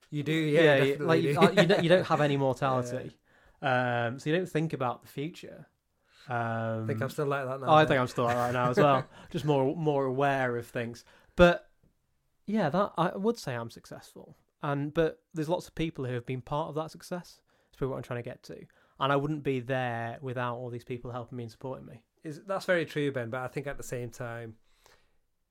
You 0.09 0.23
do, 0.23 0.31
yeah, 0.31 0.77
you- 0.83 0.97
like 0.97 1.21
do. 1.21 1.27
you, 1.29 1.39
uh, 1.39 1.51
you, 1.51 1.65
don't, 1.65 1.83
you 1.83 1.89
don't 1.89 2.05
have 2.05 2.21
any 2.21 2.37
mortality, 2.47 3.17
um, 3.61 4.19
so 4.19 4.29
you 4.29 4.35
don't 4.35 4.49
think 4.49 4.73
about 4.73 5.01
the 5.03 5.07
future. 5.07 5.67
Um, 6.29 6.83
I 6.83 6.87
think 6.87 7.01
I'm 7.01 7.09
still 7.09 7.25
like 7.25 7.45
that 7.45 7.61
now. 7.61 7.73
I 7.73 7.85
think 7.85 7.99
I'm 7.99 8.07
still 8.07 8.25
like 8.25 8.37
that 8.37 8.53
now 8.53 8.69
as 8.69 8.77
well. 8.85 9.05
Just 9.29 9.45
more 9.45 9.75
more 9.75 10.05
aware 10.05 10.57
of 10.57 10.67
things. 10.67 11.03
But 11.35 11.69
yeah, 12.45 12.69
that 12.69 12.93
I 12.97 13.15
would 13.15 13.37
say 13.37 13.55
I'm 13.55 13.69
successful. 13.69 14.37
And 14.61 14.93
but 14.93 15.21
there's 15.33 15.49
lots 15.49 15.67
of 15.67 15.75
people 15.75 16.05
who 16.05 16.13
have 16.13 16.25
been 16.25 16.41
part 16.41 16.69
of 16.69 16.75
that 16.75 16.91
success. 16.91 17.41
That's 17.67 17.77
probably 17.77 17.91
what 17.91 17.97
I'm 17.97 18.03
trying 18.03 18.23
to 18.23 18.29
get 18.29 18.43
to. 18.43 18.65
And 18.99 19.11
I 19.11 19.15
wouldn't 19.15 19.43
be 19.43 19.59
there 19.59 20.17
without 20.21 20.55
all 20.55 20.69
these 20.69 20.85
people 20.85 21.11
helping 21.11 21.37
me 21.37 21.43
and 21.43 21.51
supporting 21.51 21.85
me. 21.85 22.01
is 22.23 22.41
that's 22.47 22.65
very 22.65 22.85
true, 22.85 23.11
Ben. 23.11 23.29
But 23.29 23.41
I 23.41 23.47
think 23.47 23.67
at 23.67 23.77
the 23.77 23.83
same 23.83 24.09
time, 24.09 24.55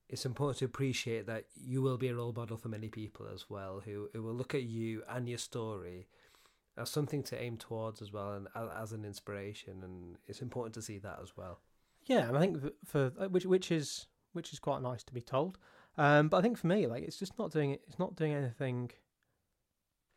it's 0.09 0.25
important 0.25 0.59
to 0.59 0.65
appreciate 0.65 1.27
that 1.27 1.45
you 1.55 1.83
will 1.83 1.99
be 1.99 2.09
a 2.09 2.15
role 2.15 2.33
model 2.33 2.57
for 2.57 2.69
many 2.69 2.89
people 2.89 3.27
as 3.33 3.51
well, 3.51 3.83
who 3.85 4.09
who 4.15 4.23
will 4.23 4.35
look 4.35 4.55
at 4.55 4.63
you 4.63 5.03
and 5.09 5.29
your 5.29 5.39
story 5.39 6.07
as 6.77 6.91
something 6.91 7.23
to 7.25 7.41
aim 7.41 7.57
towards 7.57 8.01
as 8.01 8.13
well, 8.13 8.33
and 8.33 8.49
as 8.77 8.93
an 8.93 9.05
inspiration. 9.05 9.83
And 9.83 10.17
it's 10.27 10.43
important 10.43 10.75
to 10.75 10.83
see 10.83 10.99
that 10.99 11.19
as 11.23 11.37
well. 11.37 11.61
Yeah, 12.05 12.29
and 12.29 12.37
I 12.37 12.41
think 12.41 12.59
for 12.85 13.13
uh, 13.19 13.29
which 13.29 13.47
which 13.47 13.71
is 13.71 14.07
which 14.33 14.53
is 14.53 14.59
quite 14.59 14.83
nice 14.83 15.03
to 15.05 15.15
be 15.15 15.21
told. 15.21 15.59
Um, 15.99 16.29
but 16.29 16.39
I 16.39 16.43
think 16.43 16.59
for 16.59 16.67
me, 16.67 16.87
like 16.87 17.03
it's 17.03 17.19
just 17.19 17.39
not 17.39 17.53
doing 17.53 17.73
it. 17.73 17.83
It's 17.87 17.99
not 17.99 18.17
doing 18.17 18.33
anything. 18.33 18.91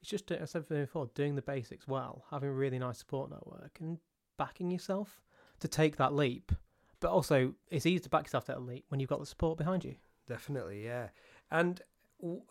It's 0.01 0.09
just 0.09 0.31
as 0.31 0.55
I 0.55 0.59
said 0.59 0.69
before, 0.69 1.09
doing 1.13 1.35
the 1.35 1.41
basics 1.41 1.87
well, 1.87 2.25
having 2.31 2.49
a 2.49 2.53
really 2.53 2.79
nice 2.79 2.99
support 2.99 3.29
network, 3.29 3.77
and 3.79 3.99
backing 4.37 4.71
yourself 4.71 5.21
to 5.59 5.67
take 5.67 5.97
that 5.97 6.13
leap. 6.13 6.51
But 6.99 7.11
also, 7.11 7.53
it's 7.69 7.85
easy 7.85 7.99
to 7.99 8.09
back 8.09 8.23
yourself 8.23 8.45
to 8.45 8.53
that 8.53 8.61
leap 8.61 8.85
when 8.87 8.99
you've 8.99 9.09
got 9.09 9.19
the 9.19 9.25
support 9.25 9.57
behind 9.57 9.83
you. 9.83 9.95
Definitely, 10.27 10.83
yeah. 10.83 11.09
And 11.51 11.81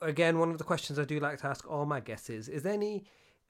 again, 0.02 0.38
one 0.38 0.50
of 0.50 0.58
the 0.58 0.64
questions 0.64 0.98
I 0.98 1.04
do 1.04 1.18
like 1.18 1.38
to 1.38 1.46
ask 1.46 1.68
all 1.68 1.86
my 1.86 2.00
guests 2.00 2.30
is: 2.30 2.48
Is 2.48 2.62
there 2.62 2.74
any 2.74 3.04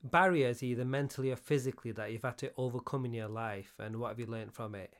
barriers, 0.05 0.63
either 0.63 0.85
mentally 0.85 1.31
or 1.31 1.37
physically, 1.37 1.93
that 1.93 2.13
you've 2.13 2.23
had 2.23 2.39
to 2.39 2.53
overcome 2.57 3.05
in 3.05 3.15
your 3.15 3.29
life, 3.29 3.75
and 3.79 3.97
what 3.97 4.09
have 4.09 4.21
you 4.21 4.27
learned 4.27 4.53
from 4.53 4.75
it? 4.75 4.95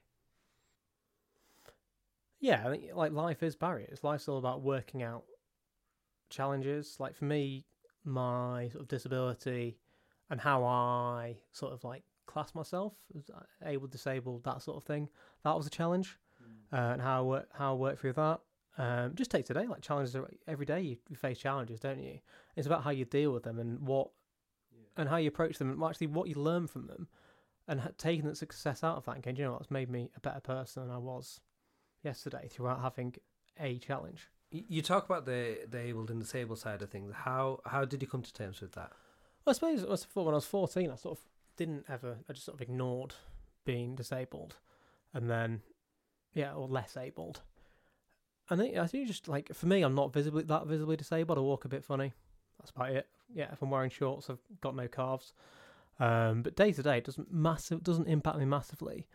yeah, 2.45 2.63
I 2.67 2.71
think 2.71 2.85
like 2.95 3.13
life 3.13 3.43
is 3.43 3.57
barriers. 3.57 4.05
Life's 4.05 4.29
all 4.29 4.37
about 4.37 4.61
working 4.61 5.03
out 5.03 5.25
challenges. 6.29 6.97
Like 6.99 7.17
for 7.17 7.25
me, 7.25 7.65
my 8.05 8.69
sort 8.69 8.83
of 8.83 8.89
disability 8.89 9.79
and 10.29 10.39
how 10.39 10.63
I 10.63 11.39
sort 11.53 11.73
of 11.73 11.83
like 11.85 12.03
class 12.27 12.55
myself 12.55 12.93
as 13.17 13.31
able, 13.65 13.87
disabled, 13.87 14.45
that 14.45 14.61
sort 14.61 14.77
of 14.77 14.85
thing. 14.85 15.09
That 15.43 15.57
was 15.57 15.67
a 15.67 15.71
challenge, 15.71 16.19
mm. 16.43 16.79
uh, 16.79 16.93
and 16.93 17.01
how 17.01 17.21
I 17.21 17.23
work, 17.23 17.49
how 17.55 17.73
I 17.73 17.77
work 17.77 17.99
through 17.99 18.13
that. 18.13 18.41
Um, 18.77 19.15
just 19.15 19.31
take 19.31 19.47
today, 19.47 19.67
like 19.67 19.81
challenges 19.81 20.15
every 20.47 20.67
day. 20.67 20.83
You, 20.83 21.17
face 21.17 21.39
challenges, 21.39 21.81
don't 21.81 22.03
you? 22.03 22.19
It's 22.57 22.67
about 22.67 22.85
how 22.85 22.91
you 22.91 23.07
deal 23.07 23.33
with 23.33 23.45
them 23.45 23.59
and 23.59 23.81
what. 23.81 24.11
And 24.97 25.09
how 25.09 25.17
you 25.17 25.29
approach 25.29 25.59
them, 25.59 25.71
and 25.71 25.83
actually 25.83 26.07
what 26.09 26.29
you 26.29 26.35
learn 26.35 26.67
from 26.67 26.87
them, 26.87 27.09
and 27.67 27.81
taking 27.99 28.27
that 28.27 28.37
success 28.37 28.85
out 28.85 28.97
of 28.97 29.05
that. 29.07 29.17
And 29.17 29.25
going, 29.25 29.37
you 29.37 29.45
know, 29.45 29.53
what's 29.53 29.71
made 29.71 29.91
me 29.91 30.11
a 30.17 30.21
better 30.21 30.41
person 30.41 30.87
than 30.87 30.95
I 30.95 30.99
was 30.99 31.41
yesterday 32.03 32.49
throughout 32.51 32.81
having 32.81 33.15
a 33.59 33.79
challenge. 33.79 34.29
You 34.51 34.83
talk 34.83 35.05
about 35.07 35.27
the 35.27 35.59
the 35.69 35.79
able 35.79 36.07
and 36.11 36.21
disabled 36.21 36.59
side 36.59 36.83
of 36.83 36.91
things. 36.91 37.13
How 37.15 37.61
how 37.67 37.85
did 37.85 38.03
you 38.03 38.09
come 38.09 38.23
to 38.23 38.33
terms 38.33 38.61
with 38.61 38.73
that? 38.73 38.93
Well, 39.45 39.51
I 39.51 39.53
suppose 39.55 39.85
I 39.85 39.97
thought 39.97 40.27
when 40.27 40.35
I 40.35 40.37
was 40.37 40.47
fourteen, 40.47 40.91
I 40.91 40.97
sort 40.97 41.19
of 41.19 41.25
didn't 41.57 41.85
ever. 41.89 42.19
I 42.29 42.33
just 42.33 42.45
sort 42.47 42.57
of 42.57 42.63
ignored 42.63 43.15
being 43.65 43.97
disabled, 43.97 44.57
and 45.13 45.29
then 45.29 45.63
yeah, 46.35 46.53
or 46.53 46.69
less 46.69 46.97
abled. 46.97 47.41
And 48.51 48.61
then 48.61 48.79
I 48.79 48.87
think 48.87 49.09
just 49.09 49.27
like 49.27 49.53
for 49.55 49.67
me, 49.67 49.83
I'm 49.83 49.95
not 49.95 50.13
visibly 50.13 50.45
that 50.45 50.67
visibly 50.67 50.97
disabled. 50.97 51.39
I 51.39 51.41
walk 51.41 51.65
a 51.65 51.69
bit 51.69 51.85
funny. 51.85 52.13
That's 52.59 52.71
about 52.71 52.93
it. 52.93 53.07
Yeah, 53.35 53.53
if 53.53 53.63
I'm 53.63 53.71
wearing 53.71 53.91
shorts, 53.91 54.31
I've 54.31 54.39
got 54.61 54.77
no 54.77 54.89
calves. 54.89 55.33
Um, 56.01 56.43
but 56.43 56.57
day 56.57 56.73
to 56.73 56.83
day, 56.83 56.99
it 56.99 57.05
doesn't 57.05 57.33
massive 57.33 57.83
doesn't 57.83 58.09
impact 58.09 58.39
me 58.39 58.45
massively 58.45 59.07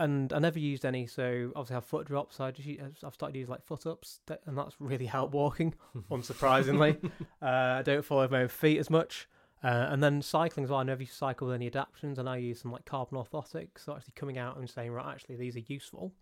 and 0.00 0.32
I 0.32 0.38
never 0.38 0.58
used 0.58 0.86
any. 0.86 1.06
So 1.06 1.52
obviously 1.54 1.74
I 1.74 1.76
have 1.76 1.84
foot 1.84 2.06
drops. 2.06 2.36
So 2.36 2.44
I 2.44 2.50
just 2.50 2.66
use, 2.66 2.80
I've 3.04 3.14
started 3.14 3.34
to 3.34 3.38
use 3.38 3.50
like 3.50 3.62
foot 3.62 3.86
ups, 3.86 4.20
and 4.46 4.56
that's 4.56 4.74
really 4.80 5.04
helped 5.04 5.34
walking. 5.34 5.74
unsurprisingly, 6.10 7.04
uh, 7.42 7.46
I 7.46 7.82
don't 7.82 8.04
follow 8.04 8.26
my 8.28 8.42
own 8.42 8.48
feet 8.48 8.78
as 8.78 8.90
much. 8.90 9.28
Uh, 9.62 9.88
and 9.90 10.02
then 10.02 10.22
cycling 10.22 10.64
as 10.64 10.70
well. 10.70 10.80
I 10.80 10.84
never 10.84 11.02
used 11.02 11.12
to 11.12 11.18
cycle 11.18 11.48
with 11.48 11.54
any 11.54 11.66
adaptations, 11.66 12.18
and 12.18 12.30
I 12.30 12.38
use 12.38 12.62
some 12.62 12.72
like 12.72 12.86
carbon 12.86 13.18
orthotics. 13.18 13.84
So 13.84 13.94
actually 13.94 14.14
coming 14.16 14.38
out 14.38 14.56
and 14.56 14.68
saying, 14.68 14.90
right, 14.90 15.12
actually 15.12 15.36
these 15.36 15.54
are 15.54 15.62
useful, 15.66 16.14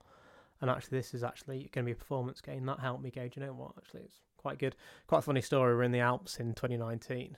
and 0.60 0.68
actually 0.68 0.98
this 0.98 1.14
is 1.14 1.22
actually 1.22 1.70
going 1.72 1.84
to 1.84 1.90
be 1.90 1.92
a 1.92 1.94
performance 1.94 2.40
gain. 2.40 2.66
That 2.66 2.80
helped 2.80 3.04
me 3.04 3.12
go. 3.12 3.28
Do 3.28 3.40
you 3.40 3.46
know 3.46 3.52
what? 3.52 3.74
Actually, 3.78 4.02
it's 4.06 4.18
quite 4.38 4.58
good. 4.58 4.74
Quite 5.06 5.18
a 5.18 5.22
funny 5.22 5.42
story. 5.42 5.74
We're 5.74 5.82
in 5.82 5.92
the 5.92 6.00
Alps 6.00 6.40
in 6.40 6.54
2019, 6.54 7.36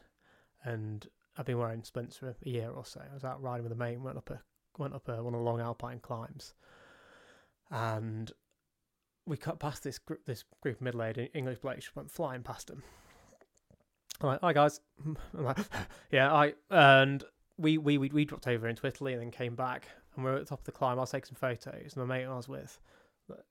and 0.64 1.06
I've 1.36 1.46
been 1.46 1.58
wearing 1.58 1.82
for 1.82 2.28
a 2.28 2.48
year 2.48 2.70
or 2.70 2.84
so. 2.84 3.00
I 3.00 3.14
was 3.14 3.24
out 3.24 3.42
riding 3.42 3.64
with 3.64 3.72
a 3.72 3.76
mate, 3.76 4.00
went 4.00 4.18
up 4.18 4.30
a 4.30 4.40
went 4.78 4.94
up 4.94 5.08
a, 5.08 5.22
one 5.22 5.34
of 5.34 5.40
the 5.40 5.44
long 5.44 5.60
alpine 5.60 5.98
climbs, 5.98 6.54
and 7.70 8.30
we 9.26 9.36
cut 9.36 9.58
past 9.58 9.82
this 9.82 9.98
group, 9.98 10.20
this 10.26 10.44
group 10.60 10.76
of 10.76 10.82
middle-aged 10.82 11.30
English 11.34 11.58
blokes 11.58 11.94
went 11.94 12.10
flying 12.10 12.42
past 12.42 12.68
them. 12.68 12.82
I'm 14.20 14.28
like, 14.28 14.40
hi 14.40 14.52
guys, 14.52 14.80
I'm 15.04 15.44
like, 15.44 15.58
yeah, 16.10 16.32
I 16.32 16.54
and 16.70 17.24
we, 17.58 17.78
we 17.78 17.98
we 17.98 18.08
we 18.10 18.24
dropped 18.24 18.46
over 18.46 18.68
into 18.68 18.86
Italy 18.86 19.12
and 19.12 19.22
then 19.22 19.30
came 19.30 19.54
back, 19.54 19.88
and 20.14 20.24
we 20.24 20.30
are 20.30 20.34
at 20.34 20.40
the 20.40 20.46
top 20.46 20.60
of 20.60 20.66
the 20.66 20.72
climb. 20.72 20.98
I 20.98 21.02
was 21.02 21.10
taking 21.10 21.26
some 21.26 21.36
photos, 21.36 21.94
and 21.96 22.06
my 22.06 22.16
mate 22.16 22.26
I 22.26 22.36
was 22.36 22.48
with 22.48 22.78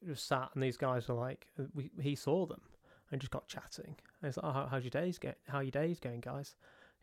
just 0.06 0.28
sat, 0.28 0.50
and 0.54 0.62
these 0.62 0.78
guys 0.78 1.08
were 1.08 1.16
like, 1.16 1.48
uh, 1.60 1.64
we, 1.74 1.90
he 2.02 2.16
saw 2.16 2.46
them 2.46 2.62
and 3.12 3.20
just 3.20 3.32
got 3.32 3.48
chatting. 3.48 3.96
And 4.22 4.30
he's 4.30 4.38
like, 4.38 4.46
oh, 4.46 4.52
how, 4.52 4.68
how's 4.70 4.84
your 4.84 4.92
days 4.92 5.18
get? 5.18 5.38
How 5.48 5.60
your 5.60 5.72
days 5.72 6.00
going, 6.00 6.22
guys? 6.22 6.56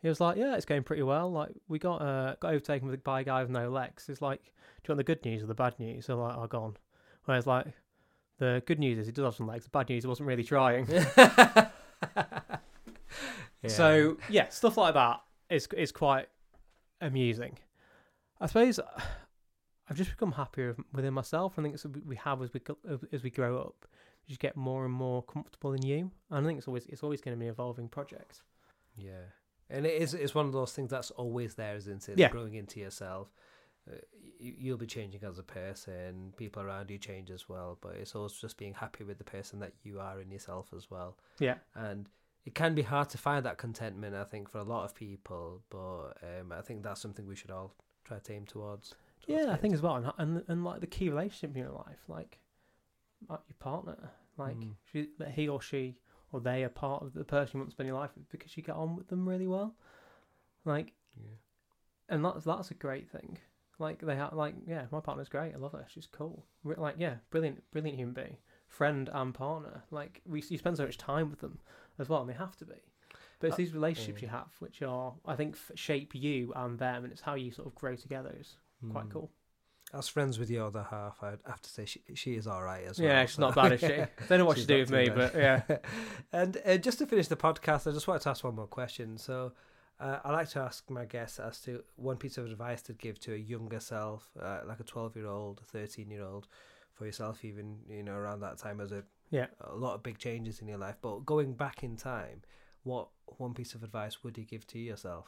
He 0.03 0.09
was 0.09 0.21
like, 0.21 0.37
"Yeah, 0.37 0.55
it's 0.57 0.67
going 0.67 0.83
pretty 0.83 1.03
well. 1.03 1.33
Like 1.33 1.53
we 1.69 1.79
got 1.79 2.03
uh, 2.03 2.35
got 2.41 2.51
overtaken 2.51 2.95
by 3.03 3.23
a 3.23 3.25
guy 3.25 3.41
with 3.43 3.51
no 3.51 3.71
legs. 3.71 4.09
It's 4.09 4.21
like, 4.21 4.43
do 4.45 4.51
you 4.85 4.93
want 4.93 4.99
the 4.99 5.05
good 5.05 5.25
news 5.25 5.43
or 5.43 5.47
the 5.47 5.55
bad 5.55 5.79
news?" 5.79 6.07
They're 6.07 6.17
like, 6.17 6.37
"Oh, 6.37 6.47
gone." 6.47 6.77
Whereas 7.25 7.47
like, 7.47 7.67
the 8.39 8.63
good 8.67 8.79
news 8.79 8.99
is 8.99 9.07
he 9.07 9.13
does 9.13 9.25
have 9.25 9.35
some 9.35 9.47
legs. 9.47 9.65
The 9.65 9.71
bad 9.71 9.89
news 9.89 10.05
he 10.05 10.09
wasn't 10.09 10.29
really 10.29 10.45
trying. 10.45 10.87
yeah. 10.91 11.71
So 13.69 14.19
yeah, 14.29 14.49
stuff 14.49 14.77
like 14.77 14.95
that 14.95 15.23
is 15.49 15.67
is 15.77 15.93
quite 15.93 16.29
amusing. 17.01 17.59
I 18.41 18.47
suppose 18.47 18.79
I've 19.89 19.97
just 19.97 20.11
become 20.11 20.33
happier 20.33 20.77
within 20.93 21.15
myself. 21.15 21.55
I 21.59 21.63
think 21.63 21.75
it's 21.75 21.85
what 21.85 22.05
we 22.05 22.17
have 22.17 22.43
as 22.43 22.53
we 22.53 22.61
as 23.13 23.23
we 23.23 23.31
grow 23.31 23.59
up, 23.61 23.87
you 24.27 24.33
just 24.33 24.41
get 24.41 24.57
more 24.57 24.85
and 24.85 24.93
more 24.93 25.23
comfortable 25.23 25.73
in 25.73 25.83
you. 25.83 26.11
And 26.31 26.45
I 26.45 26.49
think 26.49 26.59
it's 26.59 26.69
always 26.69 26.87
it's 26.87 27.03
always 27.03 27.21
going 27.21 27.37
to 27.37 27.39
be 27.39 27.47
an 27.47 27.53
evolving 27.53 27.89
project. 27.89 28.43
Yeah, 28.97 29.27
and 29.71 29.87
it 29.87 30.01
is 30.01 30.15
it's 30.15 30.35
one 30.35 30.47
of 30.47 30.53
those 30.53 30.73
things 30.73 30.91
that's 30.91 31.11
always 31.13 31.55
there, 31.55 31.77
isn't 31.77 32.09
it? 32.09 32.19
Yeah. 32.19 32.29
Growing 32.29 32.55
into 32.55 32.81
yourself. 32.81 33.29
Uh, 33.89 33.99
you, 34.41 34.73
will 34.73 34.79
be 34.79 34.87
changing 34.87 35.23
as 35.23 35.39
a 35.39 35.45
person. 35.45 36.33
People 36.37 36.61
around 36.63 36.91
you 36.91 36.99
change 36.99 37.31
as 37.31 37.49
well, 37.49 37.79
but 37.81 37.95
it's 37.95 38.17
always 38.17 38.33
just 38.33 38.57
being 38.57 38.75
happy 38.75 39.05
with 39.05 39.19
the 39.19 39.25
person 39.25 39.61
that 39.61 39.73
you 39.85 40.01
are 40.01 40.21
in 40.21 40.29
yourself 40.29 40.71
as 40.77 40.91
well. 40.91 41.17
Yeah. 41.39 41.55
And 41.77 42.09
it 42.45 42.55
can 42.55 42.75
be 42.75 42.83
hard 42.83 43.09
to 43.11 43.19
find 43.19 43.47
that 43.47 43.59
contentment, 43.59 44.17
I 44.17 44.25
think, 44.25 44.51
for 44.51 44.59
a 44.59 44.65
lot 44.65 44.85
of 44.85 44.95
people. 44.95 45.63
But 45.71 46.17
um, 46.23 46.53
I 46.53 46.63
think 46.63 46.83
that's 46.83 47.01
something 47.01 47.27
we 47.27 47.37
should 47.37 47.53
all 47.53 47.75
try 48.05 48.19
to 48.19 48.33
aim 48.33 48.45
towards. 48.45 48.95
towards 49.23 49.45
yeah, 49.47 49.53
I 49.53 49.57
think 49.57 49.73
as 49.73 49.83
well, 49.83 49.97
and, 49.97 50.13
and 50.19 50.45
and 50.49 50.65
like 50.65 50.81
the 50.81 50.87
key 50.87 51.09
relationship 51.09 51.57
in 51.57 51.63
your 51.63 51.73
life, 51.73 52.03
like, 52.09 52.39
like 53.29 53.41
your 53.49 53.57
partner, 53.59 54.11
like 54.37 54.57
mm. 54.57 54.75
she, 54.93 55.09
he 55.35 55.49
or 55.49 55.61
she 55.61 55.97
or 56.33 56.41
they 56.41 56.65
are 56.65 56.69
part 56.69 57.03
of 57.03 57.15
the 57.15 57.25
person 57.25 57.53
you 57.55 57.61
want 57.61 57.71
to 57.71 57.75
spend 57.75 57.87
your 57.87 57.99
life 57.99 58.11
with 58.17 58.29
because 58.29 58.57
you 58.57 58.63
get 58.63 58.75
on 58.75 58.97
with 58.97 59.09
them 59.09 59.29
really 59.29 59.47
well. 59.47 59.75
Like, 60.65 60.93
yeah. 61.17 61.37
and 62.09 62.25
that's 62.25 62.45
that's 62.45 62.71
a 62.71 62.75
great 62.75 63.09
thing. 63.11 63.39
Like 63.79 64.01
they 64.01 64.17
have, 64.17 64.33
like 64.33 64.55
yeah, 64.67 64.87
my 64.91 65.01
partner's 65.01 65.29
great. 65.29 65.55
I 65.55 65.59
love 65.59 65.73
her. 65.73 65.87
She's 65.89 66.07
cool. 66.07 66.45
Like 66.65 66.97
yeah, 66.99 67.17
brilliant, 67.31 67.63
brilliant 67.71 67.99
human 67.99 68.15
being, 68.15 68.37
friend 68.69 69.09
and 69.13 69.35
partner. 69.35 69.85
Like 69.91 70.23
we, 70.27 70.43
you 70.49 70.59
spend 70.59 70.77
so 70.77 70.85
much 70.85 70.99
time 70.99 71.31
with 71.31 71.41
them 71.41 71.59
as 71.99 72.09
well, 72.09 72.21
and 72.21 72.31
they 72.31 72.35
have 72.35 72.57
to 72.57 72.65
be. 72.65 72.75
But 73.39 73.49
it's 73.49 73.55
uh, 73.55 73.59
these 73.59 73.75
relationships 73.75 74.23
yeah. 74.23 74.29
you 74.29 74.33
have, 74.33 74.49
which 74.59 74.83
are 74.83 75.15
I 75.27 75.37
think 75.37 75.57
shape 75.75 76.15
you 76.15 76.53
and 76.57 76.79
them, 76.79 77.05
and 77.05 77.13
it's 77.13 77.23
how 77.23 77.35
you 77.35 77.53
sort 77.53 77.69
of 77.69 77.75
grow 77.75 77.97
together. 77.97 78.35
Is 78.39 78.57
quite 78.91 79.05
hmm. 79.05 79.11
Cool 79.91 79.99
as 79.99 80.09
friends 80.09 80.39
with 80.39 80.51
your 80.51 80.67
other 80.67 80.87
half, 80.91 81.23
I'd 81.23 81.39
have 81.47 81.63
to 81.63 81.71
say 81.71 81.85
she 81.85 82.03
she 82.15 82.35
is 82.35 82.47
all 82.47 82.63
right 82.63 82.85
as 82.85 82.99
well. 82.99 83.09
Yeah, 83.09 83.25
she's 83.25 83.37
so. 83.37 83.43
not 83.43 83.55
bad, 83.55 83.73
is 83.73 83.81
she? 83.81 84.27
Don't 84.29 84.39
know 84.39 84.45
what 84.45 84.59
she 84.59 84.67
do 84.67 84.79
with 84.79 84.91
me, 84.91 85.09
bad. 85.09 85.17
but 85.17 85.35
yeah. 85.35 85.63
and 86.33 86.57
uh, 86.65 86.77
just 86.77 86.99
to 86.99 87.07
finish 87.07 87.29
the 87.29 87.37
podcast, 87.37 87.89
I 87.89 87.93
just 87.93 88.07
wanted 88.07 88.23
to 88.23 88.31
ask 88.31 88.45
one 88.45 88.55
more 88.55 88.67
question. 88.67 89.19
So, 89.19 89.53
uh, 90.01 90.19
I 90.25 90.33
like 90.33 90.49
to 90.51 90.61
ask 90.61 90.89
my 90.91 91.05
guests 91.05 91.39
as 91.39 91.61
to 91.63 91.83
one 91.97 92.17
piece 92.17 92.39
of 92.39 92.47
advice 92.47 92.83
to 92.83 92.93
give 92.93 93.19
to 93.21 93.35
a 93.35 93.39
younger 93.39 93.81
self, 93.81 94.29
uh, 94.41 94.61
like 94.67 94.81
a 94.81 94.85
twelve-year-old, 94.85 95.63
thirteen-year-old, 95.67 96.49
for 96.93 97.07
yourself, 97.07 97.45
even 97.45 97.79
you 97.89 98.03
know 98.03 98.15
around 98.15 98.41
that 98.41 98.59
time 98.59 98.81
as 98.81 98.93
a 98.93 99.05
yeah 99.31 99.47
a 99.61 99.75
lot 99.75 99.95
of 99.95 100.03
big 100.03 100.19
changes 100.19 100.61
in 100.61 100.69
your 100.69 100.79
life. 100.79 100.97
But 101.01 101.25
going 101.25 101.55
back 101.55 101.83
in 101.83 101.97
time, 101.97 102.43
what 102.83 103.09
one 103.39 103.55
piece 103.55 103.75
of 103.75 103.83
advice 103.83 104.23
would 104.23 104.37
you 104.37 104.45
give 104.45 104.67
to 104.69 104.79
yourself? 104.79 105.27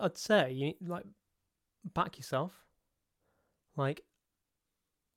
I'd 0.00 0.16
say 0.16 0.52
you 0.52 0.66
need, 0.66 0.76
like 0.86 1.04
back 1.94 2.18
yourself, 2.18 2.52
like, 3.76 4.02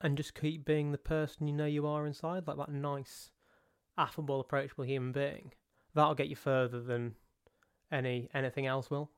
and 0.02 0.18
just 0.18 0.40
keep 0.40 0.66
being 0.66 0.92
the 0.92 0.98
person 0.98 1.48
you 1.48 1.54
know 1.54 1.66
you 1.66 1.88
are 1.88 2.06
inside, 2.06 2.48
like 2.48 2.58
that 2.58 2.72
nice, 2.72 3.32
affable, 3.98 4.40
approachable 4.40 4.84
human 4.86 5.12
being. 5.12 5.54
That'll 5.94 6.16
get 6.16 6.28
you 6.28 6.36
further 6.36 6.82
than 6.82 7.16
any 7.92 8.30
anything 8.34 8.66
else 8.66 8.90
will. 8.90 9.10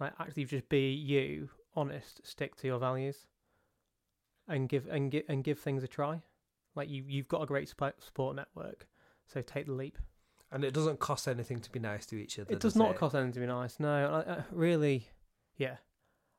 Like, 0.00 0.12
actually, 0.18 0.44
just 0.44 0.68
be 0.68 0.92
you, 0.92 1.50
honest, 1.76 2.20
stick 2.24 2.56
to 2.56 2.66
your 2.66 2.78
values, 2.78 3.26
and 4.48 4.68
give 4.68 4.86
and 4.88 5.10
give 5.10 5.24
and 5.28 5.44
give 5.44 5.58
things 5.58 5.82
a 5.82 5.88
try. 5.88 6.22
Like 6.74 6.88
you, 6.90 7.04
you've 7.06 7.28
got 7.28 7.42
a 7.42 7.46
great 7.46 7.68
support 7.68 8.36
network, 8.36 8.86
so 9.26 9.40
take 9.40 9.66
the 9.66 9.72
leap. 9.72 9.98
And 10.54 10.64
it 10.64 10.72
doesn't 10.72 11.00
cost 11.00 11.26
anything 11.26 11.58
to 11.58 11.70
be 11.70 11.80
nice 11.80 12.06
to 12.06 12.16
each 12.16 12.38
other. 12.38 12.52
It 12.52 12.60
does 12.60 12.76
not 12.76 12.92
it? 12.92 12.96
cost 12.96 13.16
anything 13.16 13.32
to 13.32 13.40
be 13.40 13.46
nice. 13.46 13.80
No, 13.80 14.24
I, 14.26 14.32
I 14.34 14.44
really, 14.52 15.08
yeah. 15.56 15.78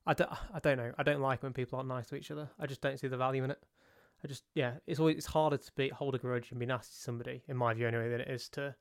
I 0.08 0.14
don't, 0.14 0.32
I 0.32 0.60
don't 0.60 0.78
know. 0.78 0.94
I 0.98 1.04
don't 1.04 1.20
like 1.20 1.44
when 1.44 1.52
people 1.52 1.78
aren't 1.78 1.90
nice 1.90 2.08
to 2.08 2.16
each 2.16 2.32
other. 2.32 2.50
I 2.58 2.66
just 2.66 2.80
don't 2.80 2.98
see 2.98 3.10
the 3.10 3.18
value 3.18 3.44
in 3.44 3.52
it. 3.52 3.62
I 4.24 4.28
just, 4.28 4.44
yeah, 4.54 4.76
it's 4.88 5.02
always 5.02 5.18
it's 5.18 5.26
harder 5.26 5.58
to 5.58 5.72
be 5.76 5.90
hold 5.90 6.16
a 6.16 6.18
grudge 6.18 6.50
and 6.52 6.60
be 6.60 6.66
nasty 6.66 6.94
to 6.94 7.02
somebody, 7.02 7.44
in 7.50 7.58
my 7.58 7.74
view 7.74 7.88
anyway, 7.88 8.10
than 8.10 8.22
it 8.22 8.30
is 8.30 8.48
to 8.50 8.74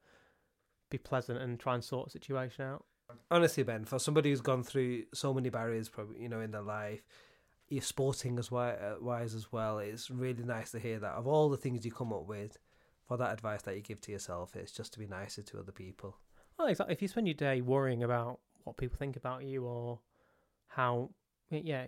be 0.89 0.99
pleasant 0.99 1.41
and 1.41 1.59
try 1.59 1.74
and 1.74 1.82
sort 1.82 2.07
a 2.07 2.11
situation 2.11 2.64
out. 2.64 2.85
Honestly, 3.28 3.64
Ben, 3.64 3.85
for 3.85 3.99
somebody 3.99 4.30
who's 4.30 4.41
gone 4.41 4.62
through 4.62 5.03
so 5.12 5.35
many 5.35 5.49
barriers, 5.49 5.89
probably 5.89 6.22
you 6.22 6.28
know, 6.28 6.41
in 6.41 6.53
their 6.53 6.62
life, 6.62 7.03
you're 7.68 7.82
sporting 7.82 8.39
as 8.39 8.53
uh, 8.53 8.95
wise 9.01 9.35
as 9.35 9.51
well. 9.51 9.78
It's 9.80 10.11
really 10.11 10.45
nice 10.45 10.70
to 10.70 10.78
hear 10.78 11.01
that. 11.01 11.12
Of 11.12 11.26
all 11.26 11.49
the 11.49 11.57
things 11.57 11.85
you 11.85 11.91
come 11.91 12.12
up 12.12 12.28
with, 12.28 12.57
for 13.07 13.17
that 13.17 13.33
advice 13.33 13.63
that 13.63 13.77
you 13.77 13.83
give 13.83 14.01
to 14.03 14.13
yourself, 14.13 14.57
it's 14.57 14.73
just 14.73 14.93
to 14.95 14.99
be 14.99 15.07
nicer 15.07 15.43
to 15.43 15.59
other 15.59 15.73
people. 15.73 16.17
Well, 16.59 16.69
exactly. 16.69 16.95
If 16.95 17.03
you 17.03 17.09
spend 17.09 17.27
your 17.27 17.35
day 17.35 17.61
worrying 17.61 18.03
about 18.03 18.41
what 18.65 18.77
people 18.77 18.97
think 18.99 19.17
about 19.17 19.45
you 19.45 19.65
or 19.65 20.01
how, 20.69 21.11
yeah, 21.51 21.87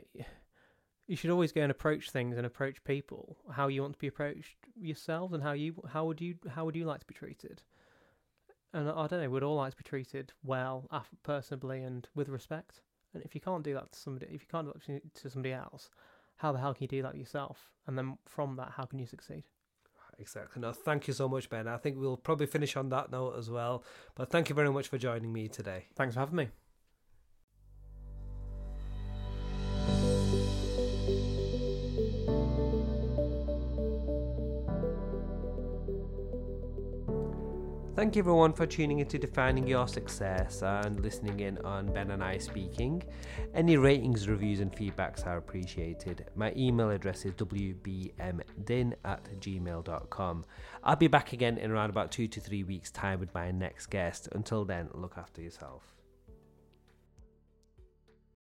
you 1.07 1.17
should 1.17 1.31
always 1.31 1.53
go 1.53 1.62
and 1.62 1.71
approach 1.71 2.11
things 2.11 2.37
and 2.37 2.47
approach 2.47 2.83
people 2.85 3.37
how 3.51 3.69
you 3.69 3.83
want 3.83 3.95
to 3.95 3.99
be 3.99 4.09
approached 4.09 4.57
yourselves 4.79 5.33
and 5.33 5.43
how 5.43 5.53
you 5.53 5.75
how 5.89 6.05
would 6.05 6.21
you 6.21 6.35
how 6.49 6.64
would 6.64 6.75
you 6.75 6.85
like 6.85 7.01
to 7.01 7.07
be 7.07 7.14
treated. 7.14 7.62
And 8.73 8.91
I 8.91 9.07
don't 9.07 9.23
know, 9.23 9.31
we'd 9.31 9.43
all 9.43 9.57
like 9.57 9.71
to 9.71 9.77
be 9.77 9.85
treated 9.85 10.33
well, 10.43 10.89
personably, 11.25 11.87
and 11.87 12.07
with 12.14 12.29
respect. 12.29 12.83
And 13.14 13.23
if 13.23 13.35
you 13.35 13.41
can't 13.41 13.62
do 13.62 13.73
that 13.75 13.93
to 13.93 13.99
somebody, 13.99 14.27
if 14.27 14.43
you 14.43 14.49
can't 14.51 14.67
do 14.67 14.73
that 14.75 15.14
to 15.23 15.31
somebody 15.31 15.55
else, 15.55 15.89
how 16.37 16.53
the 16.53 16.59
hell 16.59 16.75
can 16.75 16.83
you 16.83 16.89
do 16.89 17.03
that 17.03 17.17
yourself? 17.17 17.71
And 17.87 17.97
then 17.97 18.19
from 18.27 18.57
that, 18.57 18.73
how 18.77 18.85
can 18.85 18.99
you 18.99 19.07
succeed? 19.07 19.45
Exactly. 20.19 20.62
No, 20.62 20.73
thank 20.73 21.07
you 21.09 21.14
so 21.14 21.29
much, 21.29 21.51
Ben. 21.51 21.69
I 21.69 21.77
think 21.77 21.97
we'll 21.99 22.17
probably 22.17 22.47
finish 22.47 22.77
on 22.77 22.89
that 22.89 23.11
note 23.11 23.37
as 23.37 23.51
well. 23.51 23.85
But 24.14 24.31
thank 24.31 24.49
you 24.49 24.55
very 24.55 24.73
much 24.73 24.89
for 24.89 24.99
joining 24.99 25.33
me 25.33 25.49
today. 25.49 25.87
Thanks 25.95 26.14
for 26.14 26.21
having 26.21 26.37
me. 26.37 26.49
Thank 38.07 38.14
you 38.14 38.22
everyone 38.22 38.52
for 38.52 38.66
tuning 38.66 39.00
into 39.00 39.18
Defining 39.18 39.66
Your 39.66 39.88
Success 39.88 40.62
and 40.62 41.00
listening 41.00 41.40
in 41.40 41.59
on 41.64 41.92
Ben 41.92 42.12
and 42.12 42.22
I 42.22 42.38
speaking. 42.38 43.02
Any 43.52 43.76
ratings, 43.76 44.28
reviews, 44.28 44.61
and 44.61 44.70
feedbacks 44.70 45.26
are 45.26 45.38
appreciated. 45.38 46.26
My 46.36 46.52
email 46.57 46.90
address 46.90 47.24
is 47.24 47.32
wbmdin 47.32 48.92
at 49.04 49.24
gmail.com. 49.40 50.44
I'll 50.84 50.94
be 50.94 51.09
back 51.09 51.32
again 51.32 51.59
in 51.59 51.72
around 51.72 51.90
about 51.90 52.12
two 52.12 52.28
to 52.28 52.38
three 52.38 52.62
weeks' 52.62 52.92
time 52.92 53.18
with 53.18 53.34
my 53.34 53.50
next 53.50 53.86
guest. 53.86 54.28
Until 54.30 54.64
then, 54.64 54.88
look 54.94 55.18
after 55.18 55.42
yourself. 55.42 55.95